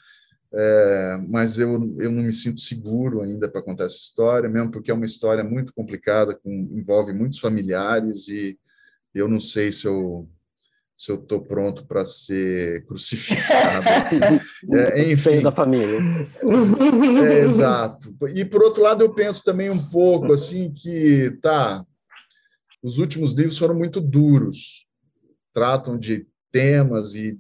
é, 0.53 1.21
mas 1.29 1.59
eu, 1.59 1.73
eu 1.99 2.11
não 2.11 2.23
me 2.23 2.33
sinto 2.33 2.61
seguro 2.61 3.23
ainda 3.23 3.49
para 3.49 3.63
contar 3.63 3.85
essa 3.85 3.97
história, 3.97 4.49
mesmo 4.49 4.71
porque 4.71 4.91
é 4.91 4.95
uma 4.95 5.05
história 5.05 5.43
muito 5.43 5.73
complicada, 5.73 6.35
com, 6.35 6.51
envolve 6.73 7.13
muitos 7.13 7.39
familiares 7.39 8.29
e 8.29 8.59
eu 9.15 9.29
não 9.29 9.41
sei 9.41 9.73
se 9.73 9.87
eu 9.87 10.29
se 10.97 11.11
eu 11.11 11.17
estou 11.17 11.43
pronto 11.43 11.85
para 11.85 12.05
ser 12.07 12.87
crucificado. 12.87 13.87
é, 14.73 15.13
enfim. 15.13 15.41
da 15.41 15.53
família. 15.53 15.99
É, 17.23 17.45
exato. 17.45 18.17
E 18.35 18.45
por 18.45 18.63
outro 18.63 18.83
lado, 18.83 19.05
eu 19.05 19.13
penso 19.13 19.45
também 19.45 19.69
um 19.69 19.91
pouco 19.91 20.33
assim 20.33 20.73
que 20.73 21.37
tá, 21.43 21.85
os 22.83 22.99
últimos 22.99 23.35
livros 23.35 23.59
foram 23.59 23.75
muito 23.75 24.01
duros, 24.01 24.87
tratam 25.53 25.99
de 25.99 26.27
temas 26.51 27.15
e, 27.15 27.39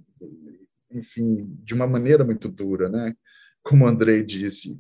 enfim, 0.93 1.49
de 1.65 1.73
uma 1.73 1.87
maneira 1.87 2.25
muito 2.25 2.49
dura, 2.49 2.91
né? 2.91 3.15
Como 3.63 3.85
o 3.85 3.89
Andrei 3.89 4.23
disse. 4.23 4.79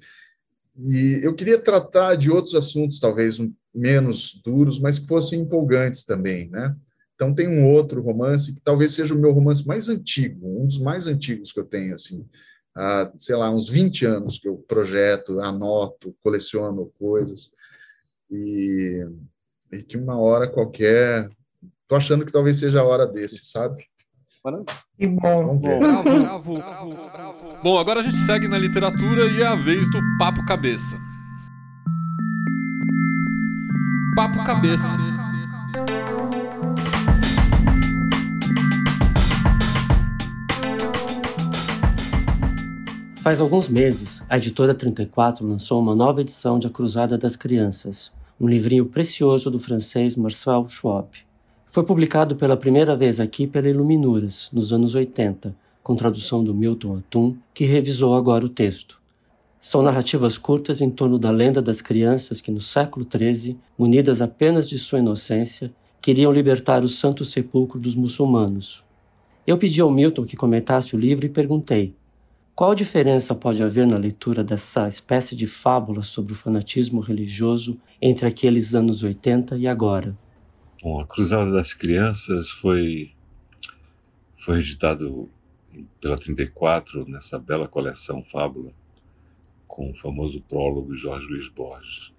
E 0.84 1.20
eu 1.22 1.34
queria 1.34 1.58
tratar 1.58 2.14
de 2.16 2.30
outros 2.30 2.54
assuntos, 2.54 3.00
talvez 3.00 3.38
menos 3.74 4.38
duros, 4.44 4.78
mas 4.78 4.98
que 4.98 5.06
fossem 5.06 5.40
empolgantes 5.40 6.04
também, 6.04 6.50
né? 6.50 6.76
Então 7.16 7.34
tem 7.34 7.48
um 7.48 7.72
outro 7.72 8.02
romance 8.02 8.54
que 8.54 8.60
talvez 8.60 8.92
seja 8.92 9.14
o 9.14 9.18
meu 9.18 9.32
romance 9.32 9.66
mais 9.66 9.88
antigo, 9.88 10.46
um 10.46 10.66
dos 10.66 10.78
mais 10.78 11.06
antigos 11.06 11.50
que 11.50 11.58
eu 11.58 11.64
tenho, 11.64 11.94
assim, 11.94 12.24
há, 12.76 13.10
sei 13.16 13.34
lá, 13.34 13.50
uns 13.50 13.70
20 13.70 14.04
anos 14.04 14.38
que 14.38 14.46
eu 14.46 14.62
projeto, 14.68 15.40
anoto, 15.40 16.14
coleciono 16.22 16.92
coisas, 16.98 17.50
e, 18.30 19.02
e 19.72 19.82
que 19.82 19.96
uma 19.96 20.18
hora 20.18 20.46
qualquer, 20.46 21.28
tô 21.88 21.96
achando 21.96 22.24
que 22.26 22.32
talvez 22.32 22.58
seja 22.58 22.80
a 22.80 22.84
hora 22.84 23.06
desse, 23.06 23.46
sabe? 23.46 23.86
Que 24.98 25.08
bom. 25.08 25.56
Bravo, 25.58 26.02
bravo, 26.02 26.54
bravo, 26.58 26.94
bravo. 27.10 27.62
Bom, 27.64 27.78
agora 27.78 28.00
a 28.00 28.02
gente 28.02 28.18
segue 28.18 28.46
na 28.46 28.58
literatura 28.58 29.24
e 29.24 29.42
é 29.42 29.46
a 29.46 29.56
vez 29.56 29.90
do 29.90 29.98
Papo 30.18 30.44
Cabeça. 30.44 30.96
Papo 34.14 34.44
Cabeça. 34.44 35.15
Faz 43.26 43.40
alguns 43.40 43.68
meses, 43.68 44.22
a 44.28 44.36
editora 44.36 44.72
34 44.72 45.44
lançou 45.44 45.80
uma 45.80 45.96
nova 45.96 46.20
edição 46.20 46.60
de 46.60 46.68
A 46.68 46.70
Cruzada 46.70 47.18
das 47.18 47.34
Crianças, 47.34 48.12
um 48.40 48.46
livrinho 48.46 48.86
precioso 48.86 49.50
do 49.50 49.58
francês 49.58 50.14
Marcel 50.14 50.68
Schwab. 50.68 51.08
Foi 51.66 51.82
publicado 51.82 52.36
pela 52.36 52.56
primeira 52.56 52.94
vez 52.94 53.18
aqui 53.18 53.44
pela 53.44 53.68
Iluminuras, 53.68 54.48
nos 54.52 54.72
anos 54.72 54.94
80, 54.94 55.56
com 55.82 55.96
tradução 55.96 56.44
do 56.44 56.54
Milton 56.54 56.98
Atum, 56.98 57.36
que 57.52 57.64
revisou 57.64 58.14
agora 58.14 58.46
o 58.46 58.48
texto. 58.48 59.02
São 59.60 59.82
narrativas 59.82 60.38
curtas 60.38 60.80
em 60.80 60.88
torno 60.88 61.18
da 61.18 61.32
lenda 61.32 61.60
das 61.60 61.80
crianças 61.80 62.40
que, 62.40 62.52
no 62.52 62.60
século 62.60 63.04
XIII, 63.04 63.58
munidas 63.76 64.22
apenas 64.22 64.68
de 64.68 64.78
sua 64.78 65.00
inocência, 65.00 65.74
queriam 66.00 66.30
libertar 66.30 66.84
o 66.84 66.88
Santo 66.88 67.24
Sepulcro 67.24 67.80
dos 67.80 67.96
muçulmanos. 67.96 68.84
Eu 69.44 69.58
pedi 69.58 69.80
ao 69.80 69.90
Milton 69.90 70.24
que 70.24 70.36
comentasse 70.36 70.94
o 70.94 70.98
livro 71.00 71.26
e 71.26 71.28
perguntei: 71.28 71.92
qual 72.56 72.74
diferença 72.74 73.34
pode 73.34 73.62
haver 73.62 73.86
na 73.86 73.98
leitura 73.98 74.42
dessa 74.42 74.88
espécie 74.88 75.36
de 75.36 75.46
fábula 75.46 76.02
sobre 76.02 76.32
o 76.32 76.34
fanatismo 76.34 77.00
religioso 77.00 77.78
entre 78.00 78.26
aqueles 78.26 78.74
anos 78.74 79.02
80 79.02 79.58
e 79.58 79.68
agora? 79.68 80.16
Bom, 80.82 80.98
A 80.98 81.06
Cruzada 81.06 81.52
das 81.52 81.74
Crianças 81.74 82.48
foi, 82.48 83.12
foi 84.38 84.60
editado 84.60 85.28
pela 86.00 86.16
34 86.16 87.06
nessa 87.06 87.38
bela 87.38 87.68
coleção 87.68 88.22
Fábula, 88.22 88.72
com 89.68 89.90
o 89.90 89.94
famoso 89.94 90.40
prólogo 90.40 90.96
Jorge 90.96 91.26
Luiz 91.26 91.48
Borges. 91.48 92.10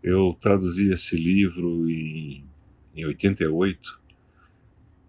Eu 0.00 0.36
traduzi 0.40 0.92
esse 0.92 1.16
livro 1.16 1.90
em, 1.90 2.44
em 2.94 3.04
88, 3.04 4.00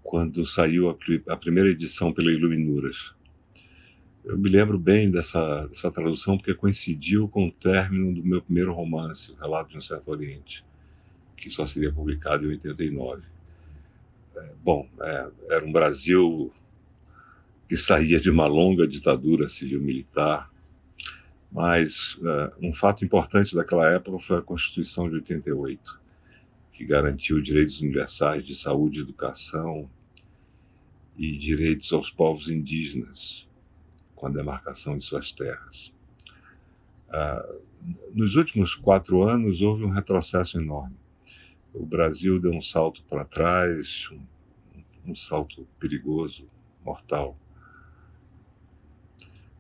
quando 0.02 0.44
saiu 0.48 0.90
a, 0.90 0.98
a 1.32 1.38
primeira 1.38 1.70
edição 1.70 2.12
pela 2.12 2.32
Iluminuras 2.32 3.14
eu 4.26 4.38
me 4.38 4.50
lembro 4.50 4.80
bem 4.80 5.12
dessa, 5.12 5.68
dessa 5.68 5.92
tradução 5.92 6.38
porque 6.38 6.54
coincidiu 6.54 7.28
com 7.28 7.48
o 7.48 7.52
término 7.52 8.14
do 8.14 8.24
meu 8.24 8.42
primeiro 8.42 8.74
romance, 8.74 9.32
O 9.32 9.36
Relato 9.36 9.72
de 9.72 9.78
um 9.78 9.82
Certo 9.82 10.10
Oriente, 10.10 10.64
que 11.36 11.50
só 11.50 11.68
seria 11.68 11.92
publicado 11.92 12.46
em 12.46 12.50
89. 12.50 13.22
É, 14.36 14.54
bom, 14.64 14.88
é, 15.02 15.28
era 15.50 15.66
um 15.66 15.72
Brasil 15.72 16.54
que 17.68 17.76
saía 17.76 18.20
de 18.20 18.30
uma 18.30 18.48
longa 18.48 18.88
ditadura 18.88 19.50
civil-militar, 19.50 20.50
mas 21.52 22.18
é, 22.24 22.54
um 22.62 22.74
fato 22.74 23.04
importante 23.04 23.54
daquela 23.54 23.92
época 23.92 24.20
foi 24.20 24.38
a 24.38 24.42
Constituição 24.42 25.10
de 25.10 25.16
88, 25.16 26.00
que 26.72 26.86
garantiu 26.86 27.42
direitos 27.42 27.82
universais 27.82 28.46
de 28.46 28.56
saúde 28.56 29.02
educação 29.02 29.90
e 31.18 31.38
direitos 31.38 31.92
aos 31.92 32.10
povos 32.10 32.50
indígenas 32.50 33.48
com 34.24 34.28
a 34.28 34.32
demarcação 34.32 34.98
de 34.98 35.04
suas 35.04 35.34
terras. 35.34 35.92
Ah, 37.10 37.46
nos 38.14 38.38
últimos 38.38 38.74
quatro 38.74 39.22
anos, 39.22 39.60
houve 39.60 39.84
um 39.84 39.90
retrocesso 39.90 40.58
enorme. 40.58 40.96
O 41.74 41.86
Brasil 41.86 42.40
deu 42.40 42.54
um 42.54 42.62
salto 42.62 43.04
para 43.04 43.26
trás, 43.26 44.08
um, 44.14 45.12
um 45.12 45.14
salto 45.14 45.68
perigoso, 45.78 46.48
mortal. 46.86 47.38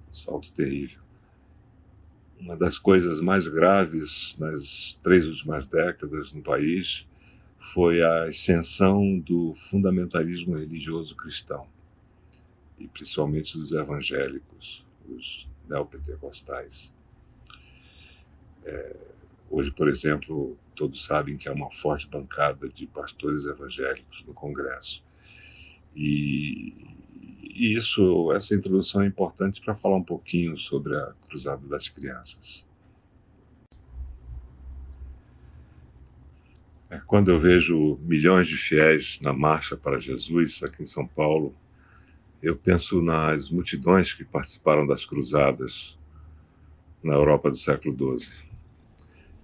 Um 0.09 0.14
salto 0.14 0.49
terrível. 0.53 1.01
Uma 2.39 2.55
das 2.55 2.78
coisas 2.78 3.20
mais 3.20 3.49
graves 3.49 4.38
nas 4.39 4.97
três 5.03 5.26
últimas 5.26 5.66
décadas 5.66 6.32
no 6.32 6.41
país 6.41 7.05
foi 7.74 8.01
a 8.01 8.30
ascensão 8.30 9.20
do 9.20 9.53
fundamentalismo 9.55 10.57
religioso 10.57 11.18
cristão 11.18 11.68
e 12.84 12.88
principalmente 12.90 13.58
dos 13.58 13.72
evangélicos, 13.72 14.86
os 15.08 15.48
neopentecostais. 15.70 16.92
É, 18.66 18.96
hoje, 19.50 19.72
por 19.72 19.88
exemplo, 19.88 20.58
todos 20.76 21.06
sabem 21.06 21.38
que 21.38 21.48
há 21.48 21.54
uma 21.54 21.72
forte 21.72 22.08
bancada 22.08 22.68
de 22.68 22.86
pastores 22.88 23.46
evangélicos 23.46 24.24
no 24.28 24.34
Congresso. 24.34 25.02
E, 25.96 26.74
e 27.42 27.74
isso, 27.74 28.34
essa 28.34 28.54
introdução 28.54 29.02
é 29.02 29.08
importante 29.08 29.62
para 29.62 29.76
falar 29.76 29.96
um 29.96 30.04
pouquinho 30.04 30.58
sobre 30.58 30.96
a 30.96 31.14
Cruzada 31.28 31.66
das 31.70 31.88
Crianças. 31.88 32.66
É, 36.90 37.00
quando 37.08 37.32
eu 37.32 37.40
vejo 37.40 37.98
milhões 38.02 38.48
de 38.48 38.58
fiéis 38.58 39.20
na 39.22 39.32
marcha 39.32 39.78
para 39.78 40.00
Jesus 40.00 40.62
aqui 40.64 40.84
em 40.84 40.86
São 40.88 41.08
Paulo, 41.08 41.56
eu 42.44 42.58
penso 42.58 43.02
nas 43.02 43.50
multidões 43.50 44.12
que 44.12 44.26
participaram 44.26 44.86
das 44.86 45.06
cruzadas 45.06 45.98
na 47.02 47.14
Europa 47.14 47.50
do 47.50 47.56
século 47.56 48.20
XII. 48.20 48.34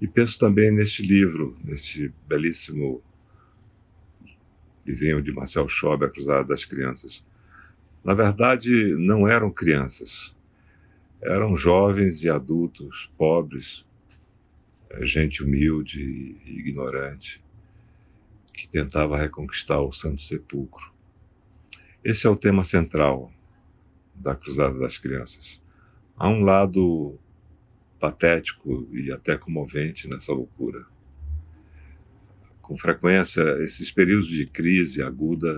E 0.02 0.08
penso 0.08 0.38
também 0.38 0.70
neste 0.70 1.02
livro, 1.02 1.58
neste 1.64 2.14
belíssimo 2.28 3.02
livrinho 4.86 5.22
de 5.22 5.32
Marcel 5.32 5.66
Schob, 5.70 6.04
A 6.04 6.10
Cruzada 6.10 6.50
das 6.50 6.66
Crianças. 6.66 7.24
Na 8.04 8.14
verdade, 8.14 8.94
não 8.96 9.26
eram 9.26 9.50
crianças, 9.50 10.36
eram 11.22 11.56
jovens 11.56 12.22
e 12.22 12.30
adultos, 12.30 13.10
pobres, 13.18 13.86
é, 14.90 15.06
gente 15.06 15.42
humilde 15.42 16.02
e 16.46 16.60
ignorante, 16.60 17.42
que 18.54 18.68
tentava 18.68 19.18
reconquistar 19.18 19.80
o 19.80 19.94
Santo 19.94 20.22
Sepulcro. 20.22 20.99
Esse 22.04 22.26
é 22.26 22.30
o 22.30 22.36
tema 22.36 22.64
central 22.64 23.30
da 24.16 24.34
Cruzada 24.34 24.80
das 24.80 24.98
Crianças. 24.98 25.62
Há 26.16 26.30
um 26.30 26.44
lado 26.44 27.20
patético 28.00 28.88
e 28.94 29.12
até 29.12 29.38
comovente 29.38 30.08
nessa 30.08 30.32
loucura. 30.32 30.86
Com 32.62 32.78
frequência, 32.78 33.42
esses 33.64 33.92
períodos 33.92 34.30
de 34.30 34.46
crise 34.46 35.04
aguda 35.04 35.52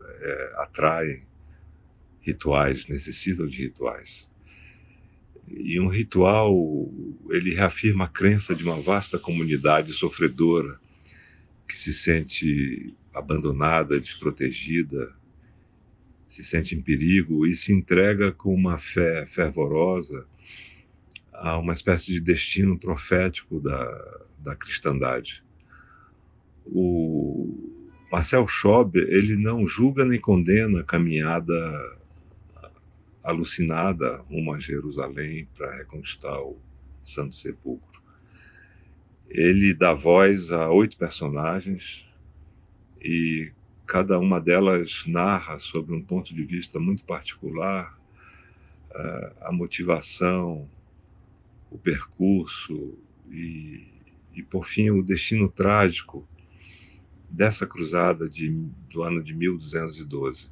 é, 0.00 0.52
atraem 0.58 1.24
rituais, 2.20 2.86
necessitam 2.86 3.48
de 3.48 3.62
rituais. 3.62 4.30
E 5.48 5.80
um 5.80 5.88
ritual, 5.88 6.54
ele 7.28 7.54
reafirma 7.54 8.04
a 8.04 8.08
crença 8.08 8.54
de 8.54 8.62
uma 8.62 8.80
vasta 8.80 9.18
comunidade 9.18 9.92
sofredora 9.92 10.80
que 11.66 11.76
se 11.76 11.92
sente 11.92 12.94
abandonada, 13.12 13.98
desprotegida, 13.98 15.20
se 16.32 16.42
sente 16.42 16.74
em 16.74 16.80
perigo 16.80 17.46
e 17.46 17.54
se 17.54 17.74
entrega 17.74 18.32
com 18.32 18.54
uma 18.54 18.78
fé 18.78 19.26
fervorosa 19.26 20.26
a 21.30 21.58
uma 21.58 21.74
espécie 21.74 22.10
de 22.10 22.20
destino 22.20 22.78
profético 22.78 23.60
da, 23.60 24.24
da 24.38 24.56
cristandade. 24.56 25.44
O 26.64 27.84
Marcel 28.10 28.46
Schob, 28.48 28.96
ele 28.96 29.36
não 29.36 29.66
julga 29.66 30.06
nem 30.06 30.18
condena 30.18 30.80
a 30.80 30.84
caminhada 30.84 31.52
alucinada 33.22 34.16
rumo 34.22 34.54
a 34.54 34.58
Jerusalém 34.58 35.46
para 35.54 35.76
reconquistar 35.76 36.40
o 36.40 36.58
Santo 37.04 37.36
Sepulcro. 37.36 38.00
Ele 39.28 39.74
dá 39.74 39.92
voz 39.92 40.50
a 40.50 40.70
oito 40.70 40.96
personagens 40.96 42.06
e 43.02 43.52
cada 43.92 44.18
uma 44.18 44.40
delas 44.40 45.04
narra 45.06 45.58
sobre 45.58 45.94
um 45.94 46.02
ponto 46.02 46.34
de 46.34 46.42
vista 46.44 46.80
muito 46.80 47.04
particular 47.04 47.94
uh, 48.90 49.36
a 49.42 49.52
motivação, 49.52 50.66
o 51.70 51.76
percurso 51.76 52.96
e, 53.30 53.86
e, 54.32 54.42
por 54.42 54.64
fim, 54.64 54.88
o 54.88 55.02
destino 55.02 55.46
trágico 55.46 56.26
dessa 57.28 57.66
cruzada 57.66 58.30
de, 58.30 58.48
do 58.88 59.02
ano 59.02 59.22
de 59.22 59.34
1212. 59.34 60.50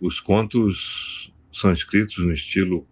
Os 0.00 0.18
contos 0.18 1.32
são 1.52 1.70
escritos 1.72 2.18
no 2.18 2.32
estilo 2.32 2.84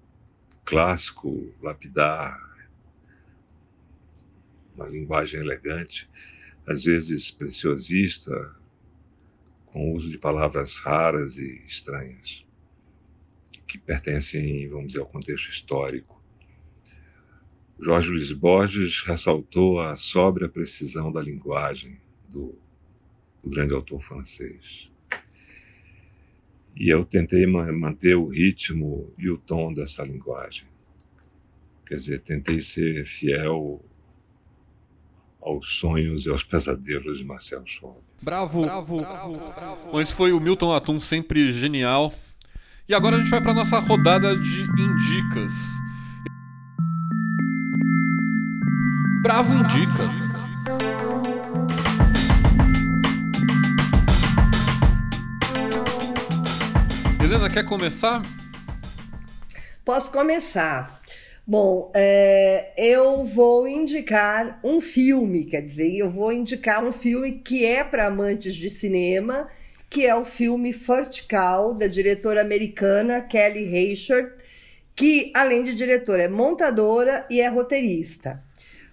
clássico, 0.65 1.53
lapidar, 1.61 2.41
uma 4.77 4.87
linguagem 4.87 5.41
elegante, 5.41 6.09
às 6.69 6.85
vezes 6.85 7.31
preciosista, 7.31 8.55
com 9.65 9.91
o 9.91 9.97
uso 9.97 10.11
de 10.11 10.19
palavras 10.19 10.79
raras 10.81 11.39
e 11.39 11.63
estranhas, 11.65 12.45
que 13.67 13.79
pertencem, 13.79 14.69
vamos 14.69 14.89
dizer, 14.89 15.01
ao 15.01 15.07
contexto 15.07 15.49
histórico. 15.49 16.23
Jorge 17.81 18.11
Luiz 18.11 18.33
Borges 18.33 19.03
ressaltou 19.03 19.81
a 19.81 19.97
sóbria 19.97 20.49
precisão 20.49 21.11
da 21.11 21.23
linguagem 21.23 21.99
do, 22.29 22.55
do 23.43 23.49
grande 23.49 23.73
autor 23.73 24.03
francês. 24.03 24.91
E 26.77 26.91
eu 26.91 27.03
tentei 27.03 27.47
manter 27.47 28.15
o 28.15 28.29
ritmo 28.29 29.11
e 29.17 29.31
o 29.31 29.39
tom 29.39 29.73
dessa 29.73 30.03
linguagem. 30.03 30.67
Quer 31.87 31.95
dizer, 31.95 32.21
tentei 32.21 32.61
ser 32.61 33.07
fiel 33.07 33.83
aos 35.41 35.79
sonhos 35.79 36.27
e 36.27 36.31
aos 36.31 36.43
pesadelos 36.43 37.19
de 37.19 37.25
Marcel 37.25 37.63
Schob. 37.67 37.97
Bravo, 38.21 38.63
bravo, 38.63 39.01
bravo, 39.01 39.53
bravo. 39.59 39.93
Bom, 39.93 40.01
esse 40.01 40.13
foi 40.13 40.33
o 40.33 40.41
Milton 40.41 40.75
Atum, 40.75 41.01
sempre 41.01 41.53
genial. 41.53 42.13
E 42.89 42.95
agora 42.95 43.17
a 43.17 43.19
gente 43.19 43.31
vai 43.31 43.41
para 43.41 43.55
nossa 43.55 43.79
rodada 43.79 44.37
de 44.37 44.63
indicas. 44.63 45.53
Bravo 49.23 49.53
indica. 49.55 50.05
Helena, 57.23 57.51
quer 57.51 57.65
começar? 57.65 58.23
Posso 59.85 60.11
começar. 60.11 60.98
Bom, 61.51 61.91
é, 61.95 62.75
eu 62.77 63.25
vou 63.25 63.67
indicar 63.67 64.61
um 64.63 64.83
filme, 64.83 65.47
quer 65.47 65.63
dizer, 65.63 65.97
eu 65.97 66.11
vou 66.11 66.31
indicar 66.31 66.85
um 66.85 66.93
filme 66.93 67.39
que 67.39 67.65
é 67.65 67.83
para 67.83 68.05
amantes 68.05 68.55
de 68.55 68.69
cinema, 68.69 69.49
que 69.89 70.05
é 70.05 70.15
o 70.15 70.27
filme 70.27 70.75
First 70.75 71.27
Call, 71.27 71.73
da 71.73 71.87
diretora 71.87 72.43
americana 72.43 73.23
Kelly 73.23 73.65
Reichardt, 73.65 74.31
que, 74.95 75.33
além 75.35 75.65
de 75.65 75.75
diretora, 75.75 76.25
é 76.25 76.29
montadora 76.29 77.25
e 77.31 77.41
é 77.41 77.49
roteirista. 77.49 78.45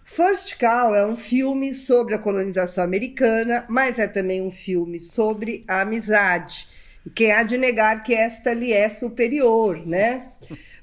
First 0.05 0.57
Call 0.57 0.95
é 0.95 1.05
um 1.05 1.17
filme 1.17 1.73
sobre 1.73 2.15
a 2.15 2.19
colonização 2.19 2.85
americana, 2.85 3.65
mas 3.67 3.99
é 3.99 4.07
também 4.07 4.41
um 4.41 4.49
filme 4.49 4.97
sobre 4.97 5.65
a 5.67 5.81
amizade 5.81 6.69
quem 7.13 7.31
há 7.31 7.43
de 7.43 7.57
negar 7.57 8.01
que 8.03 8.13
esta 8.13 8.53
lhe 8.53 8.73
é 8.73 8.89
superior, 8.89 9.85
né? 9.85 10.29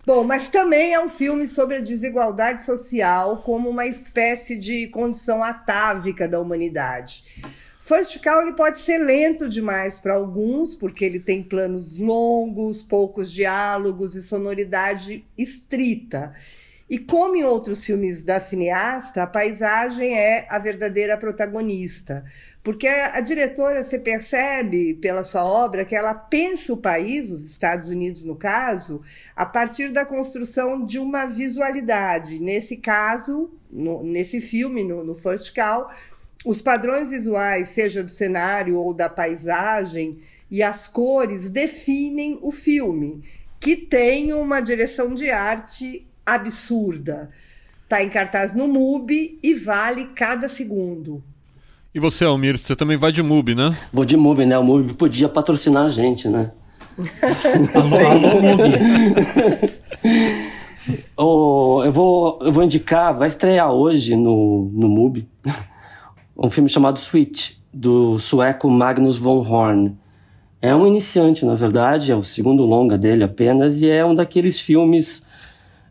Bom, 0.05 0.24
mas 0.24 0.48
também 0.48 0.92
é 0.92 1.00
um 1.00 1.09
filme 1.09 1.46
sobre 1.46 1.76
a 1.76 1.80
desigualdade 1.80 2.64
social 2.64 3.40
como 3.42 3.70
uma 3.70 3.86
espécie 3.86 4.57
de 4.57 4.88
condição 4.88 5.44
atávica 5.44 6.26
da 6.26 6.40
humanidade. 6.40 7.24
First 7.80 8.20
Call 8.20 8.42
ele 8.42 8.53
pode 8.55 8.80
ser 8.80 8.98
lento 8.98 9.48
demais 9.48 9.98
para 9.98 10.14
alguns, 10.14 10.74
porque 10.74 11.05
ele 11.05 11.20
tem 11.20 11.40
planos 11.40 11.98
longos, 11.98 12.82
poucos 12.82 13.30
diálogos 13.30 14.16
e 14.16 14.22
sonoridade 14.22 15.24
estrita. 15.38 16.34
E 16.90 16.98
como 16.98 17.36
em 17.36 17.44
outros 17.44 17.84
filmes 17.84 18.24
da 18.24 18.40
cineasta, 18.40 19.22
a 19.22 19.26
paisagem 19.26 20.18
é 20.18 20.46
a 20.48 20.59
verdadeira 20.59 21.16
protagonista. 21.16 22.24
Porque 22.63 22.87
a, 22.87 23.21
diretora, 23.21 23.83
você 23.83 23.99
percebe 23.99 24.95
pela 24.95 25.25
sua 25.25 25.45
obra 25.45 25.85
que 25.85 25.97
ela 25.97 26.15
pensa 26.15 26.73
o 26.73 26.77
país, 26.77 27.29
os 27.29 27.51
Estados 27.51 27.89
Unidos 27.89 28.25
no 28.25 28.37
caso, 28.37 29.03
a 29.35 29.45
partir 29.45 29.89
da 29.89 30.05
construção 30.05 30.87
de 30.87 30.97
uma 30.97 31.27
visualidade. 31.27 32.39
Nesse 32.39 32.77
caso, 32.77 33.51
no, 33.69 34.05
nesse 34.05 34.41
filme, 34.41 34.85
no, 34.85 35.03
no 35.03 35.15
First 35.17 35.53
Call, 35.53 35.91
os 36.45 36.63
padrões 36.63 37.11
visuais, 37.11 37.71
seja 37.71 38.03
do 38.03 38.11
cenário 38.11 38.79
ou 38.79 38.95
da 38.95 39.09
paisagem, 39.09 40.21
e 40.49 40.63
as 40.63 40.87
cores 40.87 41.51
definem 41.51 42.39
o 42.43 42.53
filme, 42.53 43.25
que 43.59 43.75
tem 43.75 44.33
uma 44.33 44.61
direção 44.61 45.15
de 45.15 45.31
arte 45.31 46.07
absurda. 46.25 47.29
Está 47.83 48.03
em 48.05 48.09
cartaz 48.09 48.55
no 48.55 48.69
MUBI 48.69 49.41
e 49.43 49.53
vale 49.53 50.11
cada 50.15 50.49
segundo. 50.49 51.25
E 51.95 52.01
você, 52.01 52.24
Almir, 52.24 52.59
você 52.59 52.74
também 52.74 52.97
vai 52.97 53.12
de 53.12 53.22
MUBI, 53.22 53.55
né? 53.55 53.76
Vou 53.93 54.07
de 54.07 54.16
MUBI, 54.16 54.47
né? 54.47 54.57
O 54.57 54.64
MUBI 54.64 54.95
podia 54.95 55.28
patrocinar 55.28 55.84
a 55.84 55.88
gente, 55.88 56.26
né? 56.26 56.51
alô, 57.74 57.97
alô, 57.97 58.40
MUBI. 58.40 58.72
oh, 61.14 61.82
eu, 61.84 61.93
vou, 61.93 62.38
eu 62.43 62.51
vou 62.51 62.64
indicar, 62.64 63.14
vai 63.14 63.28
estrear 63.28 63.70
hoje 63.70 64.16
no, 64.16 64.70
no 64.72 64.88
MUBI, 64.88 65.28
um 66.34 66.49
filme 66.49 66.66
chamado 66.66 66.99
Switch, 66.99 67.57
do 67.70 68.18
sueco 68.18 68.70
Magnus 68.70 69.18
von 69.18 69.47
Horn. 69.47 69.95
É 70.62 70.74
um 70.74 70.86
iniciante, 70.86 71.45
na 71.45 71.55
verdade, 71.55 72.11
é 72.11 72.16
o 72.16 72.22
segundo 72.22 72.64
longa 72.64 72.97
dele 72.97 73.22
apenas, 73.22 73.82
e 73.82 73.90
é 73.90 74.03
um 74.03 74.14
daqueles 74.14 74.59
filmes. 74.59 75.26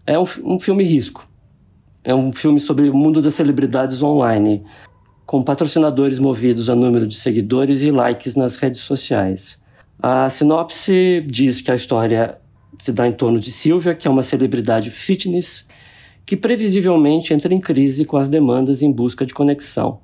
É 0.08 0.18
um, 0.18 0.26
um 0.44 0.60
filme 0.60 0.84
risco. 0.84 1.28
É 2.04 2.16
um 2.16 2.34
filme 2.34 2.60
sobre 2.60 2.90
o 2.90 2.94
mundo 2.96 3.22
das 3.22 3.36
celebridades 3.36 4.02
online, 4.02 4.64
com 5.32 5.42
patrocinadores 5.42 6.20
movidos 6.20 6.70
a 6.70 6.76
número 6.76 7.08
de 7.08 7.16
seguidores 7.16 7.84
e 7.84 7.90
likes 7.90 8.36
nas 8.36 8.58
redes 8.58 8.82
sociais. 8.82 9.62
A 9.98 10.28
sinopse 10.30 11.26
diz 11.26 11.62
que 11.62 11.72
a 11.72 11.76
história 11.76 12.38
se 12.78 12.92
dá 12.92 13.08
em 13.08 13.14
torno 13.14 13.40
de 13.40 13.50
Silvia, 13.50 13.96
que 13.96 14.10
é 14.10 14.12
uma 14.12 14.24
celebridade 14.24 14.92
fitness 14.92 15.66
que 16.26 16.36
previsivelmente 16.36 17.34
entra 17.34 17.54
em 17.54 17.62
crise 17.62 18.04
com 18.04 18.18
as 18.18 18.28
demandas 18.28 18.82
em 18.82 18.92
busca 18.92 19.26
de 19.26 19.34
conexão. 19.34 20.02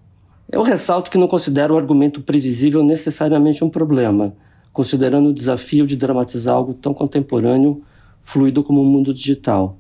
Eu 0.50 0.64
ressalto 0.64 1.12
que 1.12 1.18
não 1.18 1.28
considero 1.28 1.74
o 1.74 1.78
argumento 1.78 2.22
previsível 2.22 2.82
necessariamente 2.82 3.66
um 3.66 3.70
problema 3.70 4.34
considerando 4.72 5.28
o 5.28 5.34
desafio 5.34 5.86
de 5.86 5.98
dramatizar 5.98 6.56
algo 6.56 6.74
tão 6.74 6.94
contemporâneo, 6.94 7.84
fluido 8.22 8.64
como 8.64 8.82
o 8.82 8.86
mundo 8.86 9.14
digital. 9.14 9.78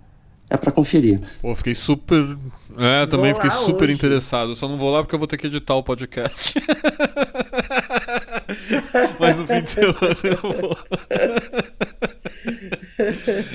É 0.49 0.57
para 0.57 0.73
conferir. 0.73 1.21
Pô, 1.41 1.55
fiquei 1.55 1.75
super. 1.75 2.35
É, 2.77 3.05
também 3.07 3.33
fiquei 3.33 3.49
super 3.49 3.85
hoje. 3.85 3.93
interessado. 3.93 4.55
Só 4.55 4.67
não 4.67 4.77
vou 4.77 4.91
lá 4.91 5.01
porque 5.01 5.15
eu 5.15 5.19
vou 5.19 5.27
ter 5.27 5.37
que 5.37 5.47
editar 5.47 5.75
o 5.75 5.83
podcast. 5.83 6.53
Mas 9.19 9.35
no 9.35 9.47
fim 9.47 9.61
de 9.61 9.69
semana 9.69 10.17
eu 10.23 10.37
vou. 10.41 10.77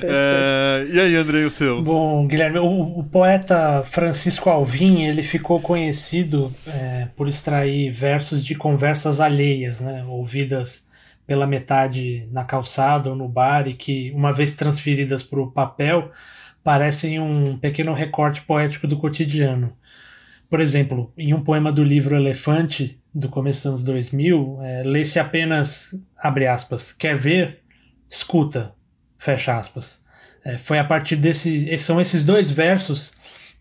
é, 0.02 0.86
e 0.90 1.00
aí, 1.00 1.16
Andrei, 1.16 1.44
o 1.44 1.50
seu? 1.50 1.82
Bom, 1.82 2.26
Guilherme, 2.26 2.58
o, 2.58 2.98
o 2.98 3.04
poeta 3.04 3.82
Francisco 3.84 4.50
Alvim 4.50 5.02
ele 5.02 5.22
ficou 5.22 5.60
conhecido 5.60 6.52
é, 6.66 7.08
por 7.16 7.28
extrair 7.28 7.90
versos 7.92 8.44
de 8.44 8.54
conversas 8.54 9.20
alheias, 9.20 9.80
né, 9.80 10.04
ouvidas 10.08 10.90
pela 11.26 11.46
metade 11.46 12.28
na 12.32 12.44
calçada 12.44 13.10
ou 13.10 13.16
no 13.16 13.28
bar 13.28 13.68
e 13.68 13.74
que, 13.74 14.10
uma 14.12 14.32
vez 14.32 14.54
transferidas 14.54 15.22
para 15.22 15.40
o 15.40 15.50
papel, 15.50 16.10
parecem 16.62 17.18
um 17.18 17.56
pequeno 17.58 17.92
recorte 17.92 18.42
poético 18.42 18.86
do 18.86 18.96
cotidiano. 18.96 19.76
Por 20.48 20.60
exemplo, 20.60 21.12
em 21.16 21.32
um 21.32 21.42
poema 21.42 21.72
do 21.72 21.82
livro 21.82 22.14
Elefante, 22.14 23.00
do 23.14 23.28
começo 23.28 23.60
dos 23.60 23.66
anos 23.66 23.82
2000, 23.82 24.58
é, 24.62 24.82
lê-se 24.84 25.18
apenas, 25.18 25.94
abre 26.16 26.46
aspas, 26.46 26.92
quer 26.92 27.16
ver? 27.16 27.60
Escuta, 28.08 28.74
fecha 29.18 29.56
aspas. 29.56 30.02
É, 30.44 30.58
foi 30.58 30.78
a 30.78 30.84
partir 30.84 31.16
desse. 31.16 31.78
São 31.78 32.00
esses 32.00 32.24
dois 32.24 32.50
versos 32.50 33.12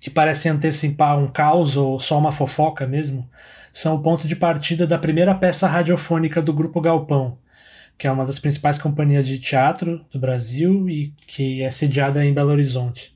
que 0.01 0.09
parecem 0.09 0.51
antecipar 0.51 1.17
um 1.17 1.27
caos 1.27 1.77
ou 1.77 1.99
só 1.99 2.17
uma 2.17 2.31
fofoca 2.31 2.87
mesmo, 2.87 3.29
são 3.71 3.95
o 3.95 4.01
ponto 4.01 4.27
de 4.27 4.35
partida 4.35 4.87
da 4.87 4.97
primeira 4.97 5.33
peça 5.35 5.67
radiofônica 5.67 6.41
do 6.41 6.51
Grupo 6.51 6.81
Galpão, 6.81 7.37
que 7.97 8.07
é 8.07 8.11
uma 8.11 8.25
das 8.25 8.39
principais 8.39 8.77
companhias 8.77 9.27
de 9.27 9.39
teatro 9.39 10.05
do 10.11 10.19
Brasil 10.19 10.89
e 10.89 11.13
que 11.27 11.61
é 11.61 11.69
sediada 11.71 12.25
em 12.25 12.33
Belo 12.33 12.51
Horizonte. 12.51 13.15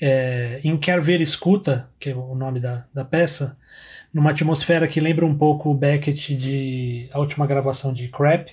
É, 0.00 0.60
em 0.62 0.76
Quer 0.76 1.00
Ver 1.00 1.20
Escuta, 1.20 1.88
que 1.98 2.10
é 2.10 2.14
o 2.14 2.34
nome 2.34 2.60
da, 2.60 2.86
da 2.94 3.04
peça, 3.04 3.56
numa 4.12 4.30
atmosfera 4.30 4.88
que 4.88 5.00
lembra 5.00 5.26
um 5.26 5.36
pouco 5.36 5.70
o 5.70 5.74
Beckett 5.74 6.34
de 6.34 7.08
a 7.12 7.18
última 7.18 7.46
gravação 7.46 7.92
de 7.92 8.08
Crap, 8.08 8.48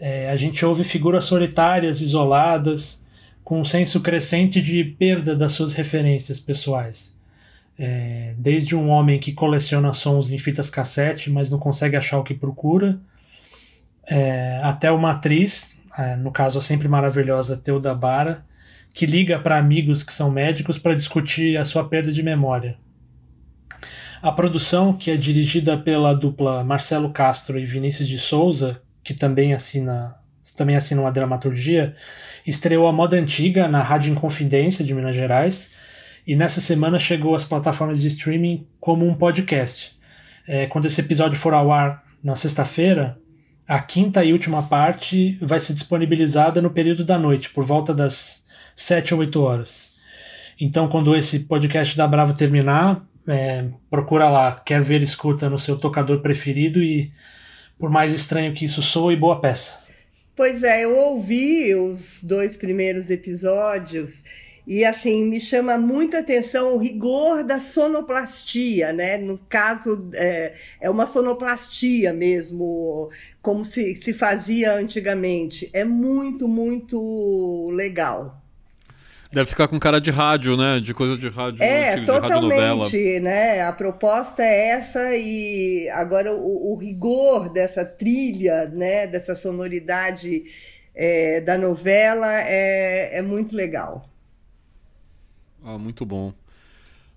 é, 0.00 0.30
a 0.30 0.36
gente 0.36 0.64
ouve 0.64 0.84
figuras 0.84 1.24
solitárias, 1.24 2.00
isoladas, 2.00 3.04
com 3.42 3.60
um 3.60 3.64
senso 3.64 4.00
crescente 4.00 4.60
de 4.60 4.84
perda 4.84 5.34
das 5.34 5.52
suas 5.52 5.74
referências 5.74 6.38
pessoais. 6.38 7.18
É, 7.78 8.34
desde 8.36 8.76
um 8.76 8.88
homem 8.88 9.18
que 9.18 9.32
coleciona 9.32 9.92
sons 9.92 10.30
em 10.30 10.38
fitas 10.38 10.68
cassete, 10.68 11.30
mas 11.30 11.50
não 11.50 11.58
consegue 11.58 11.96
achar 11.96 12.18
o 12.18 12.24
que 12.24 12.34
procura, 12.34 13.00
é, 14.10 14.60
até 14.62 14.90
uma 14.90 15.12
atriz, 15.12 15.80
é, 15.96 16.16
no 16.16 16.30
caso 16.30 16.58
a 16.58 16.62
sempre 16.62 16.88
maravilhosa 16.88 17.56
Teuda 17.56 17.94
Bara, 17.94 18.44
que 18.94 19.06
liga 19.06 19.38
para 19.38 19.58
amigos 19.58 20.02
que 20.02 20.12
são 20.12 20.30
médicos 20.30 20.78
para 20.78 20.94
discutir 20.94 21.56
a 21.56 21.64
sua 21.64 21.88
perda 21.88 22.10
de 22.10 22.22
memória. 22.22 22.76
A 24.20 24.32
produção, 24.32 24.92
que 24.92 25.10
é 25.10 25.16
dirigida 25.16 25.78
pela 25.78 26.14
dupla 26.14 26.64
Marcelo 26.64 27.10
Castro 27.12 27.58
e 27.58 27.64
Vinícius 27.64 28.08
de 28.08 28.18
Souza, 28.18 28.82
que 29.04 29.14
também 29.14 29.54
assina 29.54 30.16
também 30.56 30.76
assinam 30.76 31.06
a 31.06 31.10
dramaturgia, 31.10 31.94
estreou 32.46 32.88
a 32.88 32.92
moda 32.92 33.16
antiga 33.16 33.68
na 33.68 33.82
Rádio 33.82 34.12
Inconfidência 34.12 34.82
de 34.82 34.94
Minas 34.94 35.14
Gerais 35.14 35.74
e 36.26 36.34
nessa 36.34 36.60
semana 36.60 36.98
chegou 36.98 37.34
às 37.34 37.44
plataformas 37.44 38.00
de 38.00 38.08
streaming 38.08 38.66
como 38.80 39.06
um 39.06 39.14
podcast. 39.14 39.96
É, 40.46 40.66
quando 40.66 40.86
esse 40.86 41.00
episódio 41.00 41.38
for 41.38 41.52
ao 41.52 41.70
ar 41.70 42.02
na 42.24 42.34
sexta-feira, 42.34 43.18
a 43.68 43.78
quinta 43.80 44.24
e 44.24 44.32
última 44.32 44.62
parte 44.62 45.36
vai 45.42 45.60
ser 45.60 45.74
disponibilizada 45.74 46.62
no 46.62 46.70
período 46.70 47.04
da 47.04 47.18
noite, 47.18 47.50
por 47.50 47.66
volta 47.66 47.92
das 47.92 48.46
7 48.74 49.12
ou 49.12 49.20
8 49.20 49.42
horas. 49.42 49.98
Então, 50.58 50.88
quando 50.88 51.14
esse 51.14 51.40
podcast 51.40 51.94
da 51.94 52.08
Bravo 52.08 52.32
terminar, 52.32 53.06
é, 53.26 53.66
procura 53.90 54.30
lá, 54.30 54.58
quer 54.64 54.82
ver, 54.82 55.02
escuta 55.02 55.50
no 55.50 55.58
seu 55.58 55.76
tocador 55.76 56.20
preferido 56.20 56.82
e, 56.82 57.12
por 57.78 57.90
mais 57.90 58.14
estranho 58.14 58.54
que 58.54 58.64
isso 58.64 58.80
soe, 58.80 59.14
boa 59.14 59.38
peça. 59.38 59.86
Pois 60.34 60.62
é, 60.62 60.84
eu 60.84 60.96
ouvi 60.96 61.74
os 61.74 62.22
dois 62.22 62.56
primeiros 62.56 63.10
episódios 63.10 64.24
e 64.68 64.84
assim, 64.84 65.24
me 65.24 65.40
chama 65.40 65.78
muita 65.78 66.18
atenção 66.18 66.74
o 66.74 66.76
rigor 66.76 67.42
da 67.42 67.58
sonoplastia, 67.58 68.92
né? 68.92 69.16
No 69.16 69.38
caso, 69.48 70.10
é, 70.12 70.52
é 70.78 70.90
uma 70.90 71.06
sonoplastia 71.06 72.12
mesmo, 72.12 73.08
como 73.40 73.64
se, 73.64 73.98
se 74.02 74.12
fazia 74.12 74.74
antigamente. 74.74 75.70
É 75.72 75.84
muito, 75.84 76.46
muito 76.46 77.70
legal. 77.72 78.42
Deve 79.32 79.48
ficar 79.48 79.68
com 79.68 79.78
cara 79.78 80.02
de 80.02 80.10
rádio, 80.10 80.54
né? 80.54 80.80
De 80.80 80.92
coisa 80.92 81.16
de 81.16 81.30
rádio. 81.30 81.62
É, 81.62 81.94
antigo, 81.94 82.06
totalmente, 82.06 83.20
né? 83.20 83.62
A 83.62 83.72
proposta 83.72 84.42
é 84.42 84.68
essa 84.68 85.16
e 85.16 85.88
agora 85.94 86.30
o, 86.30 86.74
o 86.74 86.76
rigor 86.76 87.50
dessa 87.50 87.86
trilha, 87.86 88.66
né? 88.68 89.06
Dessa 89.06 89.34
sonoridade 89.34 90.44
é, 90.94 91.40
da 91.40 91.56
novela 91.56 92.38
é, 92.42 93.16
é 93.16 93.22
muito 93.22 93.56
legal. 93.56 94.07
Ah, 95.68 95.76
muito 95.76 96.06
bom. 96.06 96.32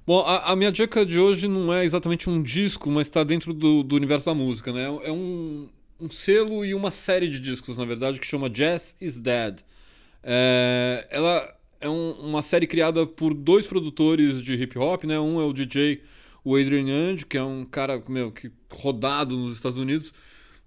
Bom, 0.06 0.26
a, 0.26 0.52
a, 0.52 0.56
minha 0.58 0.74
dica 0.74 1.06
de 1.06 1.18
hoje 1.18 1.48
não 1.48 1.74
é 1.74 1.86
exatamente 1.86 2.30
um 2.30 2.44
disco, 2.44 2.92
mas 2.92 3.08
está 3.08 3.24
dentro 3.24 3.54
do, 3.54 3.82
do, 3.82 3.96
universo 3.96 4.26
da 4.26 4.34
música, 4.34 4.74
né? 4.74 4.88
É 5.04 5.12
um, 5.12 5.70
um, 5.98 6.10
selo 6.10 6.66
e 6.66 6.74
uma 6.74 6.92
série 6.92 7.30
de 7.30 7.40
discos, 7.40 7.78
na 7.78 7.86
verdade, 7.86 8.20
que 8.20 8.28
chama 8.28 8.50
Jazz 8.50 8.94
is 9.00 9.18
Dead. 9.18 9.62
É, 10.22 11.08
ela 11.10 11.56
é 11.80 11.88
um, 11.88 12.12
uma 12.12 12.42
série 12.42 12.68
criada 12.68 13.08
por 13.08 13.34
dois 13.34 13.66
produtores 13.66 14.44
de 14.44 14.54
hip 14.56 14.78
hop, 14.78 15.06
né? 15.06 15.18
Um 15.18 15.40
é 15.40 15.46
o 15.46 15.54
DJ 15.54 16.02
o 16.44 16.58
Adrian 16.58 16.90
Young, 16.90 17.24
que 17.26 17.38
é 17.38 17.44
um 17.44 17.64
cara 17.64 18.04
meu, 18.10 18.34
que 18.34 18.52
rodado 18.74 19.38
nos 19.38 19.54
Estados 19.54 19.80
Unidos. 19.80 20.14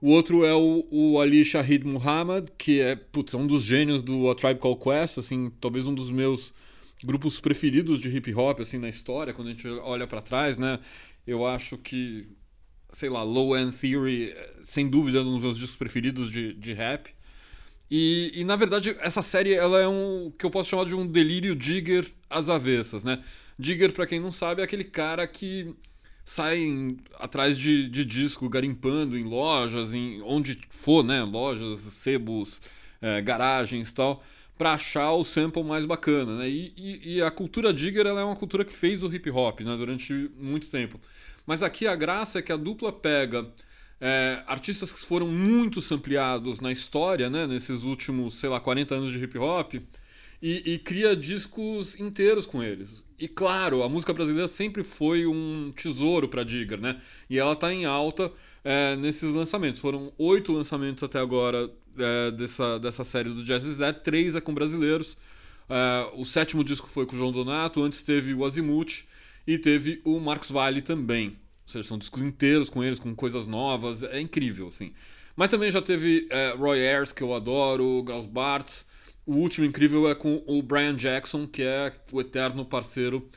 O 0.01 0.09
outro 0.09 0.43
é 0.47 0.55
o, 0.55 0.87
o 0.91 1.21
Ali 1.21 1.45
Shahid 1.45 1.87
Muhammad, 1.87 2.49
que 2.57 2.81
é, 2.81 2.97
putz, 2.97 3.35
é 3.35 3.37
um 3.37 3.47
dos 3.47 3.63
gênios 3.63 4.03
do 4.03 4.31
A 4.31 4.35
Tribe 4.35 4.59
Called 4.59 4.81
Quest, 4.83 5.19
assim, 5.19 5.53
talvez 5.61 5.87
um 5.87 5.95
dos 5.95 6.11
meus 6.11 6.55
grupos 7.05 7.41
preferidos 7.41 8.01
de 8.01 8.09
hip 8.09 8.35
hop 8.35 8.61
assim 8.61 8.79
na 8.79 8.89
história, 8.89 9.33
quando 9.33 9.49
a 9.49 9.51
gente 9.51 9.69
olha 9.69 10.07
para 10.07 10.21
trás, 10.21 10.57
né? 10.57 10.79
Eu 11.27 11.47
acho 11.47 11.77
que 11.79 12.27
sei 12.95 13.09
lá, 13.09 13.23
Low 13.23 13.57
End 13.59 13.77
Theory, 13.77 14.35
sem 14.65 14.89
dúvida, 14.89 15.19
é 15.19 15.21
um 15.21 15.33
dos 15.33 15.41
meus 15.41 15.59
discos 15.59 15.77
preferidos 15.77 16.31
de, 16.31 16.55
de 16.55 16.73
rap. 16.73 17.11
E, 17.91 18.31
e, 18.35 18.45
na 18.45 18.57
verdade, 18.57 18.97
essa 19.01 19.21
série 19.21 19.53
ela 19.53 19.81
é 19.81 19.89
um 19.89 20.33
que 20.39 20.47
eu 20.47 20.51
posso 20.51 20.71
chamar 20.71 20.87
de 20.87 20.95
um 20.95 21.07
delírio 21.07 21.55
Digger 21.55 22.07
às 22.31 22.49
avessas, 22.49 23.05
né? 23.05 23.23
Digger, 23.59 23.93
para 23.93 24.07
quem 24.07 24.21
não 24.21 24.33
sabe, 24.33 24.63
é 24.63 24.65
aquele 24.65 24.85
cara 24.85 25.27
que 25.27 25.75
sai 26.25 26.59
em, 26.59 26.97
atrás 27.19 27.59
de, 27.59 27.89
de 27.89 28.05
disco, 28.05 28.49
garimpando 28.49 29.19
em 29.19 29.25
lojas, 29.25 29.93
em 29.93 30.23
onde 30.23 30.59
for, 30.71 31.05
né? 31.05 31.23
Lojas, 31.23 31.81
sebos, 31.81 32.63
é, 33.03 33.21
garagens 33.21 33.93
tal 33.93 34.23
para 34.57 34.75
achar 34.75 35.13
o 35.13 35.25
sample 35.25 35.65
mais 35.65 35.85
bacana, 35.85 36.39
né? 36.39 36.49
E, 36.49 36.73
e, 36.77 37.17
e, 37.17 37.23
a 37.23 37.31
cultura 37.31 37.73
digger 37.73 38.07
é 38.07 38.13
uma 38.13 38.37
cultura 38.37 38.65
que 38.65 38.73
fez 38.73 39.03
o 39.03 39.13
hip 39.13 39.29
hop, 39.31 39.61
né? 39.61 39.77
Durante 39.77 40.31
muito 40.39 40.69
tempo. 40.69 41.01
Mas 41.47 41.63
aqui 41.63 41.87
a 41.87 41.97
graça 41.97 42.39
é 42.39 42.43
que 42.43 42.53
a 42.53 42.57
dupla 42.57 42.93
pega 42.93 43.47
é, 44.01 44.43
artistas 44.47 44.93
que 44.93 45.01
foram 45.01 45.27
muito 45.27 45.81
sampleados 45.81 46.61
na 46.61 46.71
história, 46.71 47.29
né? 47.29 47.47
Nesses 47.47 47.83
últimos, 47.83 48.35
sei 48.35 48.49
lá, 48.49 48.61
40 48.61 48.95
anos 48.95 49.13
de 49.13 49.23
hip 49.23 49.37
hop 49.39 49.75
e, 49.75 50.75
e 50.75 50.79
cria 50.79 51.17
discos 51.17 51.99
inteiros 51.99 52.47
com 52.47 52.63
eles. 52.63 53.03
E 53.19 53.27
claro, 53.27 53.83
a 53.83 53.89
música 53.89 54.13
brasileira 54.13 54.49
sempre 54.49 54.85
foi 54.85 55.27
um 55.27 55.73
tesouro 55.75 56.29
para 56.29 56.45
digger, 56.45 56.81
né? 56.81 57.01
E 57.31 57.39
ela 57.39 57.57
tá 57.57 57.73
em 57.73 57.85
alta 57.85 58.31
é, 58.65 58.97
nesses 58.97 59.31
lançamentos. 59.31 59.81
Foram 59.81 60.13
oito 60.17 60.53
lançamentos 60.53 61.05
até 61.05 61.21
agora 61.21 61.71
é, 61.99 62.31
dessa, 62.31 62.79
dessa 62.79 63.05
série 63.05 63.29
do 63.29 63.45
Jazz 63.45 63.63
is 63.65 63.77
Dead, 63.77 63.95
três 63.97 64.35
é 64.35 64.41
com 64.41 64.55
brasileiros. 64.55 65.17
É, 65.69 66.11
o 66.15 66.25
sétimo 66.25 66.65
disco 66.65 66.89
foi 66.89 67.07
com 67.07 67.15
o 67.15 67.19
João 67.19 67.31
Donato, 67.31 67.83
antes 67.83 68.03
teve 68.03 68.33
o 68.35 68.45
Azimuth 68.45 69.05
e 69.47 69.59
teve 69.59 70.01
o 70.05 70.19
Marcos 70.19 70.51
Vale 70.51 70.81
também. 70.81 71.29
Ou 71.29 71.73
seja, 71.73 71.89
são 71.89 71.99
discos 71.99 72.23
inteiros 72.23 72.69
com 72.71 72.83
eles, 72.83 72.99
com 72.99 73.15
coisas 73.15 73.47
novas, 73.47 74.03
é 74.03 74.21
incrível, 74.21 74.69
assim. 74.69 74.93
Mas 75.37 75.51
também 75.51 75.71
já 75.71 75.83
teve 75.83 76.27
é, 76.31 76.55
Roy 76.57 76.79
Ayers, 76.79 77.13
que 77.13 77.23
eu 77.23 77.35
adoro, 77.35 78.03
Gauss 78.03 78.27
Bartz. 78.27 78.87
O 79.27 79.37
último 79.37 79.67
incrível 79.67 80.09
é 80.09 80.15
com 80.15 80.43
o 80.47 80.63
Brian 80.63 80.95
Jackson, 80.95 81.47
que 81.47 81.63
é 81.63 81.93
o 82.13 82.21
eterno 82.21 82.65
parceiro 82.65 83.29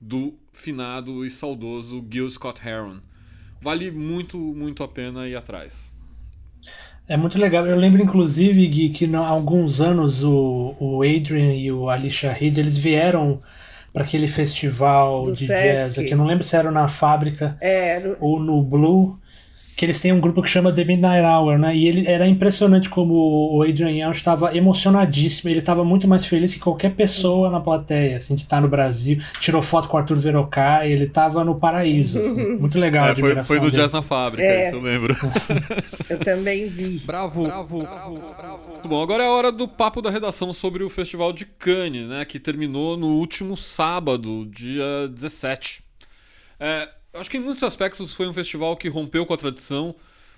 do 0.00 0.34
finado 0.52 1.24
e 1.24 1.30
saudoso 1.30 2.04
Gil 2.10 2.28
Scott 2.28 2.60
Heron. 2.66 3.00
Vale 3.66 3.90
muito, 3.90 4.38
muito 4.38 4.82
a 4.84 4.88
pena 4.88 5.26
ir 5.28 5.36
atrás. 5.36 5.92
É 7.08 7.16
muito 7.16 7.38
legal. 7.38 7.66
Eu 7.66 7.76
lembro, 7.76 8.02
inclusive, 8.02 8.66
Gui, 8.66 8.90
que 8.90 9.14
há 9.14 9.26
alguns 9.26 9.80
anos 9.80 10.24
o, 10.24 10.74
o 10.80 11.02
Adrian 11.02 11.54
e 11.54 11.70
o 11.70 11.88
Ali 11.88 12.10
Shahid 12.10 12.58
eles 12.58 12.76
vieram 12.76 13.40
para 13.92 14.02
aquele 14.04 14.28
festival 14.28 15.24
Do 15.24 15.32
de 15.32 15.46
Sesc. 15.46 15.62
jazz 15.62 15.98
aqui. 15.98 16.10
Eu 16.12 16.18
não 16.18 16.26
lembro 16.26 16.44
se 16.44 16.56
era 16.56 16.70
na 16.70 16.88
fábrica 16.88 17.56
É, 17.60 17.98
no- 18.00 18.16
ou 18.20 18.40
no 18.40 18.62
Blue. 18.62 19.18
Que 19.76 19.84
eles 19.84 20.00
têm 20.00 20.10
um 20.10 20.18
grupo 20.20 20.40
que 20.40 20.48
chama 20.48 20.72
The 20.72 20.84
Midnight 20.84 21.20
Hour, 21.22 21.58
né? 21.58 21.76
E 21.76 21.86
ele 21.86 22.06
era 22.08 22.26
impressionante 22.26 22.88
como 22.88 23.12
o 23.54 23.62
Adrian 23.62 23.90
Young 23.90 24.12
estava 24.12 24.56
emocionadíssimo. 24.56 25.50
Ele 25.50 25.58
estava 25.58 25.84
muito 25.84 26.08
mais 26.08 26.24
feliz 26.24 26.54
que 26.54 26.60
qualquer 26.60 26.94
pessoa 26.94 27.50
na 27.50 27.60
plateia, 27.60 28.16
assim, 28.16 28.34
de 28.34 28.42
estar 28.44 28.60
no 28.62 28.68
Brasil. 28.68 29.18
Tirou 29.38 29.60
foto 29.60 29.86
com 29.86 29.98
o 29.98 30.00
Arthur 30.00 30.16
Verocai, 30.16 30.90
ele 30.90 31.04
estava 31.04 31.44
no 31.44 31.56
paraíso. 31.60 32.18
assim. 32.20 32.56
Muito 32.56 32.78
legal 32.78 33.04
É, 33.08 33.14
foi, 33.14 33.22
admiração 33.24 33.44
foi 33.44 33.60
do 33.60 33.70
dele. 33.70 33.82
Jazz 33.82 33.92
na 33.92 34.00
Fábrica, 34.00 34.42
É. 34.48 34.68
isso 34.68 34.76
eu 34.76 34.80
lembro. 34.82 35.14
eu 36.08 36.18
também 36.20 36.66
vi. 36.68 36.98
Bravo, 37.04 37.44
bravo, 37.44 37.82
bravo, 37.82 38.18
bravo. 38.36 38.60
Muito 38.72 38.88
bom, 38.88 39.02
agora 39.02 39.24
é 39.24 39.26
a 39.26 39.30
hora 39.30 39.52
do 39.52 39.68
papo 39.68 40.00
da 40.00 40.08
redação 40.10 40.54
sobre 40.54 40.84
o 40.84 40.88
Festival 40.88 41.34
de 41.34 41.44
Cannes, 41.44 42.08
né? 42.08 42.24
Que 42.24 42.38
terminou 42.40 42.96
no 42.96 43.08
último 43.18 43.54
sábado, 43.56 44.46
dia 44.50 45.06
17. 45.10 45.82
É, 46.58 46.88
acho 47.18 47.30
que 47.30 47.36
em 47.36 47.40
muitos 47.40 47.62
aspectos 47.62 48.14
foi 48.14 48.26
um 48.26 48.32
festival 48.32 48.76
que 48.76 48.88
rompeu 48.88 49.24
com 49.26 49.34
a 49.34 49.36
tradição, 49.36 49.94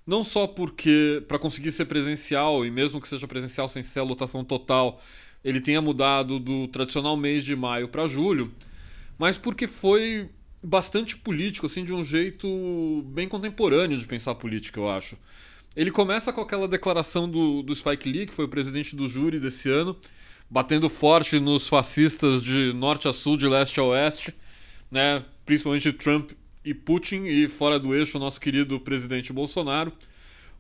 não 0.07 0.25
só 0.25 0.47
porque, 0.47 1.23
para 1.29 1.39
conseguir 1.39 1.73
ser 1.73 1.85
presencial, 1.85 2.65
e 2.65 2.71
mesmo 2.71 3.01
que 3.01 3.09
seja 3.09 3.29
presencial 3.29 3.69
sem 3.69 3.83
ser 3.83 4.01
a 4.01 4.05
lotação 4.05 4.45
total, 4.45 5.01
ele 5.45 5.61
tenha 5.61 5.81
mudado 5.81 6.39
do 6.39 6.67
tradicional 6.69 7.17
mês 7.17 7.45
de 7.45 7.55
maio 7.55 7.89
para 7.89 8.09
julho, 8.09 8.53
mas 9.19 9.37
porque 9.37 9.67
foi 9.67 10.29
bastante 10.63 11.17
político, 11.17 11.67
assim, 11.67 11.85
de 11.85 11.93
um 11.93 12.03
jeito 12.03 13.03
bem 13.09 13.29
contemporâneo 13.29 13.99
de 13.99 14.07
pensar 14.07 14.35
política, 14.35 14.81
eu 14.81 14.91
acho. 14.91 15.17
Ele 15.77 15.91
começa 15.91 16.33
com 16.33 16.41
aquela 16.41 16.67
declaração 16.67 17.31
do, 17.31 17.63
do 17.63 17.75
Spike 17.75 18.11
Lee, 18.11 18.27
que 18.27 18.35
foi 18.35 18.47
o 18.47 18.49
presidente 18.49 18.97
do 18.97 19.09
júri 19.09 19.39
desse 19.39 19.71
ano, 19.71 19.97
batendo 20.51 20.89
forte 20.89 21.39
nos 21.39 21.69
fascistas 21.69 22.43
de 22.43 22.73
norte 22.73 23.07
a 23.07 23.13
sul, 23.13 23.37
de 23.37 23.47
leste 23.47 23.79
a 23.79 23.85
oeste, 23.85 24.35
né? 24.91 25.23
principalmente 25.45 25.93
Trump 25.93 26.33
e 26.69 26.75
Putin, 26.75 27.25
e 27.25 27.49
fora 27.49 27.79
do 27.79 27.95
eixo, 27.95 28.19
o 28.19 28.21
nosso 28.21 28.39
querido 28.41 28.79
presidente 28.79 29.33
Bolsonaro. 29.33 29.91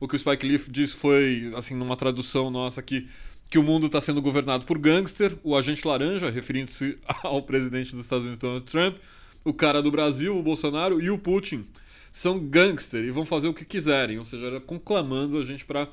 O 0.00 0.08
que 0.08 0.16
o 0.16 0.18
Spike 0.18 0.46
Lee 0.46 0.60
disse 0.68 0.94
foi, 0.94 1.52
assim, 1.54 1.74
numa 1.74 1.96
tradução 1.96 2.50
nossa 2.50 2.80
aqui, 2.80 3.08
que 3.50 3.58
o 3.58 3.62
mundo 3.62 3.86
está 3.86 4.00
sendo 4.00 4.22
governado 4.22 4.64
por 4.64 4.78
gangster, 4.78 5.36
o 5.42 5.54
agente 5.54 5.86
laranja, 5.86 6.30
referindo-se 6.30 6.98
ao 7.22 7.42
presidente 7.42 7.92
dos 7.92 8.04
Estados 8.04 8.24
Unidos, 8.24 8.40
Donald 8.40 8.64
Trump, 8.64 8.96
o 9.44 9.52
cara 9.52 9.82
do 9.82 9.90
Brasil, 9.90 10.36
o 10.36 10.42
Bolsonaro, 10.42 11.00
e 11.00 11.10
o 11.10 11.18
Putin 11.18 11.66
são 12.10 12.38
gangster 12.38 13.04
e 13.04 13.10
vão 13.10 13.26
fazer 13.26 13.48
o 13.48 13.54
que 13.54 13.64
quiserem, 13.64 14.18
ou 14.18 14.24
seja, 14.24 14.46
era 14.46 14.60
conclamando 14.60 15.38
a 15.38 15.44
gente 15.44 15.64
para 15.64 15.88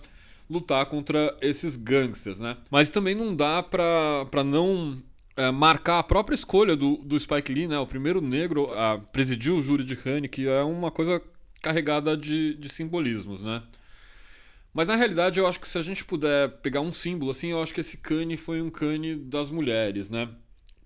lutar 0.49 0.85
contra 0.85 1.35
esses 1.41 1.75
gangsters, 1.75 2.39
né? 2.39 2.55
Mas 2.71 2.89
também 2.89 3.15
não 3.15 3.35
dá 3.35 3.61
para 3.61 4.43
não 4.45 5.01
é, 5.35 5.51
marcar 5.51 5.99
a 5.99 6.03
própria 6.03 6.35
escolha 6.35 6.75
do, 6.75 6.97
do 6.97 7.19
Spike 7.19 7.53
Lee, 7.53 7.67
né? 7.67 7.77
O 7.77 7.87
primeiro 7.87 8.21
negro 8.21 8.71
a 8.73 8.97
presidir 8.97 9.51
o 9.51 9.61
júri 9.61 9.83
de 9.83 9.95
Cannes, 9.95 10.29
que 10.29 10.47
é 10.47 10.61
uma 10.63 10.91
coisa 10.91 11.21
carregada 11.61 12.15
de, 12.15 12.53
de 12.55 12.69
simbolismos, 12.69 13.41
né? 13.41 13.61
Mas 14.73 14.87
na 14.87 14.95
realidade 14.95 15.39
eu 15.39 15.47
acho 15.47 15.59
que 15.59 15.67
se 15.67 15.77
a 15.77 15.81
gente 15.81 16.03
puder 16.03 16.49
pegar 16.61 16.81
um 16.81 16.91
símbolo 16.91 17.31
assim, 17.31 17.51
eu 17.51 17.61
acho 17.61 17.73
que 17.73 17.81
esse 17.81 17.97
Cannes 17.97 18.39
foi 18.41 18.61
um 18.61 18.69
Cannes 18.69 19.19
das 19.25 19.49
mulheres, 19.49 20.09
né? 20.09 20.29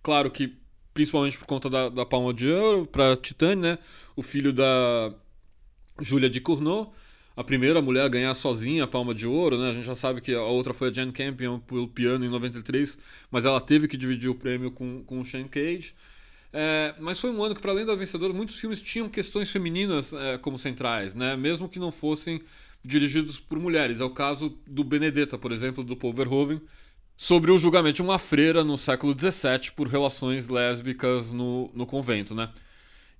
Claro 0.01 0.29
que 0.29 0.57
principalmente 0.93 1.37
por 1.37 1.45
conta 1.45 1.69
da, 1.69 1.89
da 1.89 2.05
Palma 2.05 2.33
de 2.33 2.49
Ouro 2.49 2.85
para 2.85 3.15
Titane, 3.15 3.61
né? 3.61 3.77
O 4.15 4.21
filho 4.21 4.51
da 4.51 5.13
Julia 6.01 6.29
de 6.29 6.41
Cournot, 6.41 6.91
a 7.39 7.43
primeira 7.43 7.81
mulher 7.81 8.03
a 8.03 8.09
ganhar 8.09 8.35
sozinha 8.35 8.83
a 8.83 8.87
Palma 8.87 9.15
de 9.15 9.25
Ouro, 9.25 9.57
né? 9.57 9.69
A 9.69 9.73
gente 9.73 9.85
já 9.85 9.95
sabe 9.95 10.19
que 10.19 10.33
a 10.35 10.43
outra 10.43 10.73
foi 10.73 10.89
a 10.89 10.91
Jane 10.91 11.13
Campion 11.13 11.57
pelo 11.57 11.87
piano 11.87 12.25
em 12.25 12.27
93, 12.27 12.97
mas 13.31 13.45
ela 13.45 13.61
teve 13.61 13.87
que 13.87 13.95
dividir 13.95 14.29
o 14.29 14.35
prêmio 14.35 14.69
com, 14.71 15.01
com 15.05 15.21
o 15.21 15.23
Shane 15.23 15.47
Cage. 15.47 15.95
É, 16.51 16.93
mas 16.99 17.17
foi 17.17 17.31
um 17.31 17.41
ano 17.41 17.55
que, 17.55 17.61
para 17.61 17.71
além 17.71 17.85
da 17.85 17.95
vencedora, 17.95 18.33
muitos 18.33 18.59
filmes 18.59 18.81
tinham 18.81 19.07
questões 19.07 19.49
femininas 19.49 20.11
é, 20.11 20.37
como 20.37 20.59
centrais, 20.59 21.15
né? 21.15 21.37
Mesmo 21.37 21.69
que 21.69 21.79
não 21.79 21.93
fossem 21.93 22.41
dirigidos 22.83 23.39
por 23.39 23.57
mulheres. 23.57 24.01
É 24.01 24.03
o 24.03 24.09
caso 24.09 24.57
do 24.67 24.83
Benedetta, 24.83 25.37
por 25.37 25.53
exemplo, 25.53 25.81
do 25.81 25.95
Paul 25.95 26.11
Verhoeven, 26.11 26.61
sobre 27.15 27.51
o 27.51 27.57
julgamento 27.57 27.95
de 27.95 28.01
uma 28.01 28.19
freira 28.19 28.65
no 28.65 28.77
século 28.77 29.15
XVII 29.17 29.71
por 29.77 29.87
relações 29.87 30.49
lésbicas 30.49 31.31
no, 31.31 31.71
no 31.73 31.85
convento, 31.85 32.35
né? 32.35 32.49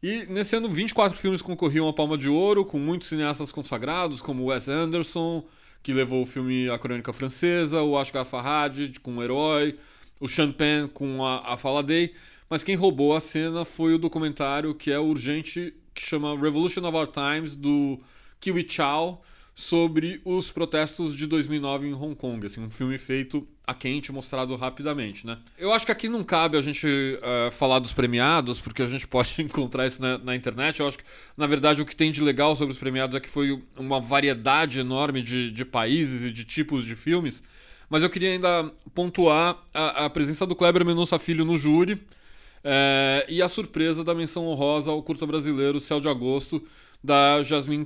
E 0.01 0.25
nesse 0.29 0.55
ano, 0.55 0.69
24 0.69 1.17
filmes 1.17 1.41
concorriam 1.41 1.87
à 1.87 1.93
Palma 1.93 2.17
de 2.17 2.29
Ouro, 2.29 2.63
com 2.63 2.79
muitos 2.79 3.09
cineastas 3.09 3.51
consagrados, 3.51 4.21
como 4.21 4.45
Wes 4.45 4.69
Anderson, 4.69 5.43
que 5.83 5.93
levou 5.93 6.23
o 6.23 6.25
filme 6.25 6.69
A 6.69 6.79
Crônica 6.79 7.11
Francesa, 7.11 7.81
o 7.81 7.97
Ashgar 7.97 8.25
Farhad 8.25 8.97
com 9.01 9.17
O 9.17 9.23
Herói, 9.23 9.77
o 10.19 10.27
Penn 10.53 10.87
com 10.87 11.25
A, 11.25 11.53
a 11.53 11.57
Fala 11.57 11.83
Day, 11.83 12.13
mas 12.49 12.63
quem 12.63 12.75
roubou 12.75 13.13
a 13.13 13.19
cena 13.19 13.65
foi 13.65 13.93
o 13.93 13.97
documentário 13.97 14.73
que 14.73 14.89
é 14.89 14.97
urgente, 14.97 15.73
que 15.93 16.01
chama 16.01 16.39
Revolution 16.39 16.85
of 16.85 16.97
Our 16.97 17.07
Times, 17.07 17.53
do 17.53 17.99
Kiwi 18.39 18.65
Chow, 18.69 19.21
sobre 19.59 20.21
os 20.23 20.49
protestos 20.49 21.13
de 21.13 21.27
2009 21.27 21.89
em 21.89 21.93
Hong 21.93 22.15
Kong, 22.15 22.45
assim, 22.45 22.61
um 22.61 22.69
filme 22.69 22.97
feito 22.97 23.45
a 23.67 23.73
quente, 23.73 24.09
mostrado 24.09 24.55
rapidamente, 24.55 25.27
né? 25.27 25.37
Eu 25.57 25.73
acho 25.73 25.85
que 25.85 25.91
aqui 25.91 26.07
não 26.07 26.23
cabe 26.23 26.57
a 26.57 26.61
gente 26.61 26.87
uh, 26.87 27.51
falar 27.51 27.79
dos 27.79 27.91
premiados, 27.91 28.61
porque 28.61 28.81
a 28.81 28.87
gente 28.87 29.05
pode 29.09 29.41
encontrar 29.41 29.85
isso 29.85 30.01
na, 30.01 30.17
na, 30.17 30.33
internet. 30.33 30.79
Eu 30.79 30.87
acho 30.87 30.97
que, 30.97 31.03
na 31.35 31.45
verdade, 31.45 31.81
o 31.81 31.85
que 31.85 31.93
tem 31.93 32.09
de 32.09 32.23
legal 32.23 32.55
sobre 32.55 32.71
os 32.71 32.79
premiados 32.79 33.13
é 33.17 33.19
que 33.19 33.27
foi 33.27 33.61
uma 33.77 33.99
variedade 33.99 34.79
enorme 34.79 35.21
de, 35.21 35.51
de 35.51 35.65
países 35.65 36.23
e 36.23 36.31
de 36.31 36.45
tipos 36.45 36.85
de 36.85 36.95
filmes. 36.95 37.43
Mas 37.89 38.01
eu 38.01 38.09
queria 38.09 38.31
ainda 38.31 38.71
pontuar 38.95 39.61
a, 39.73 40.05
a 40.05 40.09
presença 40.09 40.45
do 40.45 40.55
Kleber 40.55 40.85
Mendonça 40.85 41.19
Filho 41.19 41.43
no 41.43 41.57
júri 41.57 42.01
é, 42.63 43.25
e 43.27 43.41
a 43.41 43.49
surpresa 43.49 44.05
da 44.05 44.15
menção 44.15 44.47
honrosa 44.47 44.89
ao 44.89 45.03
curta 45.03 45.27
brasileiro 45.27 45.81
Céu 45.81 45.99
de 45.99 46.07
Agosto, 46.07 46.65
da 47.03 47.43
Jasmine 47.43 47.85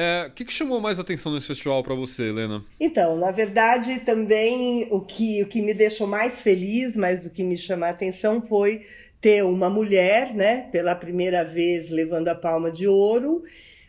É, 0.00 0.28
o 0.28 0.30
que, 0.30 0.44
que, 0.44 0.52
chamou 0.52 0.80
mais 0.80 1.00
atenção 1.00 1.34
nesse 1.34 1.48
festival 1.48 1.82
para 1.82 1.92
você, 1.92 2.28
Helena? 2.28 2.64
Então, 2.78 3.16
na 3.18 3.32
verdade, 3.32 3.98
também 3.98 4.86
o 4.92 5.00
que, 5.00 5.42
o 5.42 5.48
que 5.48 5.60
me 5.60 5.74
deixou 5.74 6.06
mais 6.06 6.40
feliz, 6.40 6.96
mais 6.96 7.24
do 7.24 7.30
que 7.30 7.42
me 7.42 7.56
chamar 7.56 7.88
a 7.88 7.90
atenção, 7.90 8.40
foi 8.40 8.86
ter 9.20 9.42
uma 9.42 9.68
mulher, 9.68 10.32
né, 10.32 10.68
pela 10.70 10.94
primeira 10.94 11.42
vez 11.42 11.90
levando 11.90 12.28
a 12.28 12.36
palma 12.36 12.70
de 12.70 12.86
ouro, 12.86 13.42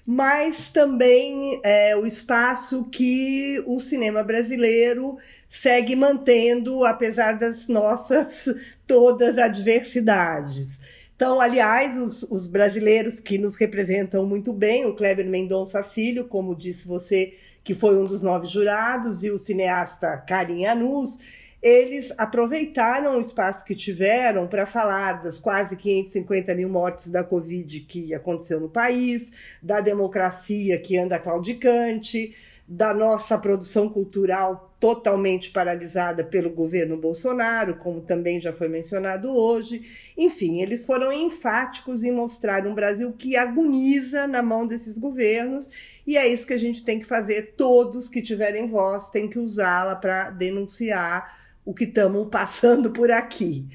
mas 0.04 0.72
também 0.72 1.62
é, 1.64 1.96
o 1.96 2.04
espaço 2.08 2.90
que 2.90 3.64
o 3.68 3.80
cinema 3.80 4.24
brasileiro 4.24 5.16
segue 5.48 5.96
mantendo, 5.96 6.86
apesar 6.86 7.34
das 7.34 7.68
nossas 7.68 8.46
todas 8.88 9.38
adversidades. 9.38 10.80
Então, 11.20 11.42
aliás, 11.42 11.98
os, 11.98 12.24
os, 12.32 12.48
brasileiros 12.48 13.20
que 13.20 13.38
nos 13.38 13.58
representam 13.58 14.26
muito 14.26 14.54
bem, 14.54 14.86
o 14.86 14.96
Kleber 14.96 15.28
Mendonça 15.28 15.84
Filho, 15.84 16.30
como 16.30 16.56
disse 16.56 16.88
você, 16.88 17.34
que 17.62 17.74
foi 17.74 17.98
um 17.98 18.06
dos 18.06 18.22
nove 18.22 18.48
jurados, 18.48 19.22
e 19.26 19.30
o 19.30 19.38
cineasta 19.38 20.16
Karim 20.16 20.66
Anus, 20.66 21.20
eles 21.62 22.14
aproveitaram 22.18 23.18
o 23.18 23.20
espaço 23.20 23.66
que 23.66 23.76
tiveram 23.76 24.48
para 24.48 24.66
falar 24.66 25.22
das 25.22 25.38
quase 25.38 25.76
550 25.76 26.56
mil 26.56 26.70
mortes 26.70 27.10
da 27.10 27.22
Covid 27.22 27.82
que 27.82 28.14
aconteceu 28.14 28.62
no 28.62 28.70
país, 28.70 29.30
da 29.62 29.82
democracia 29.82 30.80
que 30.80 30.98
anda 30.98 31.20
claudicante, 31.20 32.34
da 32.72 32.94
nossa 32.94 33.36
produção 33.36 33.90
cultural 33.90 34.72
totalmente 34.80 35.50
paralisada 35.50 36.24
pelo 36.24 36.52
governo 36.52 36.96
Bolsonaro, 36.96 37.78
como 37.78 38.00
também 38.00 38.40
já 38.40 38.54
foi 38.54 38.68
mencionado 38.68 39.36
hoje. 39.36 39.82
Enfim, 40.16 40.62
eles 40.62 40.86
foram 40.86 41.12
enfáticos 41.12 42.04
em 42.04 42.12
mostrar 42.12 42.68
um 42.68 42.76
Brasil 42.76 43.12
que 43.12 43.36
agoniza 43.36 44.28
na 44.28 44.44
mão 44.44 44.68
desses 44.68 45.00
governos, 45.00 45.68
e 46.06 46.16
é 46.16 46.28
isso 46.28 46.46
que 46.46 46.54
a 46.54 46.60
gente 46.60 46.86
tem 46.86 47.00
que 47.00 47.08
fazer. 47.08 47.56
Todos 47.58 48.08
que 48.08 48.22
tiverem 48.22 48.68
voz 48.68 49.10
têm 49.10 49.28
que 49.28 49.40
usá-la 49.40 49.96
para 49.96 50.30
denunciar 50.30 51.40
o 51.66 51.74
que 51.74 51.86
estamos 51.86 52.28
passando 52.30 52.92
por 52.92 53.10
aqui. 53.10 53.66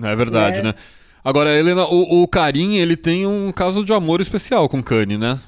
É 0.00 0.14
verdade, 0.14 0.58
né? 0.58 0.68
né? 0.68 0.74
Agora, 1.24 1.58
Helena, 1.58 1.86
o, 1.86 2.22
o 2.22 2.28
Karim, 2.28 2.76
ele 2.76 2.96
tem 2.96 3.26
um 3.26 3.50
caso 3.50 3.84
de 3.84 3.92
amor 3.92 4.20
especial 4.20 4.68
com 4.68 4.80
Kanye, 4.80 5.18
né? 5.18 5.40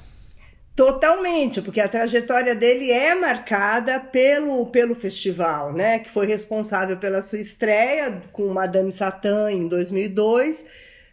Totalmente, 0.77 1.59
porque 1.59 1.81
a 1.81 1.89
trajetória 1.89 2.53
dele 2.53 2.91
é 2.91 3.15
marcada 3.15 3.99
pelo, 3.99 4.63
pelo 4.67 4.93
festival, 4.93 5.73
né? 5.73 5.97
Que 5.97 6.07
foi 6.07 6.27
responsável 6.27 6.97
pela 6.97 7.23
sua 7.23 7.39
estreia 7.39 8.21
com 8.31 8.45
Madame 8.49 8.91
Satã 8.91 9.51
em 9.51 9.67
2002, 9.67 10.63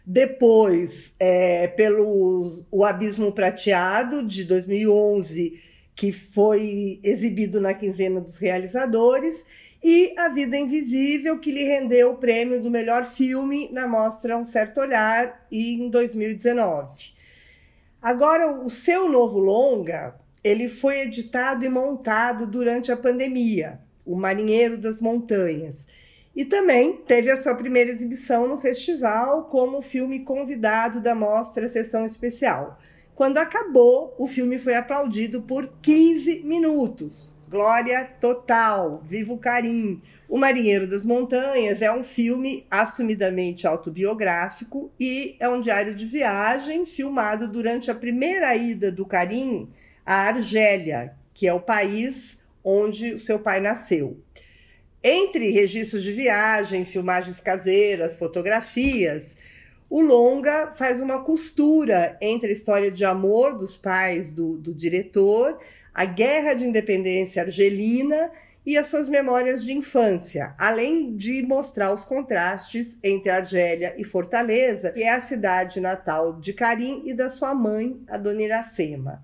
depois 0.05 1.15
é, 1.19 1.67
pelo 1.69 2.63
O 2.69 2.85
Abismo 2.85 3.31
Prateado 3.31 4.21
de 4.21 4.43
2011, 4.43 5.59
que 5.95 6.11
foi 6.11 6.99
exibido 7.03 7.59
na 7.59 7.73
quinzena 7.73 8.21
dos 8.21 8.37
realizadores, 8.37 9.43
e 9.83 10.13
A 10.15 10.29
Vida 10.29 10.55
Invisível, 10.55 11.39
que 11.39 11.51
lhe 11.51 11.63
rendeu 11.63 12.11
o 12.11 12.17
prêmio 12.17 12.61
do 12.61 12.69
melhor 12.69 13.03
filme 13.03 13.67
na 13.71 13.87
mostra 13.87 14.37
Um 14.37 14.45
Certo 14.45 14.79
Olhar 14.79 15.43
em 15.51 15.89
2019. 15.89 17.14
Agora, 18.05 18.61
o 18.61 18.69
seu 18.69 19.09
novo 19.09 19.39
longa, 19.39 20.13
ele 20.43 20.69
foi 20.69 20.99
editado 20.99 21.65
e 21.65 21.69
montado 21.69 22.45
durante 22.45 22.91
a 22.91 22.95
pandemia, 22.95 23.79
O 24.05 24.15
Marinheiro 24.15 24.77
das 24.77 25.01
Montanhas, 25.01 25.87
e 26.35 26.45
também 26.45 26.97
teve 26.97 27.31
a 27.31 27.35
sua 27.35 27.55
primeira 27.55 27.89
exibição 27.89 28.47
no 28.47 28.57
festival 28.57 29.45
como 29.45 29.81
filme 29.81 30.19
convidado 30.19 31.01
da 31.01 31.15
mostra 31.15 31.67
Sessão 31.67 32.05
Especial. 32.05 32.77
Quando 33.15 33.39
acabou, 33.39 34.13
o 34.19 34.27
filme 34.27 34.59
foi 34.59 34.75
aplaudido 34.75 35.41
por 35.41 35.67
15 35.81 36.43
minutos. 36.43 37.34
Glória 37.47 38.09
total, 38.19 39.03
viva 39.05 39.31
o 39.31 39.37
Carim. 39.37 40.01
O 40.27 40.35
Marinheiro 40.35 40.87
das 40.87 41.05
Montanhas 41.05 41.79
é 41.79 41.93
um 41.93 42.03
filme 42.03 42.65
assumidamente 42.71 43.67
autobiográfico 43.67 44.91
e 44.99 45.35
é 45.39 45.47
um 45.47 45.61
diário 45.61 45.93
de 45.93 46.07
viagem 46.07 46.87
filmado 46.87 47.47
durante 47.47 47.91
a 47.91 47.95
primeira 47.95 48.55
ida 48.55 48.91
do 48.91 49.05
Carim 49.05 49.69
à 50.03 50.27
Argélia, 50.27 51.13
que 51.35 51.47
é 51.47 51.53
o 51.53 51.61
país 51.61 52.39
onde 52.63 53.13
o 53.13 53.19
seu 53.19 53.37
pai 53.37 53.59
nasceu. 53.59 54.19
Entre 55.03 55.51
registros 55.51 56.01
de 56.01 56.11
viagem, 56.11 56.83
filmagens 56.83 57.39
caseiras, 57.39 58.17
fotografias, 58.17 59.37
o 59.87 60.01
longa 60.01 60.71
faz 60.75 60.99
uma 60.99 61.23
costura 61.23 62.17
entre 62.19 62.49
a 62.49 62.53
história 62.53 62.89
de 62.89 63.05
amor 63.05 63.55
dos 63.55 63.77
pais 63.77 64.31
do, 64.31 64.57
do 64.57 64.73
diretor, 64.73 65.59
a 65.95 66.03
guerra 66.03 66.53
de 66.53 66.65
independência 66.65 67.41
argelina 67.41 68.29
e 68.65 68.77
as 68.77 68.87
suas 68.87 69.07
memórias 69.07 69.63
de 69.63 69.71
infância, 69.71 70.53
além 70.57 71.15
de 71.15 71.41
mostrar 71.41 71.93
os 71.93 72.03
contrastes 72.03 72.99
entre 73.01 73.29
Argélia 73.29 73.95
e 73.97 74.03
Fortaleza, 74.03 74.91
que 74.91 75.03
é 75.03 75.11
a 75.11 75.21
cidade 75.21 75.79
natal 75.79 76.37
de 76.37 76.51
Karim 76.51 77.01
e 77.05 77.13
da 77.13 77.29
sua 77.29 77.55
mãe, 77.55 78.03
a 78.09 78.17
dona 78.17 78.41
Iracema. 78.41 79.21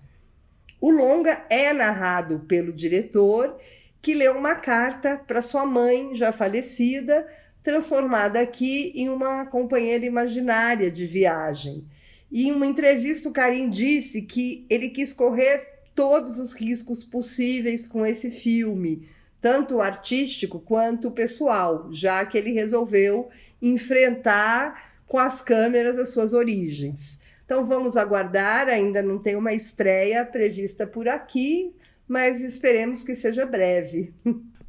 O 0.80 0.90
longa 0.90 1.46
é 1.50 1.74
narrado 1.74 2.40
pelo 2.48 2.72
diretor 2.72 3.60
que 4.02 4.14
leu 4.14 4.38
uma 4.38 4.56
carta 4.56 5.18
para 5.18 5.42
sua 5.42 5.66
mãe, 5.66 6.14
já 6.14 6.32
falecida, 6.32 7.28
transformada 7.62 8.40
aqui 8.40 8.94
em 8.96 9.10
uma 9.10 9.46
companheira 9.46 10.06
imaginária 10.06 10.90
de 10.90 11.06
viagem. 11.06 11.86
E 12.32 12.48
em 12.48 12.52
uma 12.54 12.66
entrevista, 12.66 13.28
o 13.28 13.34
Karim 13.34 13.70
disse 13.70 14.22
que 14.22 14.66
ele 14.70 14.90
quis 14.90 15.12
correr 15.12 15.71
todos 15.96 16.38
os 16.38 16.54
riscos 16.54 17.04
possíveis 17.04 17.88
com 17.88 18.06
esse 18.06 18.32
filme, 18.32 19.08
tanto 19.40 19.82
artístico 19.82 20.60
quanto 20.60 21.12
pessoal, 21.12 21.88
já 21.92 22.26
que 22.26 22.38
ele 22.38 22.52
resolveu 22.52 23.30
enfrentar 23.62 24.92
com 25.08 25.18
as 25.18 25.42
câmeras 25.42 25.98
as 25.98 26.10
suas 26.10 26.34
origens. 26.34 27.20
Então 27.46 27.64
vamos 27.64 27.98
aguardar, 27.98 28.70
ainda 28.70 29.02
não 29.02 29.18
tem 29.18 29.36
uma 29.36 29.54
estreia 29.54 30.24
prevista 30.24 30.88
por 30.88 31.08
aqui, 31.08 31.74
mas 32.08 32.42
esperemos 32.42 33.04
que 33.04 33.16
seja 33.16 33.46
breve. 33.46 34.14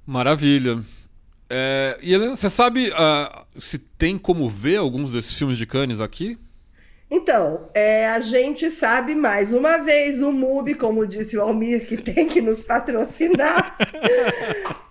Maravilha. 0.04 0.82
É, 1.48 1.98
e 2.02 2.12
Helena, 2.14 2.34
você 2.34 2.48
sabe 2.48 2.88
uh, 2.90 3.60
se 3.60 3.78
tem 3.78 4.16
como 4.16 4.48
ver 4.48 4.76
alguns 4.76 5.12
desses 5.12 5.36
filmes 5.36 5.58
de 5.58 5.66
Cannes 5.66 6.00
aqui? 6.00 6.38
Então, 7.14 7.68
é, 7.74 8.08
a 8.08 8.20
gente 8.20 8.70
sabe 8.70 9.14
mais 9.14 9.52
uma 9.52 9.76
vez, 9.76 10.22
o 10.22 10.32
MUBI, 10.32 10.74
como 10.74 11.06
disse 11.06 11.36
o 11.36 11.42
Almir, 11.42 11.86
que 11.86 11.98
tem 11.98 12.26
que 12.26 12.40
nos 12.40 12.62
patrocinar. 12.62 13.76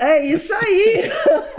É 0.00 0.24
isso 0.26 0.52
aí. 0.52 1.02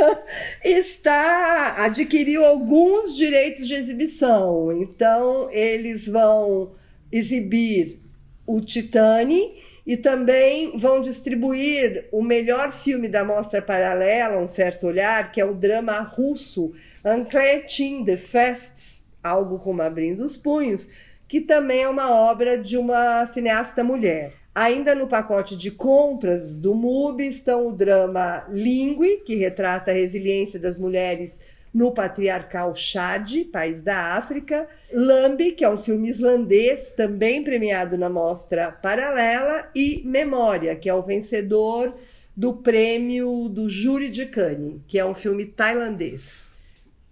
Está 0.65 1.75
adquiriu 1.85 2.43
alguns 2.43 3.15
direitos 3.15 3.65
de 3.65 3.75
exibição. 3.75 4.71
Então, 4.81 5.49
eles 5.51 6.07
vão 6.07 6.71
exibir 7.09 8.01
o 8.45 8.59
Titane 8.59 9.53
e 9.85 9.95
também 9.95 10.77
vão 10.77 10.99
distribuir 10.99 12.09
o 12.11 12.21
melhor 12.21 12.73
filme 12.73 13.07
da 13.07 13.23
mostra 13.23 13.61
paralela, 13.61 14.41
Um 14.41 14.47
Certo 14.47 14.87
Olhar, 14.87 15.31
que 15.31 15.39
é 15.39 15.45
o 15.45 15.53
drama 15.53 16.01
russo 16.01 16.73
Ankletin 17.05 18.03
de 18.03 18.17
Fests, 18.17 18.96
algo 19.23 19.59
como 19.59 19.81
Abrindo 19.81 20.23
os 20.23 20.37
Punhos, 20.37 20.87
que 21.27 21.41
também 21.41 21.83
é 21.83 21.89
uma 21.89 22.11
obra 22.11 22.57
de 22.57 22.77
uma 22.77 23.27
cineasta 23.27 23.83
mulher. 23.83 24.33
Ainda 24.55 24.95
no 24.95 25.07
pacote 25.07 25.55
de 25.55 25.69
compras 25.69 26.57
do 26.57 26.73
MUBI 26.73 27.27
estão 27.27 27.67
o 27.67 27.71
drama 27.71 28.45
Lingue, 28.49 29.17
que 29.25 29.35
retrata 29.35 29.91
a 29.91 29.93
resiliência 29.93 30.59
das 30.59 30.77
mulheres 30.77 31.39
no 31.71 31.91
patriarcal 31.91 32.73
Chad, 32.73 33.45
país 33.51 33.83
da 33.83 34.15
África. 34.15 34.67
Lambi, 34.91 35.51
que 35.51 35.63
é 35.63 35.69
um 35.69 35.77
filme 35.77 36.09
islandês, 36.09 36.93
também 36.93 37.43
premiado 37.43 37.99
na 37.99 38.09
mostra 38.09 38.71
paralela. 38.71 39.69
E 39.75 40.01
Memória, 40.03 40.75
que 40.75 40.89
é 40.89 40.93
o 40.93 41.03
vencedor 41.03 41.95
do 42.35 42.53
prêmio 42.53 43.47
do 43.49 43.69
Júri 43.69 44.09
de 44.09 44.25
Cannes, 44.25 44.81
que 44.87 44.97
é 44.97 45.05
um 45.05 45.13
filme 45.13 45.45
tailandês. 45.45 46.46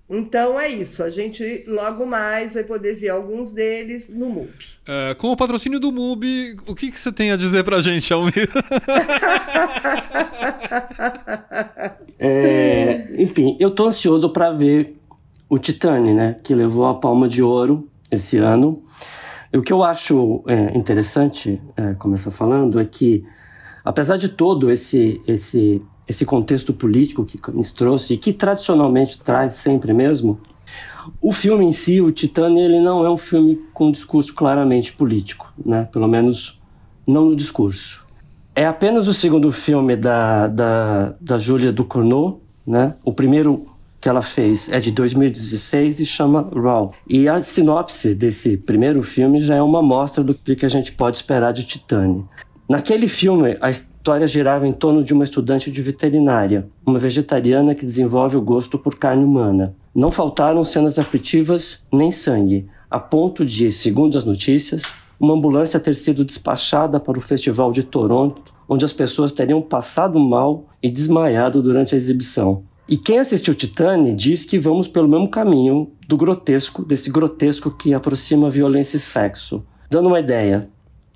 Então 0.08 0.60
é 0.60 0.70
isso, 0.70 1.02
a 1.02 1.10
gente 1.10 1.64
logo 1.68 2.06
mais 2.06 2.54
vai 2.54 2.64
poder 2.64 2.94
ver 2.94 3.10
alguns 3.10 3.52
deles 3.52 4.08
no 4.08 4.30
MUB. 4.30 4.52
É, 4.88 5.16
com 5.16 5.32
o 5.32 5.36
patrocínio 5.36 5.80
do 5.80 5.92
MUB, 5.92 6.58
o 6.68 6.76
que, 6.76 6.92
que 6.92 7.00
você 7.00 7.12
tem 7.12 7.32
a 7.32 7.36
dizer 7.36 7.64
pra 7.64 7.82
gente, 7.82 8.14
Almir? 8.14 8.48
é, 12.20 13.08
enfim, 13.18 13.58
eu 13.60 13.72
tô 13.72 13.88
ansioso 13.88 14.30
para 14.30 14.52
ver 14.52 14.96
o 15.50 15.58
Titane, 15.58 16.14
né, 16.14 16.40
que 16.44 16.54
levou 16.54 16.86
a 16.86 16.94
palma 16.94 17.28
de 17.28 17.42
ouro 17.42 17.90
esse 18.12 18.38
ano. 18.38 18.84
E 19.52 19.58
o 19.58 19.64
que 19.64 19.74
eu 19.74 19.84
acho 19.84 20.44
é, 20.48 20.78
interessante, 20.78 21.60
é, 21.76 21.96
começar 21.96 22.30
falando, 22.30 22.80
é 22.80 22.86
que 22.86 23.26
apesar 23.84 24.18
de 24.18 24.30
todo 24.30 24.70
esse, 24.70 25.20
esse 25.28 25.82
esse 26.08 26.26
contexto 26.26 26.74
político 26.74 27.26
que 27.26 27.40
nos 27.52 27.72
trouxe 27.72 28.14
e 28.14 28.18
que 28.18 28.32
tradicionalmente 28.32 29.20
traz 29.20 29.54
sempre 29.54 29.94
mesmo, 29.94 30.40
o 31.22 31.32
filme 31.32 31.66
em 31.66 31.72
si, 31.72 32.02
o 32.02 32.12
Titânio, 32.12 32.64
ele 32.64 32.80
não 32.80 33.06
é 33.06 33.10
um 33.10 33.18
filme 33.18 33.62
com 33.74 33.92
discurso 33.92 34.34
claramente 34.34 34.94
político, 34.94 35.54
né? 35.64 35.88
Pelo 35.92 36.08
menos 36.08 36.60
não 37.06 37.26
no 37.26 37.36
discurso. 37.36 38.06
É 38.56 38.66
apenas 38.66 39.08
o 39.08 39.14
segundo 39.14 39.52
filme 39.52 39.96
da, 39.96 40.48
da, 40.48 41.16
da 41.20 41.38
Júlia 41.38 41.72
Ducournau, 41.72 42.42
né? 42.66 42.96
O 43.04 43.14
primeiro 43.14 43.68
que 44.00 44.10
ela 44.10 44.22
fez 44.22 44.70
é 44.72 44.80
de 44.80 44.92
2016 44.92 46.00
e 46.00 46.06
chama 46.06 46.50
Raw. 46.54 46.94
E 47.08 47.28
a 47.28 47.40
sinopse 47.42 48.14
desse 48.14 48.56
primeiro 48.56 49.02
filme 49.02 49.42
já 49.42 49.56
é 49.56 49.62
uma 49.62 49.80
amostra 49.80 50.24
do 50.24 50.34
que 50.34 50.66
a 50.66 50.70
gente 50.70 50.92
pode 50.92 51.18
esperar 51.18 51.52
de 51.52 51.66
Titânio. 51.66 52.28
Naquele 52.68 53.08
filme, 53.08 53.58
a 53.62 53.70
história 53.70 54.26
girava 54.26 54.68
em 54.68 54.74
torno 54.74 55.04
de 55.04 55.14
uma 55.14 55.24
estudante 55.24 55.72
de 55.72 55.82
veterinária, 55.84 56.68
uma 56.84 56.98
vegetariana 56.98 57.76
que 57.76 57.86
desenvolve 57.86 58.38
o 58.38 58.42
gosto 58.42 58.80
por 58.80 58.96
carne 58.96 59.24
humana. 59.24 59.76
Não 59.94 60.10
faltaram 60.10 60.64
cenas 60.64 60.98
aflitivas 60.98 61.86
nem 61.94 62.10
sangue, 62.10 62.68
a 62.90 63.00
ponto 63.00 63.46
de, 63.46 63.72
segundo 63.72 64.18
as 64.18 64.26
notícias, 64.26 64.92
uma 65.20 65.36
ambulância 65.36 65.80
ter 65.80 65.94
sido 65.94 66.26
despachada 66.26 67.00
para 67.00 67.20
o 67.20 67.22
Festival 67.22 67.72
de 67.72 67.84
Toronto, 67.84 68.54
onde 68.68 68.84
as 68.84 68.92
pessoas 68.92 69.32
teriam 69.32 69.62
passado 69.62 70.20
mal 70.20 70.66
e 70.82 70.90
desmaiado 70.90 71.62
durante 71.62 71.94
a 71.94 71.98
exibição. 71.98 72.64
E 72.90 72.98
quem 72.98 73.20
assistiu 73.20 73.54
Titane 73.54 74.12
diz 74.12 74.44
que 74.44 74.58
vamos 74.58 74.88
pelo 74.88 75.08
mesmo 75.08 75.30
caminho 75.30 75.92
do 76.08 76.18
grotesco, 76.18 76.84
desse 76.84 77.12
grotesco 77.12 77.70
que 77.70 77.94
aproxima 77.94 78.50
violência 78.50 78.98
e 78.98 79.00
sexo. 79.00 79.64
Dando 79.90 80.08
uma 80.08 80.20
ideia, 80.20 80.68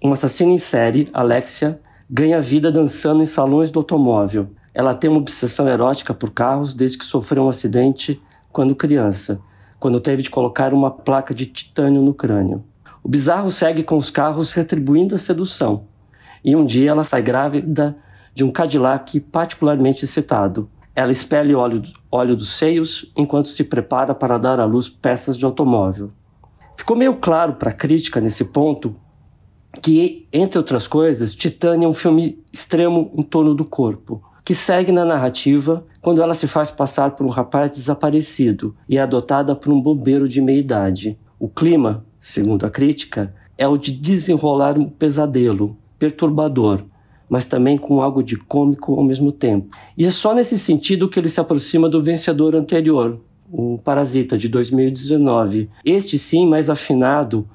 uma 0.01 0.13
assassina 0.13 0.51
em 0.51 0.57
série, 0.57 1.09
Alexia, 1.13 1.79
ganha 2.09 2.39
vida 2.39 2.71
dançando 2.71 3.21
em 3.21 3.25
salões 3.25 3.69
do 3.69 3.79
automóvel. 3.79 4.49
Ela 4.73 4.93
tem 4.93 5.09
uma 5.09 5.19
obsessão 5.19 5.67
erótica 5.67 6.13
por 6.13 6.31
carros 6.31 6.73
desde 6.73 6.97
que 6.97 7.05
sofreu 7.05 7.43
um 7.43 7.49
acidente 7.49 8.21
quando 8.51 8.75
criança, 8.75 9.41
quando 9.77 9.99
teve 9.99 10.23
de 10.23 10.29
colocar 10.29 10.73
uma 10.73 10.89
placa 10.89 11.33
de 11.33 11.45
titânio 11.45 12.01
no 12.01 12.13
crânio. 12.13 12.63
O 13.03 13.09
bizarro 13.09 13.51
segue 13.51 13.83
com 13.83 13.97
os 13.97 14.09
carros 14.09 14.53
retribuindo 14.53 15.15
a 15.15 15.17
sedução. 15.17 15.85
E 16.43 16.55
um 16.55 16.65
dia 16.65 16.91
ela 16.91 17.03
sai 17.03 17.21
grávida 17.21 17.97
de 18.33 18.43
um 18.43 18.51
Cadillac 18.51 19.19
particularmente 19.19 20.05
excitado. 20.05 20.69
Ela 20.95 21.11
espelha 21.11 21.57
óleo, 21.57 21.81
óleo 22.09 22.35
dos 22.35 22.49
seios 22.49 23.11
enquanto 23.17 23.49
se 23.49 23.65
prepara 23.65 24.15
para 24.15 24.37
dar 24.37 24.59
à 24.59 24.65
luz 24.65 24.87
peças 24.87 25.37
de 25.37 25.43
automóvel. 25.43 26.11
Ficou 26.77 26.95
meio 26.95 27.15
claro 27.17 27.53
para 27.53 27.71
a 27.71 27.73
crítica 27.73 28.21
nesse 28.21 28.45
ponto 28.45 28.95
que, 29.81 30.27
entre 30.33 30.57
outras 30.57 30.87
coisas, 30.87 31.35
Titânia 31.35 31.85
é 31.85 31.89
um 31.89 31.93
filme 31.93 32.39
extremo 32.51 33.11
em 33.15 33.23
torno 33.23 33.53
do 33.53 33.63
corpo, 33.63 34.21
que 34.43 34.55
segue 34.55 34.91
na 34.91 35.05
narrativa 35.05 35.85
quando 36.01 36.21
ela 36.21 36.33
se 36.33 36.47
faz 36.47 36.71
passar 36.71 37.11
por 37.11 37.25
um 37.25 37.29
rapaz 37.29 37.71
desaparecido 37.71 38.75
e 38.87 38.97
é 38.97 39.01
adotada 39.01 39.55
por 39.55 39.71
um 39.71 39.79
bombeiro 39.79 40.27
de 40.27 40.41
meia 40.41 40.59
idade. 40.59 41.17
O 41.39 41.47
clima, 41.47 42.03
segundo 42.19 42.65
a 42.65 42.69
crítica, 42.69 43.33
é 43.57 43.67
o 43.67 43.77
de 43.77 43.91
desenrolar 43.91 44.77
um 44.77 44.89
pesadelo, 44.89 45.77
perturbador, 45.99 46.83
mas 47.29 47.45
também 47.45 47.77
com 47.77 48.01
algo 48.01 48.23
de 48.23 48.35
cômico 48.37 48.95
ao 48.95 49.03
mesmo 49.03 49.31
tempo. 49.31 49.75
E 49.95 50.05
é 50.05 50.09
só 50.09 50.33
nesse 50.33 50.57
sentido 50.57 51.07
que 51.07 51.19
ele 51.19 51.29
se 51.29 51.39
aproxima 51.39 51.87
do 51.87 52.01
vencedor 52.01 52.55
anterior, 52.55 53.19
o 53.51 53.77
Parasita, 53.83 54.37
de 54.37 54.47
2019. 54.47 55.69
Este 55.85 56.17
sim 56.17 56.47
mais 56.47 56.69
afinado 56.69 57.47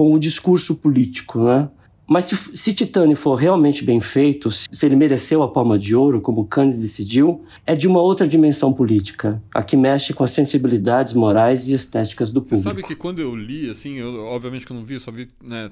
com 0.00 0.14
o 0.14 0.18
discurso 0.18 0.74
político, 0.76 1.44
né? 1.44 1.68
Mas 2.08 2.24
se, 2.24 2.56
se 2.56 2.72
Titânio 2.72 3.14
for 3.14 3.34
realmente 3.34 3.84
bem 3.84 4.00
feito, 4.00 4.50
se 4.50 4.66
ele 4.86 4.96
mereceu 4.96 5.42
a 5.42 5.48
palma 5.48 5.78
de 5.78 5.94
ouro, 5.94 6.22
como 6.22 6.46
Cannes 6.46 6.78
decidiu, 6.78 7.44
é 7.66 7.76
de 7.76 7.86
uma 7.86 8.00
outra 8.00 8.26
dimensão 8.26 8.72
política, 8.72 9.42
a 9.54 9.62
que 9.62 9.76
mexe 9.76 10.14
com 10.14 10.24
as 10.24 10.30
sensibilidades 10.30 11.12
morais 11.12 11.68
e 11.68 11.74
estéticas 11.74 12.30
do 12.30 12.40
público. 12.40 12.62
Você 12.62 12.68
sabe 12.70 12.82
que 12.82 12.96
quando 12.96 13.18
eu 13.18 13.36
li, 13.36 13.68
assim, 13.68 13.98
eu, 13.98 14.24
obviamente 14.24 14.64
que 14.64 14.72
eu 14.72 14.76
não 14.76 14.86
vi, 14.86 14.98
só 14.98 15.10
vi 15.10 15.28
né, 15.38 15.70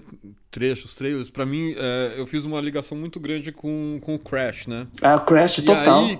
trechos, 0.50 0.94
trailers, 0.94 1.30
para 1.30 1.46
mim, 1.46 1.74
é, 1.74 2.16
eu 2.18 2.26
fiz 2.26 2.44
uma 2.44 2.60
ligação 2.60 2.98
muito 2.98 3.18
grande 3.18 3.50
com, 3.50 3.98
com 4.02 4.14
o 4.14 4.18
Crash, 4.18 4.66
né? 4.66 4.86
É, 5.00 5.14
o 5.14 5.20
Crash 5.20 5.56
e 5.56 5.62
total. 5.62 6.04
Aí, 6.04 6.18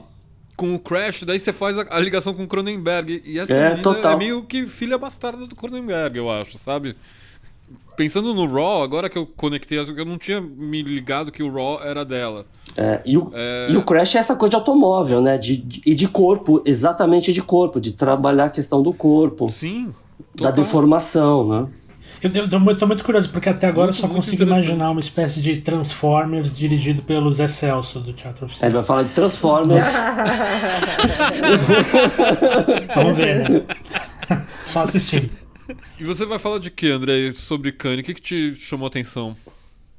com 0.57 0.75
o 0.75 0.79
Crash, 0.79 1.25
daí 1.25 1.39
você 1.39 1.53
faz 1.53 1.77
a, 1.77 1.87
a 1.91 2.01
ligação 2.01 2.33
com 2.33 2.45
o 2.45 2.49
Cronenberg. 2.49 3.23
E 3.27 3.39
essa 3.39 3.53
é, 3.53 3.79
é 3.79 4.17
meio 4.17 4.43
que 4.45 4.67
filha 4.67 4.97
bastarda 4.97 5.47
do 5.47 5.55
Cronenberg, 5.55 6.17
eu 6.17 6.31
acho, 6.31 6.57
sabe? 6.57 6.97
Pensando 7.99 8.33
no 8.33 8.47
Raw, 8.47 8.83
agora 8.85 9.11
que 9.11 9.19
eu 9.19 9.27
conectei, 9.27 9.77
eu 9.77 10.05
não 10.05 10.17
tinha 10.17 10.41
me 10.41 10.81
ligado 10.83 11.33
que 11.33 11.43
o 11.43 11.53
Raw 11.53 11.83
era 11.83 12.05
dela. 12.05 12.47
É, 12.77 13.01
e, 13.05 13.19
o, 13.19 13.33
é... 13.35 13.73
e 13.73 13.77
o 13.77 13.83
Crash 13.83 14.15
é 14.15 14.21
essa 14.21 14.37
coisa 14.37 14.51
de 14.51 14.57
automóvel, 14.57 15.21
né? 15.21 15.37
De, 15.37 15.57
de, 15.57 15.83
e 15.85 15.97
de 15.97 16.07
corpo, 16.07 16.63
exatamente 16.65 17.33
de 17.33 17.43
corpo, 17.43 17.81
de 17.81 17.91
trabalhar 17.91 18.45
a 18.45 18.51
questão 18.51 18.81
do 18.81 18.93
corpo. 18.93 19.51
Sim. 19.51 19.93
Da 20.37 20.53
deformação, 20.53 21.49
né? 21.49 21.67
Eu, 22.23 22.31
eu, 22.33 22.49
tô, 22.49 22.61
muito, 22.61 22.79
tô 22.79 22.87
muito 22.87 23.03
curioso, 23.03 23.31
porque 23.31 23.49
até 23.49 23.67
agora 23.67 23.89
muito, 23.89 24.01
eu 24.01 24.09
só 24.09 24.15
consigo 24.15 24.45
imaginar 24.45 24.91
uma 24.91 25.01
espécie 25.01 25.41
de 25.41 25.61
Transformers 25.61 26.57
dirigido 26.57 27.03
pelo 27.03 27.33
Zé 27.33 27.49
Celso 27.49 27.99
do 27.99 28.13
Teatro 28.13 28.47
Oficial. 28.47 28.69
Ele 28.69 28.75
vai 28.75 28.85
falar 28.85 29.03
de 29.03 29.11
Transformers. 29.11 29.87
Vamos 32.95 33.17
ver, 33.17 33.51
né? 33.51 33.65
Só 34.65 34.83
assistindo. 34.83 35.48
E 36.01 36.05
você 36.05 36.25
vai 36.25 36.39
falar 36.39 36.59
de 36.59 36.71
que, 36.71 36.91
André, 36.91 37.33
sobre 37.35 37.73
Kanye? 37.73 38.01
O 38.01 38.05
que, 38.05 38.15
que 38.15 38.23
te 38.23 38.55
chamou 38.55 38.87
a 38.87 38.89
atenção? 38.89 39.37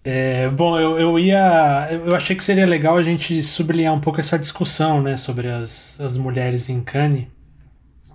É, 0.03 0.47
bom, 0.49 0.79
eu, 0.79 0.97
eu 0.97 1.19
ia. 1.19 1.89
Eu 1.91 2.15
achei 2.15 2.35
que 2.35 2.43
seria 2.43 2.65
legal 2.65 2.97
a 2.97 3.03
gente 3.03 3.41
sublinhar 3.43 3.93
um 3.93 3.99
pouco 3.99 4.19
essa 4.19 4.39
discussão 4.39 5.01
né, 5.01 5.17
sobre 5.17 5.47
as, 5.47 5.99
as 5.99 6.17
mulheres 6.17 6.69
em 6.69 6.81
Cannes. 6.81 7.27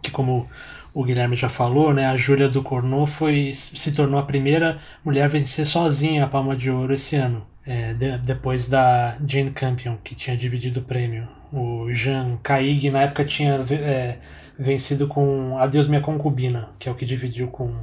Que, 0.03 0.11
como 0.11 0.49
o 0.93 1.05
Guilherme 1.05 1.37
já 1.37 1.49
falou, 1.49 1.93
né, 1.93 2.07
a 2.07 2.17
Júlia 2.17 2.49
do 2.49 2.63
Cornô 2.63 3.07
foi, 3.07 3.53
se 3.55 3.95
tornou 3.95 4.19
a 4.19 4.23
primeira 4.23 4.79
mulher 5.05 5.25
a 5.25 5.29
vencer 5.29 5.67
sozinha 5.67 6.25
a 6.25 6.29
Palma 6.29 6.57
de 6.57 6.71
Ouro 6.71 6.95
esse 6.95 7.17
ano. 7.17 7.47
É, 7.67 7.95
de, 7.95 8.19
depois 8.19 8.69
da 8.69 9.17
Jane 9.27 9.51
Campion, 9.51 9.97
que 10.03 10.15
tinha 10.15 10.37
dividido 10.37 10.81
o 10.81 10.85
prêmio. 10.85 11.29
O 11.53 11.93
Jean 11.93 12.39
Caig, 12.43 12.91
na 12.91 13.03
época, 13.03 13.25
tinha. 13.25 13.55
É, 13.71 14.19
vencido 14.59 15.09
com 15.09 15.59
Adeus 15.59 15.89
Minha 15.89 16.01
Concubina, 16.01 16.71
que 16.79 16.89
é 16.89 16.93
o 16.93 16.95
que 16.95 17.05
dividiu 17.05 17.49
com 17.49 17.75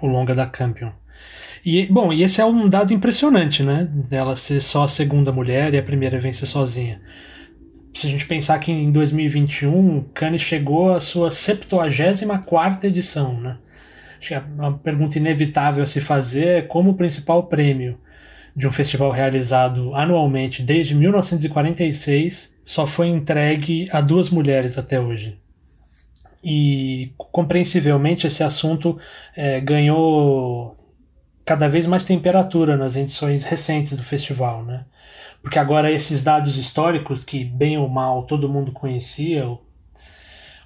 o 0.00 0.06
longa 0.06 0.34
da 0.34 0.46
Campion. 0.46 0.90
E, 1.64 1.86
bom, 1.86 2.12
e 2.12 2.22
esse 2.22 2.40
é 2.40 2.44
um 2.44 2.68
dado 2.68 2.92
impressionante, 2.92 3.62
né? 3.62 3.88
Dela 3.90 4.36
ser 4.36 4.60
só 4.60 4.84
a 4.84 4.88
segunda 4.88 5.32
mulher 5.32 5.74
e 5.74 5.78
a 5.78 5.82
primeira 5.82 6.20
vencer 6.20 6.46
sozinha. 6.46 7.00
Se 7.94 8.06
a 8.06 8.10
gente 8.10 8.26
pensar 8.26 8.58
que 8.60 8.70
em 8.70 8.92
2021, 8.92 10.04
Cannes 10.14 10.40
chegou 10.40 10.92
à 10.92 11.00
sua 11.00 11.30
74 11.30 12.86
edição, 12.86 13.40
né? 13.40 13.58
Acho 14.18 14.28
que 14.28 14.34
é 14.34 14.38
uma 14.38 14.78
pergunta 14.78 15.18
inevitável 15.18 15.82
a 15.82 15.86
se 15.86 16.00
fazer 16.00 16.46
é 16.46 16.62
como 16.62 16.90
o 16.90 16.94
principal 16.94 17.44
prêmio 17.44 17.98
de 18.54 18.66
um 18.66 18.72
festival 18.72 19.12
realizado 19.12 19.94
anualmente 19.94 20.62
desde 20.62 20.94
1946 20.94 22.58
só 22.64 22.86
foi 22.86 23.06
entregue 23.06 23.86
a 23.92 24.00
duas 24.00 24.30
mulheres 24.30 24.76
até 24.76 25.00
hoje. 25.00 25.38
E 26.42 27.12
compreensivelmente 27.16 28.26
esse 28.26 28.44
assunto 28.44 28.98
é, 29.36 29.60
ganhou 29.60 30.76
cada 31.48 31.66
vez 31.66 31.86
mais 31.86 32.04
temperatura 32.04 32.76
nas 32.76 32.94
edições 32.94 33.42
recentes 33.44 33.96
do 33.96 34.04
festival, 34.04 34.62
né? 34.64 34.84
Porque 35.42 35.58
agora 35.58 35.90
esses 35.90 36.22
dados 36.22 36.58
históricos 36.58 37.24
que 37.24 37.42
bem 37.42 37.78
ou 37.78 37.88
mal 37.88 38.26
todo 38.26 38.50
mundo 38.50 38.70
conhecia 38.70 39.46
ou, 39.48 39.66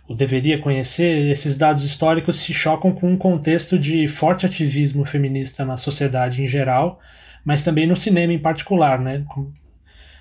ou 0.09 0.17
deveria 0.17 0.59
conhecer, 0.59 1.31
esses 1.31 1.57
dados 1.57 1.85
históricos 1.85 2.37
se 2.41 2.53
chocam 2.53 2.91
com 2.91 3.09
um 3.09 3.17
contexto 3.17 3.79
de 3.79 4.09
forte 4.09 4.45
ativismo 4.45 5.05
feminista 5.05 5.65
na 5.65 5.77
sociedade 5.77 6.43
em 6.43 6.49
geral, 6.49 6.99
mas 7.45 7.63
também 7.63 7.87
no 7.87 7.97
cinema 7.97 8.33
em 8.33 8.39
particular, 8.39 8.99
né? 8.99 9.25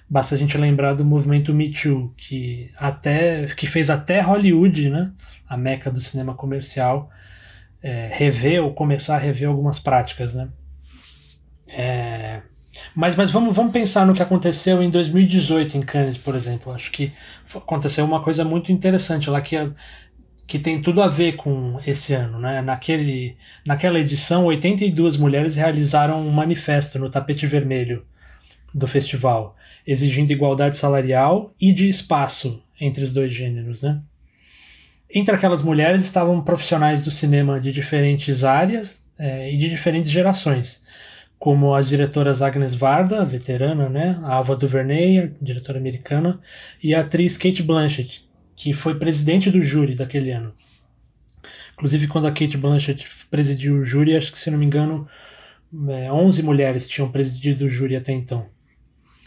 Basta 0.07 0.35
a 0.35 0.37
gente 0.37 0.57
lembrar 0.57 0.93
do 0.93 1.03
movimento 1.03 1.55
Me 1.55 1.71
Too, 1.71 2.13
que 2.15 2.69
até 2.77 3.47
que 3.55 3.65
fez 3.65 3.89
até 3.89 4.19
Hollywood, 4.21 4.89
né? 4.89 5.11
A 5.51 5.57
meca 5.57 5.91
do 5.91 5.99
cinema 5.99 6.33
comercial, 6.33 7.09
é, 7.83 8.09
rever 8.13 8.63
ou 8.63 8.73
começar 8.73 9.15
a 9.15 9.19
rever 9.19 9.49
algumas 9.49 9.79
práticas, 9.79 10.33
né? 10.33 10.47
É, 11.67 12.41
mas, 12.95 13.15
mas 13.15 13.29
vamos, 13.31 13.53
vamos 13.53 13.73
pensar 13.73 14.07
no 14.07 14.13
que 14.13 14.23
aconteceu 14.23 14.81
em 14.81 14.89
2018 14.89 15.77
em 15.77 15.81
Cannes, 15.81 16.17
por 16.17 16.35
exemplo. 16.35 16.71
Acho 16.71 16.89
que 16.89 17.11
aconteceu 17.53 18.05
uma 18.05 18.23
coisa 18.23 18.45
muito 18.45 18.71
interessante 18.71 19.29
lá 19.29 19.41
que, 19.41 19.57
que 20.47 20.57
tem 20.57 20.81
tudo 20.81 21.01
a 21.01 21.09
ver 21.09 21.33
com 21.33 21.81
esse 21.85 22.13
ano. 22.13 22.39
Né? 22.39 22.61
Naquele, 22.61 23.35
naquela 23.67 23.99
edição, 23.99 24.45
82 24.45 25.17
mulheres 25.17 25.57
realizaram 25.57 26.25
um 26.25 26.31
manifesto 26.31 26.97
no 26.97 27.09
tapete 27.09 27.45
vermelho 27.45 28.05
do 28.73 28.87
festival, 28.87 29.57
exigindo 29.85 30.31
igualdade 30.31 30.77
salarial 30.77 31.53
e 31.59 31.73
de 31.73 31.89
espaço 31.89 32.63
entre 32.79 33.03
os 33.03 33.11
dois 33.11 33.33
gêneros. 33.33 33.81
Né? 33.81 34.01
Entre 35.13 35.35
aquelas 35.35 35.61
mulheres 35.61 36.03
estavam 36.03 36.41
profissionais 36.41 37.03
do 37.03 37.11
cinema 37.11 37.59
de 37.59 37.71
diferentes 37.71 38.45
áreas 38.45 39.11
é, 39.19 39.51
e 39.51 39.57
de 39.57 39.69
diferentes 39.69 40.09
gerações, 40.09 40.83
como 41.37 41.75
as 41.75 41.89
diretoras 41.89 42.41
Agnes 42.41 42.73
Varda, 42.73 43.25
veterana, 43.25 43.89
né, 43.89 44.17
a 44.23 44.37
Ava 44.37 44.55
DuVernay, 44.55 45.33
diretora 45.41 45.79
americana, 45.79 46.39
e 46.81 46.95
a 46.95 47.01
atriz 47.01 47.37
Kate 47.37 47.61
Blanchett, 47.61 48.25
que 48.55 48.71
foi 48.71 48.95
presidente 48.95 49.51
do 49.51 49.61
júri 49.61 49.95
daquele 49.95 50.31
ano. 50.31 50.53
Inclusive, 51.73 52.07
quando 52.07 52.27
a 52.27 52.31
Kate 52.31 52.57
Blanchett 52.57 53.05
presidiu 53.29 53.75
o 53.77 53.83
júri, 53.83 54.15
acho 54.15 54.31
que, 54.31 54.39
se 54.39 54.49
não 54.49 54.57
me 54.57 54.65
engano, 54.65 55.09
é, 55.89 56.11
11 56.11 56.43
mulheres 56.43 56.87
tinham 56.87 57.11
presidido 57.11 57.65
o 57.65 57.69
júri 57.69 57.95
até 57.95 58.13
então. 58.13 58.45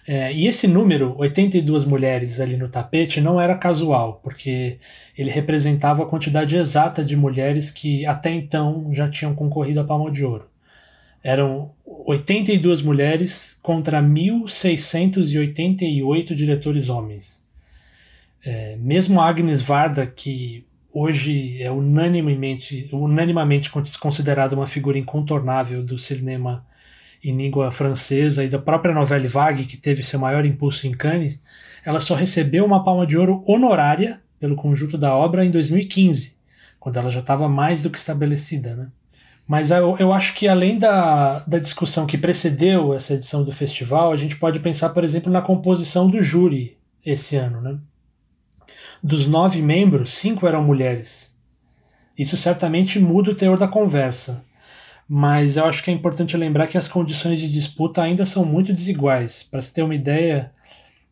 É, 0.07 0.30
e 0.32 0.46
esse 0.46 0.68
número, 0.68 1.14
82 1.18 1.84
mulheres 1.84 2.38
ali 2.38 2.59
no 2.59 2.68
tapete, 2.68 3.22
não 3.22 3.40
era 3.40 3.57
casual, 3.57 4.20
porque 4.22 4.78
ele 5.16 5.30
representava 5.30 6.02
a 6.02 6.07
quantidade 6.07 6.55
exata 6.57 7.02
de 7.02 7.16
mulheres 7.16 7.70
que 7.70 8.05
até 8.05 8.30
então 8.30 8.90
já 8.92 9.09
tinham 9.09 9.34
concorrido 9.34 9.80
à 9.80 9.84
Palma 9.84 10.11
de 10.11 10.22
Ouro. 10.22 10.50
Eram 11.22 11.70
82 11.86 12.82
mulheres 12.82 13.59
contra 13.62 14.02
1.688 14.02 16.34
diretores 16.34 16.90
homens. 16.90 17.42
É, 18.44 18.76
mesmo 18.76 19.22
Agnes 19.22 19.62
Varda, 19.62 20.07
que 20.07 20.66
hoje 20.92 21.62
é 21.62 21.70
unanimemente, 21.70 22.90
unanimamente 22.92 23.70
considerada 23.98 24.55
uma 24.55 24.66
figura 24.66 24.98
incontornável 24.98 25.82
do 25.82 25.96
cinema 25.96 26.66
em 27.24 27.34
língua 27.34 27.72
francesa 27.72 28.44
e 28.44 28.48
da 28.48 28.58
própria 28.58 28.94
novela 28.94 29.26
Vague, 29.26 29.64
que 29.64 29.78
teve 29.78 30.02
seu 30.02 30.20
maior 30.20 30.44
impulso 30.44 30.86
em 30.86 30.92
Cannes, 30.92 31.40
ela 31.82 31.98
só 31.98 32.14
recebeu 32.14 32.64
uma 32.64 32.84
palma 32.84 33.06
de 33.06 33.16
ouro 33.16 33.42
honorária 33.46 34.20
pelo 34.38 34.54
conjunto 34.54 34.98
da 34.98 35.14
obra 35.14 35.44
em 35.44 35.50
2015, 35.50 36.36
quando 36.78 36.98
ela 36.98 37.10
já 37.10 37.20
estava 37.20 37.48
mais 37.48 37.82
do 37.82 37.88
que 37.88 37.96
estabelecida. 37.96 38.76
Né? 38.76 38.88
Mas 39.48 39.70
eu, 39.70 39.96
eu 39.98 40.12
acho 40.12 40.34
que 40.34 40.46
além 40.46 40.78
da, 40.78 41.38
da 41.40 41.58
discussão 41.58 42.06
que 42.06 42.18
precedeu 42.18 42.92
essa 42.92 43.14
edição 43.14 43.42
do 43.42 43.52
festival, 43.52 44.12
a 44.12 44.16
gente 44.16 44.36
pode 44.36 44.60
pensar, 44.60 44.90
por 44.90 45.02
exemplo, 45.02 45.32
na 45.32 45.40
composição 45.40 46.08
do 46.08 46.22
júri 46.22 46.76
esse 47.04 47.36
ano. 47.36 47.62
Né? 47.62 47.78
Dos 49.02 49.26
nove 49.26 49.62
membros, 49.62 50.12
cinco 50.12 50.46
eram 50.46 50.62
mulheres. 50.62 51.34
Isso 52.18 52.36
certamente 52.36 52.98
muda 53.00 53.30
o 53.30 53.34
teor 53.34 53.58
da 53.58 53.66
conversa 53.66 54.44
mas 55.09 55.57
eu 55.57 55.66
acho 55.66 55.82
que 55.82 55.90
é 55.90 55.94
importante 55.94 56.36
lembrar 56.36 56.66
que 56.66 56.78
as 56.78 56.88
condições 56.88 57.38
de 57.38 57.52
disputa 57.52 58.02
ainda 58.02 58.24
são 58.24 58.44
muito 58.44 58.72
desiguais. 58.72 59.42
Para 59.42 59.61
se 59.61 59.72
ter 59.74 59.82
uma 59.82 59.94
ideia, 59.94 60.50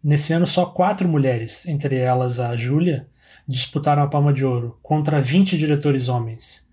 nesse 0.03 0.32
ano 0.32 0.47
só 0.47 0.66
quatro 0.66 1.09
mulheres, 1.09 1.66
entre 1.66 1.97
elas 1.97 2.40
a 2.40 2.57
Júlia, 2.57 3.07
disputaram 3.47 4.03
a 4.03 4.07
Palma 4.07 4.32
de 4.32 4.45
Ouro, 4.45 4.78
contra 4.82 5.20
20 5.20 5.59
diretores 5.59 6.09
homens. 6.09 6.68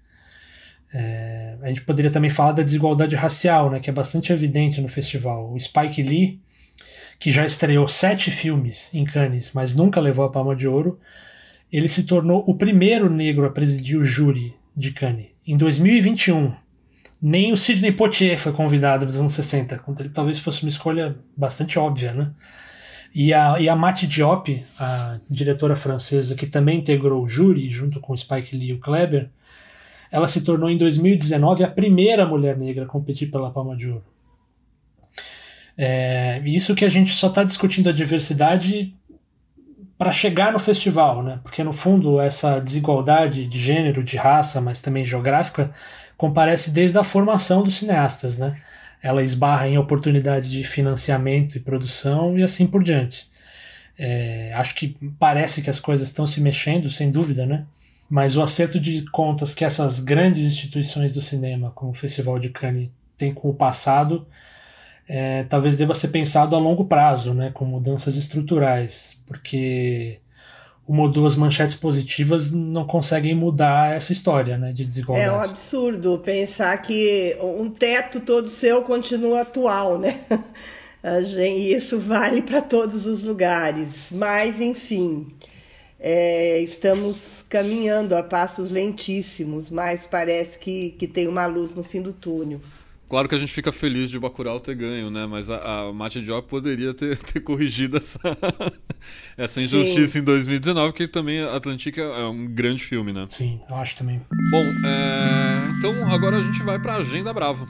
É, 0.93 1.57
a 1.61 1.67
gente 1.67 1.82
poderia 1.82 2.09
também 2.09 2.30
falar 2.30 2.53
da 2.53 2.63
desigualdade 2.63 3.15
racial, 3.15 3.70
né, 3.70 3.80
que 3.80 3.89
é 3.89 3.93
bastante 3.93 4.32
evidente 4.32 4.82
no 4.82 4.88
festival. 4.88 5.51
O 5.53 5.59
Spike 5.59 6.01
Lee, 6.01 6.41
que 7.20 7.32
já 7.32 7.45
estreou 7.45 7.88
sete 7.88 8.32
filmes 8.32 8.93
em 8.93 9.03
Cannes, 9.03 9.51
mas 9.53 9.76
nunca 9.76 9.99
levou 9.99 10.26
a 10.26 10.32
Palma 10.32 10.55
de 10.55 10.67
Ouro, 10.67 10.99
ele 11.72 11.88
se 11.88 12.03
tornou 12.03 12.43
o 12.47 12.55
primeiro 12.55 13.09
negro 13.09 13.45
a 13.45 13.51
presidir 13.51 13.99
o 13.99 14.05
júri 14.05 14.55
de 14.76 14.91
Cannes. 14.91 15.28
Em 15.45 15.57
2021, 15.57 16.53
Nem 17.22 17.51
o 17.51 17.57
Sidney 17.57 17.91
Poitier 17.91 18.38
foi 18.38 18.53
convidado 18.53 19.05
nos 19.05 19.17
anos 19.17 19.34
60, 19.34 19.80
quando 19.80 19.99
ele 19.99 20.09
talvez 20.09 20.39
fosse 20.39 20.63
uma 20.63 20.70
escolha 20.70 21.17
bastante 21.36 21.78
óbvia, 21.78 22.13
né? 22.13 22.32
E 23.13 23.34
a, 23.34 23.59
e 23.59 23.67
a 23.67 23.76
Mati 23.76 24.07
Diop, 24.07 24.63
a 24.80 25.20
diretora 25.30 25.76
francesa 25.76 26.36
que 26.36 26.45
também 26.45 26.80
integrou 26.80 27.24
o 27.24 27.28
júri, 27.28 27.70
junto 27.70 27.99
com 27.99 28.15
Spike 28.15 28.55
Lee 28.55 28.70
e 28.70 28.74
o 28.74 28.80
Kleber, 28.80 29.30
ela 30.11 30.28
se 30.28 30.43
tornou 30.43 30.70
em 30.70 30.78
2019 30.78 31.63
a 31.63 31.67
primeira 31.67 32.26
mulher 32.26 32.57
negra 32.57 32.86
a 32.86 32.88
competir 32.88 33.30
pela 33.30 33.51
Palma 33.51 33.76
de 33.76 33.88
Ouro. 33.89 34.05
É, 35.78 36.41
isso 36.45 36.76
que 36.76 36.84
a 36.84 36.89
gente 36.89 37.13
só 37.13 37.28
está 37.28 37.43
discutindo 37.43 37.89
a 37.89 37.93
diversidade 37.93 38.93
para 39.97 40.11
chegar 40.11 40.51
no 40.51 40.59
festival, 40.59 41.24
né? 41.24 41.39
Porque 41.43 41.63
no 41.63 41.74
fundo 41.74 42.20
essa 42.20 42.59
desigualdade 42.59 43.45
de 43.47 43.59
gênero, 43.59 44.03
de 44.03 44.17
raça, 44.17 44.61
mas 44.61 44.82
também 44.82 45.03
geográfica, 45.03 45.72
comparece 46.20 46.70
desde 46.72 46.97
a 46.97 47.03
formação 47.03 47.63
dos 47.63 47.78
cineastas, 47.78 48.38
né? 48.38 48.53
Ela 49.01 49.24
esbarra 49.24 49.70
em 49.70 49.78
oportunidades 49.78 50.51
de 50.51 50.65
financiamento 50.65 51.55
e 51.55 51.61
produção 51.61 52.38
e 52.38 52.43
assim 52.43 52.67
por 52.67 52.84
diante. 52.84 53.26
É, 53.97 54.51
acho 54.53 54.76
que 54.76 54.97
parece 55.17 55.61
que 55.61 55.70
as 55.70 55.80
coisas 55.80 56.09
estão 56.09 56.28
se 56.28 56.41
mexendo, 56.41 56.89
sem 56.89 57.09
dúvida, 57.09 57.45
né? 57.45 57.65
Mas 58.09 58.36
o 58.36 58.41
acerto 58.41 58.82
de 58.82 59.09
contas 59.11 59.53
que 59.53 59.63
essas 59.63 60.01
grandes 60.01 60.43
instituições 60.43 61.13
do 61.13 61.22
cinema, 61.22 61.72
como 61.72 61.91
o 61.91 61.95
Festival 61.95 62.38
de 62.38 62.49
Cannes, 62.49 62.89
têm 63.17 63.34
com 63.34 63.49
o 63.49 63.53
passado, 63.53 64.28
é, 65.07 65.43
talvez 65.43 65.78
deva 65.78 65.95
ser 65.95 66.09
pensado 66.09 66.53
a 66.53 66.59
longo 66.59 66.84
prazo, 66.84 67.34
né, 67.34 67.49
com 67.53 67.63
mudanças 67.63 68.17
estruturais, 68.17 69.24
porque 69.26 70.20
uma 70.89 71.03
ou 71.03 71.09
duas 71.09 71.35
manchetes 71.35 71.75
positivas 71.75 72.51
não 72.51 72.83
conseguem 72.83 73.35
mudar 73.35 73.95
essa 73.95 74.11
história 74.11 74.57
né, 74.57 74.73
de 74.73 74.83
desigualdade. 74.83 75.29
É 75.29 75.31
um 75.31 75.39
absurdo 75.39 76.17
pensar 76.25 76.75
que 76.81 77.37
um 77.39 77.69
teto 77.69 78.19
todo 78.19 78.49
seu 78.49 78.81
continua 78.81 79.41
atual, 79.41 79.99
né? 79.99 80.19
E 81.01 81.73
isso 81.73 81.97
vale 81.97 82.41
para 82.41 82.61
todos 82.61 83.05
os 83.05 83.23
lugares. 83.23 84.09
Mas, 84.11 84.59
enfim, 84.59 85.27
é, 85.97 86.59
estamos 86.59 87.45
caminhando 87.47 88.13
a 88.17 88.21
passos 88.21 88.69
lentíssimos, 88.69 89.69
mas 89.69 90.05
parece 90.05 90.59
que, 90.59 90.89
que 90.99 91.07
tem 91.07 91.25
uma 91.25 91.45
luz 91.45 91.73
no 91.73 91.85
fim 91.85 92.01
do 92.01 92.11
túnel. 92.11 92.59
Claro 93.10 93.28
que 93.28 93.34
a 93.34 93.39
gente 93.39 93.51
fica 93.51 93.72
feliz 93.72 94.12
de 94.12 94.20
Bacurau 94.20 94.60
ter 94.60 94.76
ganho, 94.76 95.10
né? 95.10 95.26
Mas 95.26 95.49
a, 95.49 95.88
a 95.88 95.91
Mate 95.91 96.22
Diop 96.22 96.47
poderia 96.47 96.93
ter, 96.93 97.18
ter 97.34 97.39
corrigido 97.39 97.97
essa, 97.97 98.20
essa 99.36 99.60
injustiça 99.60 100.14
Sim. 100.14 100.20
em 100.20 100.24
2019, 100.24 100.93
que 100.93 101.07
também 101.07 101.41
Atlantica 101.41 102.01
é 102.01 102.26
um 102.26 102.45
grande 102.45 102.84
filme, 102.84 103.12
né? 103.12 103.26
Sim, 103.28 103.60
eu 103.68 103.76
acho 103.78 103.95
também. 103.95 104.22
Bom, 104.51 104.64
é... 104.86 105.72
então 105.80 106.12
agora 106.12 106.38
a 106.38 106.43
gente 106.43 106.62
vai 106.62 106.78
pra 106.78 106.97
Agenda 106.97 107.34
Brava. 107.34 107.66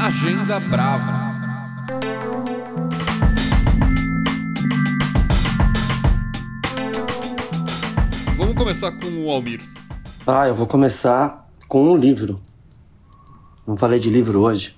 Agenda 0.00 0.58
Brava. 0.58 1.38
Vamos 8.36 8.56
começar 8.56 8.90
com 8.90 9.24
o 9.24 9.30
Almir. 9.30 9.60
Ah, 10.26 10.48
eu 10.48 10.54
vou 10.56 10.66
começar 10.66 11.48
com 11.68 11.92
um 11.92 11.96
livro. 11.96 12.47
Não 13.68 13.76
falei 13.76 13.98
de 13.98 14.08
livro 14.08 14.40
hoje. 14.40 14.74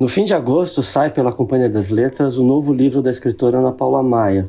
No 0.00 0.08
fim 0.08 0.24
de 0.24 0.32
agosto 0.32 0.82
sai 0.82 1.10
pela 1.10 1.30
Companhia 1.30 1.68
das 1.68 1.90
Letras 1.90 2.38
o 2.38 2.42
novo 2.42 2.72
livro 2.72 3.02
da 3.02 3.10
escritora 3.10 3.58
Ana 3.58 3.72
Paula 3.72 4.02
Maia. 4.02 4.48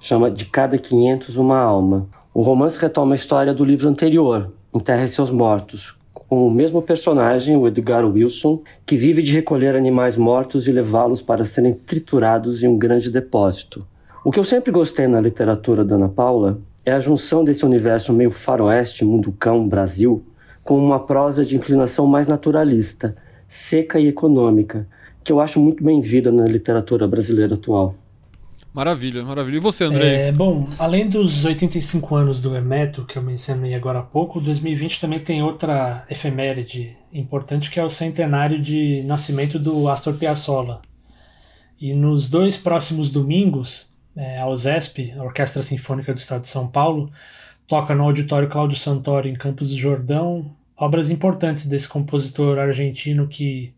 Chama 0.00 0.30
De 0.30 0.46
Cada 0.46 0.78
500 0.78 1.36
Uma 1.36 1.58
Alma. 1.58 2.08
O 2.32 2.40
romance 2.40 2.80
retoma 2.80 3.12
a 3.12 3.14
história 3.14 3.52
do 3.52 3.66
livro 3.66 3.86
anterior, 3.86 4.50
Enterre 4.72 5.06
Seus 5.08 5.30
Mortos, 5.30 5.94
com 6.14 6.46
o 6.46 6.50
mesmo 6.50 6.80
personagem, 6.80 7.54
o 7.54 7.68
Edgar 7.68 8.06
Wilson, 8.06 8.62
que 8.86 8.96
vive 8.96 9.22
de 9.22 9.34
recolher 9.34 9.76
animais 9.76 10.16
mortos 10.16 10.66
e 10.66 10.72
levá-los 10.72 11.20
para 11.20 11.44
serem 11.44 11.74
triturados 11.74 12.62
em 12.62 12.68
um 12.68 12.78
grande 12.78 13.10
depósito. 13.10 13.86
O 14.24 14.30
que 14.30 14.40
eu 14.40 14.44
sempre 14.44 14.72
gostei 14.72 15.06
na 15.06 15.20
literatura 15.20 15.84
da 15.84 15.96
Ana 15.96 16.08
Paula 16.08 16.62
é 16.82 16.92
a 16.92 16.98
junção 16.98 17.44
desse 17.44 17.66
universo 17.66 18.10
meio 18.10 18.30
faroeste, 18.30 19.04
mundo 19.04 19.34
cão, 19.38 19.68
Brasil, 19.68 20.24
com 20.70 20.78
uma 20.78 21.00
prosa 21.00 21.44
de 21.44 21.56
inclinação 21.56 22.06
mais 22.06 22.28
naturalista, 22.28 23.16
seca 23.48 23.98
e 23.98 24.06
econômica, 24.06 24.86
que 25.24 25.32
eu 25.32 25.40
acho 25.40 25.58
muito 25.58 25.82
bem-vinda 25.82 26.30
na 26.30 26.44
literatura 26.44 27.08
brasileira 27.08 27.54
atual. 27.54 27.92
Maravilha, 28.72 29.24
maravilha. 29.24 29.56
E 29.56 29.60
você, 29.60 29.82
André? 29.82 30.28
É, 30.28 30.30
bom, 30.30 30.68
além 30.78 31.08
dos 31.08 31.44
85 31.44 32.14
anos 32.14 32.40
do 32.40 32.54
Hermeto, 32.54 33.04
que 33.04 33.18
eu 33.18 33.22
mencionei 33.22 33.74
agora 33.74 33.98
há 33.98 34.02
pouco, 34.02 34.40
2020 34.40 35.00
também 35.00 35.18
tem 35.18 35.42
outra 35.42 36.06
efeméride 36.08 36.96
importante, 37.12 37.68
que 37.68 37.80
é 37.80 37.84
o 37.84 37.90
centenário 37.90 38.60
de 38.60 39.02
nascimento 39.02 39.58
do 39.58 39.88
Astor 39.88 40.14
Piazzolla. 40.14 40.82
E 41.80 41.92
nos 41.94 42.30
dois 42.30 42.56
próximos 42.56 43.10
domingos, 43.10 43.92
é, 44.14 44.38
a 44.38 44.46
OSESP, 44.46 45.14
a 45.18 45.24
Orquestra 45.24 45.64
Sinfônica 45.64 46.12
do 46.12 46.18
Estado 46.18 46.42
de 46.42 46.46
São 46.46 46.68
Paulo, 46.68 47.10
toca 47.66 47.92
no 47.92 48.04
Auditório 48.04 48.48
Cláudio 48.48 48.78
Santoro, 48.78 49.26
em 49.26 49.34
Campos 49.34 49.70
do 49.70 49.76
Jordão, 49.76 50.59
obras 50.80 51.10
importantes 51.10 51.66
desse 51.66 51.86
compositor 51.86 52.58
argentino 52.58 53.28
que, 53.28 53.74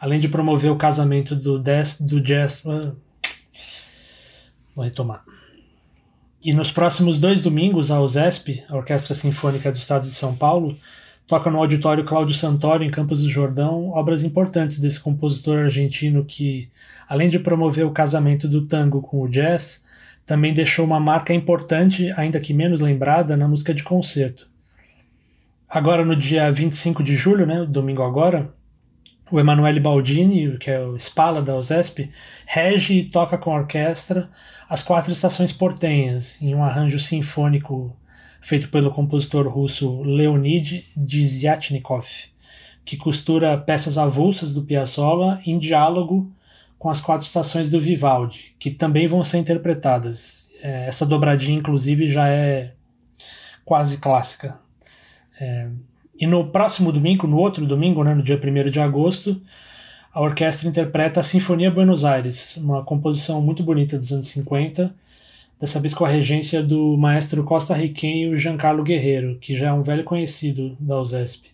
além 0.00 0.18
de 0.18 0.28
promover 0.28 0.72
o 0.72 0.76
casamento 0.76 1.36
do, 1.36 1.58
des, 1.60 2.00
do 2.00 2.20
jazz. 2.20 2.64
Uh, 2.64 2.96
vou 4.74 4.84
retomar. 4.84 5.24
E 6.44 6.52
nos 6.52 6.72
próximos 6.72 7.20
dois 7.20 7.40
domingos, 7.40 7.90
a 7.90 8.00
OSESP, 8.00 8.64
a 8.68 8.76
Orquestra 8.76 9.14
Sinfônica 9.14 9.70
do 9.70 9.76
Estado 9.76 10.04
de 10.04 10.10
São 10.10 10.34
Paulo, 10.34 10.76
toca 11.26 11.50
no 11.50 11.58
Auditório 11.58 12.04
Cláudio 12.04 12.34
Santoro, 12.34 12.82
em 12.82 12.90
Campos 12.90 13.22
do 13.22 13.30
Jordão, 13.30 13.90
obras 13.90 14.24
importantes 14.24 14.78
desse 14.78 14.98
compositor 14.98 15.60
argentino 15.60 16.24
que, 16.24 16.68
além 17.08 17.28
de 17.28 17.38
promover 17.38 17.86
o 17.86 17.92
casamento 17.92 18.48
do 18.48 18.66
tango 18.66 19.00
com 19.00 19.20
o 19.20 19.28
jazz, 19.28 19.84
também 20.26 20.52
deixou 20.52 20.84
uma 20.84 20.98
marca 20.98 21.32
importante, 21.32 22.10
ainda 22.16 22.40
que 22.40 22.52
menos 22.52 22.80
lembrada, 22.80 23.36
na 23.36 23.46
música 23.46 23.72
de 23.72 23.84
concerto. 23.84 24.49
Agora, 25.70 26.04
no 26.04 26.16
dia 26.16 26.50
25 26.50 27.00
de 27.00 27.14
julho, 27.14 27.46
né, 27.46 27.64
domingo 27.64 28.02
agora, 28.02 28.52
o 29.30 29.38
Emanuele 29.38 29.78
Baldini, 29.78 30.58
que 30.58 30.68
é 30.68 30.80
o 30.80 30.96
Spala 30.98 31.40
da 31.40 31.54
USESP, 31.54 32.10
rege 32.44 32.94
e 32.94 33.04
toca 33.04 33.38
com 33.38 33.54
orquestra 33.54 34.28
as 34.68 34.82
quatro 34.82 35.12
estações 35.12 35.52
portenhas, 35.52 36.42
em 36.42 36.56
um 36.56 36.64
arranjo 36.64 36.98
sinfônico 36.98 37.96
feito 38.40 38.68
pelo 38.68 38.90
compositor 38.90 39.46
russo 39.46 40.02
Leonid 40.02 40.84
Dziatnikov, 40.96 42.08
que 42.84 42.96
costura 42.96 43.56
peças 43.56 43.96
avulsas 43.96 44.52
do 44.52 44.62
Piazzolla 44.62 45.40
em 45.46 45.56
diálogo 45.56 46.32
com 46.80 46.90
as 46.90 47.00
quatro 47.00 47.24
estações 47.24 47.70
do 47.70 47.80
Vivaldi, 47.80 48.56
que 48.58 48.72
também 48.72 49.06
vão 49.06 49.22
ser 49.22 49.38
interpretadas. 49.38 50.50
É, 50.64 50.88
essa 50.88 51.06
dobradinha, 51.06 51.56
inclusive, 51.56 52.08
já 52.08 52.28
é 52.28 52.72
quase 53.64 53.98
clássica. 53.98 54.58
É, 55.40 55.68
e 56.20 56.26
no 56.26 56.48
próximo 56.48 56.92
domingo, 56.92 57.26
no 57.26 57.38
outro 57.38 57.66
domingo, 57.66 58.04
né, 58.04 58.14
no 58.14 58.22
dia 58.22 58.38
1 58.38 58.68
de 58.68 58.78
agosto, 58.78 59.40
a 60.12 60.20
orquestra 60.20 60.68
interpreta 60.68 61.20
a 61.20 61.22
Sinfonia 61.22 61.70
Buenos 61.70 62.04
Aires, 62.04 62.56
uma 62.58 62.84
composição 62.84 63.40
muito 63.40 63.62
bonita 63.62 63.96
dos 63.96 64.12
anos 64.12 64.26
50, 64.26 64.94
dessa 65.58 65.78
vez 65.78 65.94
com 65.94 66.04
a 66.04 66.08
regência 66.08 66.62
do 66.62 66.96
maestro 66.96 67.44
costarriquenho 67.44 68.36
Giancarlo 68.36 68.82
Guerreiro, 68.82 69.38
que 69.40 69.56
já 69.56 69.68
é 69.68 69.72
um 69.72 69.82
velho 69.82 70.04
conhecido 70.04 70.76
da 70.80 71.00
USESP. 71.00 71.50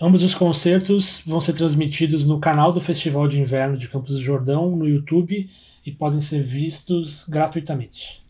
Ambos 0.00 0.22
os 0.22 0.34
concertos 0.34 1.22
vão 1.26 1.40
ser 1.40 1.52
transmitidos 1.52 2.26
no 2.26 2.40
canal 2.40 2.72
do 2.72 2.80
Festival 2.80 3.28
de 3.28 3.40
Inverno 3.40 3.76
de 3.76 3.88
Campos 3.88 4.14
do 4.14 4.22
Jordão, 4.22 4.74
no 4.74 4.88
YouTube, 4.88 5.48
e 5.84 5.92
podem 5.92 6.20
ser 6.20 6.42
vistos 6.42 7.28
gratuitamente. 7.28 8.21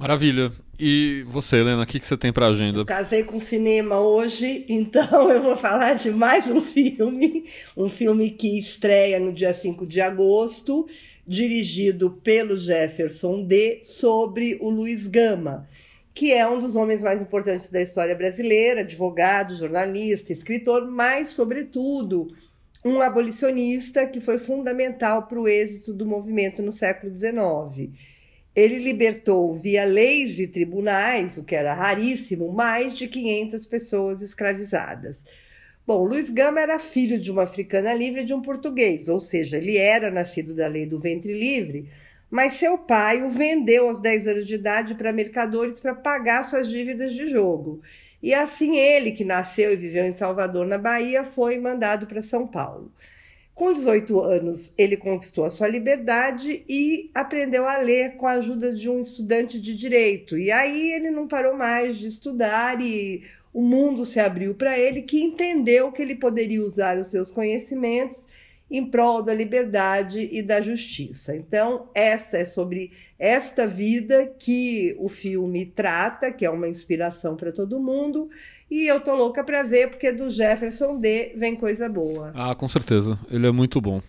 Maravilha. 0.00 0.50
E 0.78 1.26
você, 1.28 1.56
Helena, 1.56 1.82
o 1.82 1.86
que, 1.86 2.00
que 2.00 2.06
você 2.06 2.16
tem 2.16 2.32
para 2.32 2.46
agenda? 2.46 2.78
Eu 2.78 2.86
casei 2.86 3.22
com 3.22 3.38
cinema 3.38 4.00
hoje, 4.00 4.64
então 4.66 5.28
eu 5.30 5.42
vou 5.42 5.54
falar 5.54 5.92
de 5.92 6.10
mais 6.10 6.50
um 6.50 6.62
filme. 6.62 7.44
Um 7.76 7.86
filme 7.86 8.30
que 8.30 8.58
estreia 8.58 9.20
no 9.20 9.30
dia 9.30 9.52
5 9.52 9.86
de 9.86 10.00
agosto, 10.00 10.88
dirigido 11.26 12.12
pelo 12.24 12.56
Jefferson 12.56 13.44
D., 13.44 13.80
sobre 13.82 14.56
o 14.62 14.70
Luiz 14.70 15.06
Gama, 15.06 15.68
que 16.14 16.32
é 16.32 16.48
um 16.48 16.58
dos 16.58 16.76
homens 16.76 17.02
mais 17.02 17.20
importantes 17.20 17.70
da 17.70 17.82
história 17.82 18.14
brasileira, 18.14 18.80
advogado, 18.80 19.54
jornalista, 19.54 20.32
escritor, 20.32 20.90
mas, 20.90 21.28
sobretudo, 21.28 22.34
um 22.82 23.02
abolicionista 23.02 24.06
que 24.06 24.18
foi 24.18 24.38
fundamental 24.38 25.26
para 25.26 25.38
o 25.38 25.46
êxito 25.46 25.92
do 25.92 26.06
movimento 26.06 26.62
no 26.62 26.72
século 26.72 27.14
XIX. 27.14 27.92
Ele 28.54 28.78
libertou 28.78 29.54
via 29.54 29.84
leis 29.84 30.38
e 30.38 30.46
tribunais, 30.46 31.38
o 31.38 31.44
que 31.44 31.54
era 31.54 31.72
raríssimo, 31.72 32.52
mais 32.52 32.96
de 32.96 33.06
500 33.06 33.66
pessoas 33.66 34.22
escravizadas. 34.22 35.24
Bom, 35.86 36.04
Luiz 36.04 36.30
Gama 36.30 36.60
era 36.60 36.78
filho 36.78 37.18
de 37.18 37.30
uma 37.30 37.44
africana 37.44 37.94
livre 37.94 38.22
e 38.22 38.24
de 38.24 38.34
um 38.34 38.42
português, 38.42 39.08
ou 39.08 39.20
seja, 39.20 39.56
ele 39.56 39.76
era 39.76 40.10
nascido 40.10 40.54
da 40.54 40.66
lei 40.66 40.86
do 40.86 41.00
ventre 41.00 41.32
livre, 41.32 41.88
mas 42.30 42.54
seu 42.54 42.78
pai 42.78 43.22
o 43.22 43.30
vendeu 43.30 43.88
aos 43.88 44.00
10 44.00 44.28
anos 44.28 44.46
de 44.46 44.54
idade 44.54 44.94
para 44.94 45.12
mercadores 45.12 45.80
para 45.80 45.94
pagar 45.94 46.44
suas 46.44 46.68
dívidas 46.68 47.12
de 47.12 47.28
jogo. 47.28 47.80
E 48.22 48.34
assim 48.34 48.76
ele, 48.76 49.12
que 49.12 49.24
nasceu 49.24 49.72
e 49.72 49.76
viveu 49.76 50.04
em 50.04 50.12
Salvador, 50.12 50.66
na 50.66 50.78
Bahia, 50.78 51.24
foi 51.24 51.58
mandado 51.58 52.06
para 52.06 52.22
São 52.22 52.46
Paulo. 52.46 52.92
Com 53.60 53.74
18 53.74 54.18
anos, 54.20 54.72
ele 54.78 54.96
conquistou 54.96 55.44
a 55.44 55.50
sua 55.50 55.68
liberdade 55.68 56.64
e 56.66 57.10
aprendeu 57.14 57.68
a 57.68 57.76
ler 57.76 58.16
com 58.16 58.26
a 58.26 58.32
ajuda 58.32 58.72
de 58.72 58.88
um 58.88 58.98
estudante 58.98 59.60
de 59.60 59.76
direito. 59.76 60.38
E 60.38 60.50
aí 60.50 60.92
ele 60.92 61.10
não 61.10 61.28
parou 61.28 61.54
mais 61.54 61.98
de 61.98 62.06
estudar 62.06 62.80
e 62.80 63.22
o 63.52 63.60
mundo 63.60 64.06
se 64.06 64.18
abriu 64.18 64.54
para 64.54 64.78
ele, 64.78 65.02
que 65.02 65.22
entendeu 65.22 65.92
que 65.92 66.00
ele 66.00 66.14
poderia 66.14 66.62
usar 66.62 66.96
os 66.96 67.08
seus 67.08 67.30
conhecimentos 67.30 68.26
em 68.70 68.86
prol 68.86 69.20
da 69.20 69.34
liberdade 69.34 70.30
e 70.32 70.42
da 70.42 70.62
justiça. 70.62 71.36
Então, 71.36 71.90
essa 71.94 72.38
é 72.38 72.46
sobre 72.46 72.92
esta 73.18 73.66
vida 73.66 74.32
que 74.38 74.96
o 74.98 75.06
filme 75.06 75.66
trata, 75.66 76.32
que 76.32 76.46
é 76.46 76.50
uma 76.50 76.66
inspiração 76.66 77.36
para 77.36 77.52
todo 77.52 77.78
mundo, 77.78 78.30
e 78.70 78.86
eu 78.86 79.00
tô 79.00 79.14
louca 79.14 79.42
para 79.42 79.62
ver 79.62 79.90
porque 79.90 80.12
do 80.12 80.30
Jefferson 80.30 80.98
D 81.00 81.32
vem 81.36 81.56
coisa 81.56 81.88
boa. 81.88 82.32
Ah, 82.34 82.54
com 82.54 82.68
certeza. 82.68 83.18
Ele 83.30 83.46
é 83.46 83.50
muito 83.50 83.80
bom. 83.80 84.00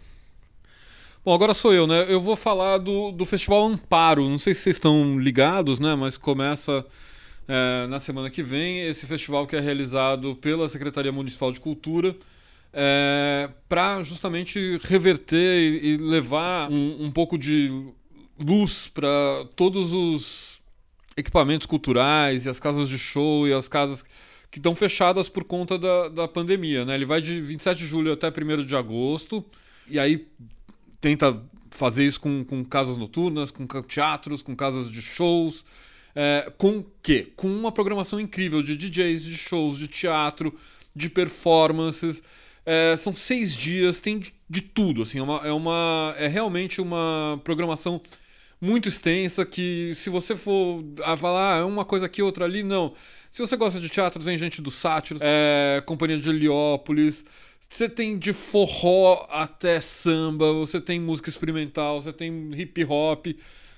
Bom, 1.24 1.34
agora 1.34 1.54
sou 1.54 1.74
eu, 1.74 1.86
né? 1.86 2.06
Eu 2.10 2.22
vou 2.22 2.36
falar 2.36 2.78
do, 2.78 3.12
do 3.12 3.26
Festival 3.26 3.66
Amparo. 3.66 4.28
Não 4.28 4.38
sei 4.38 4.54
se 4.54 4.62
vocês 4.62 4.76
estão 4.76 5.20
ligados, 5.20 5.80
né? 5.80 5.96
Mas 5.96 6.18
começa 6.18 6.86
é, 7.48 7.88
na 7.88 8.00
semana 8.00 8.30
que 8.30 8.42
vem 8.42 8.88
esse 8.88 9.06
festival 9.06 9.46
que 9.46 9.56
é 9.56 9.60
realizado 9.60 10.36
pela 10.36 10.70
Secretaria 10.70 11.12
Municipal 11.12 11.52
de 11.52 11.60
Cultura 11.60 12.16
é, 12.74 13.50
para 13.68 14.02
justamente 14.04 14.80
reverter 14.84 15.60
e, 15.60 15.94
e 15.94 15.98
levar 15.98 16.72
um, 16.72 17.06
um, 17.06 17.12
pouco 17.12 17.38
de 17.38 17.92
luz 18.40 18.88
para 18.88 19.46
todos 19.56 19.92
os 19.92 20.62
equipamentos 21.18 21.68
culturais 21.68 22.46
e 22.46 22.50
as 22.50 22.60
casas 22.60 22.88
de 22.88 22.98
show 22.98 23.48
e 23.48 23.54
as 23.54 23.68
casas 23.68 24.04
que 24.52 24.60
estão 24.60 24.76
fechadas 24.76 25.30
por 25.30 25.46
conta 25.46 25.80
da, 25.80 26.10
da 26.10 26.28
pandemia. 26.28 26.84
Né? 26.84 26.94
Ele 26.96 27.06
vai 27.06 27.22
de 27.22 27.40
27 27.40 27.80
de 27.80 27.88
julho 27.88 28.12
até 28.12 28.28
1 28.28 28.66
de 28.66 28.76
agosto 28.76 29.44
e 29.90 29.98
aí 29.98 30.28
tenta 31.00 31.42
fazer 31.72 32.06
isso 32.06 32.20
com, 32.20 32.44
com 32.44 32.64
casas 32.64 32.98
noturnas, 32.98 33.50
com 33.50 33.66
teatros, 33.66 34.42
com 34.42 34.56
casas 34.56 34.92
de 34.92 35.02
shows. 35.02 35.64
É, 36.14 36.52
com 36.58 36.84
quê? 37.02 37.32
Com 37.36 37.48
uma 37.48 37.72
programação 37.72 38.20
incrível 38.20 38.62
de 38.62 38.76
DJs, 38.76 39.24
de 39.24 39.38
shows, 39.38 39.78
de 39.78 39.88
teatro, 39.88 40.54
de 40.94 41.10
performances. 41.10 42.22
É, 42.66 42.96
são 42.98 43.14
seis 43.14 43.56
dias, 43.56 44.02
tem 44.02 44.20
de, 44.20 44.34
de 44.50 44.62
tudo, 44.62 45.02
assim, 45.02 45.18
é, 45.18 45.24
uma, 45.24 45.42
é, 45.44 45.52
uma, 45.52 46.14
é 46.18 46.28
realmente 46.28 46.80
uma 46.80 47.40
programação 47.44 48.00
muito 48.62 48.88
extensa 48.88 49.44
que 49.44 49.92
se 49.96 50.10
você 50.10 50.36
for 50.36 50.84
a 51.04 51.18
falar 51.18 51.60
ah, 51.60 51.66
uma 51.66 51.84
coisa 51.84 52.06
aqui, 52.06 52.22
outra 52.22 52.46
ali, 52.46 52.62
não. 52.62 52.94
Se 53.32 53.42
você 53.42 53.58
gosta 53.58 53.80
de 53.80 53.90
teatro, 53.90 54.24
tem 54.24 54.38
gente 54.38 54.62
do 54.62 54.70
Sátiro, 54.70 55.20
é, 55.22 55.82
Companhia 55.86 56.20
de 56.20 56.30
Heliópolis, 56.30 57.26
você 57.68 57.90
tem 57.90 58.18
de 58.20 58.34
forró 58.34 59.26
até 59.30 59.82
samba, 59.82 60.54
você 60.54 60.80
tem 60.80 61.00
música 61.00 61.30
experimental, 61.30 62.02
você 62.02 62.14
tem 62.14 62.50
hip 62.54 62.86
hop, 62.86 63.28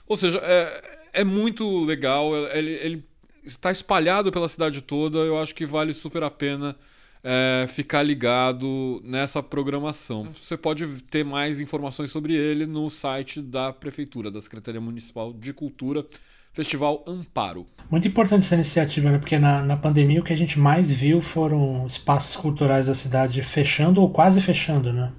ou 0.06 0.18
seja, 0.18 0.40
é, 0.44 1.22
é 1.22 1.24
muito 1.24 1.86
legal, 1.86 2.36
ele, 2.48 2.72
ele 2.72 3.06
está 3.44 3.72
espalhado 3.72 4.32
pela 4.32 4.50
cidade 4.50 4.82
toda, 4.82 5.20
eu 5.20 5.40
acho 5.40 5.56
que 5.56 5.66
vale 5.66 5.94
super 5.94 6.24
a 6.24 6.30
pena 6.32 6.76
é, 7.24 7.66
ficar 7.70 8.04
ligado 8.04 9.02
nessa 9.04 9.42
programação. 9.42 10.28
Você 10.34 10.58
pode 10.58 10.86
ter 11.10 11.24
mais 11.24 11.62
informações 11.62 12.12
sobre 12.12 12.36
ele 12.36 12.66
no 12.66 12.90
site 12.90 13.42
da 13.42 13.72
Prefeitura, 13.72 14.30
da 14.30 14.42
Secretaria 14.42 14.82
Municipal 14.82 15.32
de 15.32 15.54
Cultura, 15.54 16.06
Festival 16.52 17.04
Amparo. 17.08 17.66
Muito 17.90 18.08
importante 18.08 18.42
essa 18.42 18.56
iniciativa, 18.56 19.10
né? 19.10 19.18
porque 19.18 19.40
na, 19.40 19.62
na 19.62 19.78
pandemia 19.78 20.20
o 20.20 20.24
que 20.24 20.34
a 20.34 20.38
gente 20.38 20.60
mais 20.60 20.92
viu 20.92 21.22
foram 21.22 21.88
espaços 21.88 22.36
culturais 22.36 22.88
da 22.88 22.94
cidade 22.94 23.42
fechando 23.42 24.02
ou 24.02 24.10
quase 24.10 24.42
fechando, 24.42 24.92
né? 24.92 25.12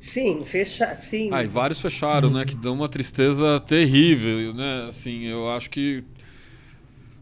Sim, 0.00 0.44
fecha, 0.44 0.96
sim. 1.02 1.30
Ah, 1.32 1.42
e 1.42 1.48
vários 1.48 1.80
fecharam, 1.80 2.30
né? 2.30 2.44
Que 2.44 2.54
dão 2.54 2.74
uma 2.74 2.88
tristeza 2.88 3.58
terrível, 3.66 4.54
né? 4.54 4.86
Assim, 4.88 5.24
eu 5.24 5.50
acho 5.50 5.68
que 5.68 6.04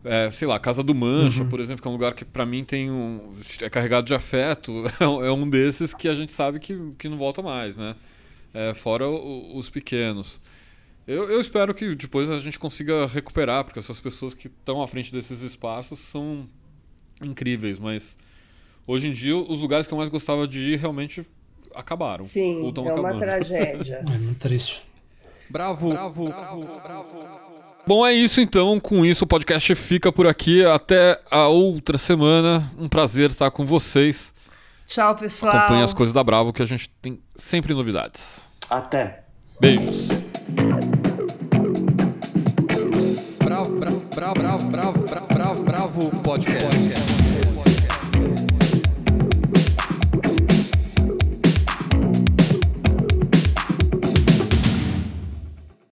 é, 0.05 0.31
sei 0.31 0.47
lá, 0.47 0.59
Casa 0.59 0.83
do 0.83 0.95
Mancha, 0.95 1.43
uhum. 1.43 1.49
por 1.49 1.61
exemplo, 1.61 1.81
que 1.81 1.89
é 1.89 1.91
um 1.91 1.95
lugar 1.95 2.15
que 2.15 2.25
para 2.25 2.45
mim 2.45 2.63
tem 2.63 2.91
um, 2.91 3.35
é 3.61 3.71
carregado 3.71 4.07
de 4.07 4.15
afeto, 4.15 4.85
é 5.01 5.33
um 5.33 5.49
desses 5.49 5.95
que 5.95 6.09
a 6.09 6.15
gente 6.15 6.33
sabe 6.33 6.61
que, 6.61 6.79
que 6.99 7.09
não 7.09 7.17
volta 7.17 7.41
mais, 7.41 7.77
né? 7.77 7.97
É, 8.53 8.75
fora 8.75 9.09
o, 9.09 9.57
os 9.57 9.71
pequenos. 9.71 10.41
Eu, 11.07 11.31
eu, 11.31 11.41
espero 11.41 11.75
que 11.75 11.95
depois 11.95 12.31
a 12.31 12.39
gente 12.39 12.59
consiga 12.59 13.07
recuperar, 13.07 13.65
porque 13.65 13.79
essas 13.79 14.01
pessoas 14.01 14.33
que 14.33 14.47
estão 14.47 14.83
à 14.83 14.89
frente 14.89 15.13
desses 15.13 15.41
espaços 15.43 15.99
são 15.99 16.49
incríveis, 17.23 17.79
mas 17.79 18.17
hoje 18.87 19.09
em 19.09 19.13
dia 19.13 19.37
os 19.37 19.61
lugares 19.61 19.87
que 19.87 19.93
eu 19.93 19.99
mais 19.99 20.09
gostava 20.09 20.47
de 20.47 20.61
ir 20.61 20.79
realmente 20.79 21.27
acabaram. 21.75 22.27
Sim, 22.27 22.65
é 22.65 22.69
acabando. 22.69 23.01
uma 23.01 23.19
tragédia. 23.19 24.05
é 24.07 24.19
muito 24.19 24.39
triste. 24.39 24.83
Bravo, 25.51 25.91
bravo, 25.91 26.25
bravo, 26.27 26.65
bravo. 26.65 27.13
bravo. 27.13 27.44
Bom, 27.87 28.07
é 28.07 28.13
isso 28.13 28.41
então. 28.41 28.81
Com 28.81 29.05
isso, 29.05 29.25
o 29.25 29.27
podcast 29.27 29.75
fica 29.75 30.11
por 30.11 30.27
aqui. 30.27 30.65
Até 30.65 31.21
a 31.31 31.49
outra 31.49 31.99
semana. 31.99 32.71
Um 32.79 32.89
prazer 32.89 33.31
estar 33.31 33.51
com 33.51 33.67
vocês. 33.67 34.33
Tchau, 34.87 35.15
pessoal. 35.15 35.57
Acompanhe 35.57 35.85
as 35.85 35.95
coisas 35.95 36.13
da 36.13 36.23
Bravo, 36.25 36.53
que 36.53 36.63
a 36.63 36.67
gente 36.67 36.89
tem 37.03 37.21
sempre 37.37 37.75
novidades. 37.75 38.49
Até. 38.71 39.25
Beijos. 39.61 40.09
Bravo, 43.43 43.79
bravo, 43.79 44.01
bravo, 44.15 44.41
bravo, 44.71 44.71
bravo, 44.71 45.27
bravo, 45.27 45.63
bravo, 45.65 46.11
podcast. 46.23 47.14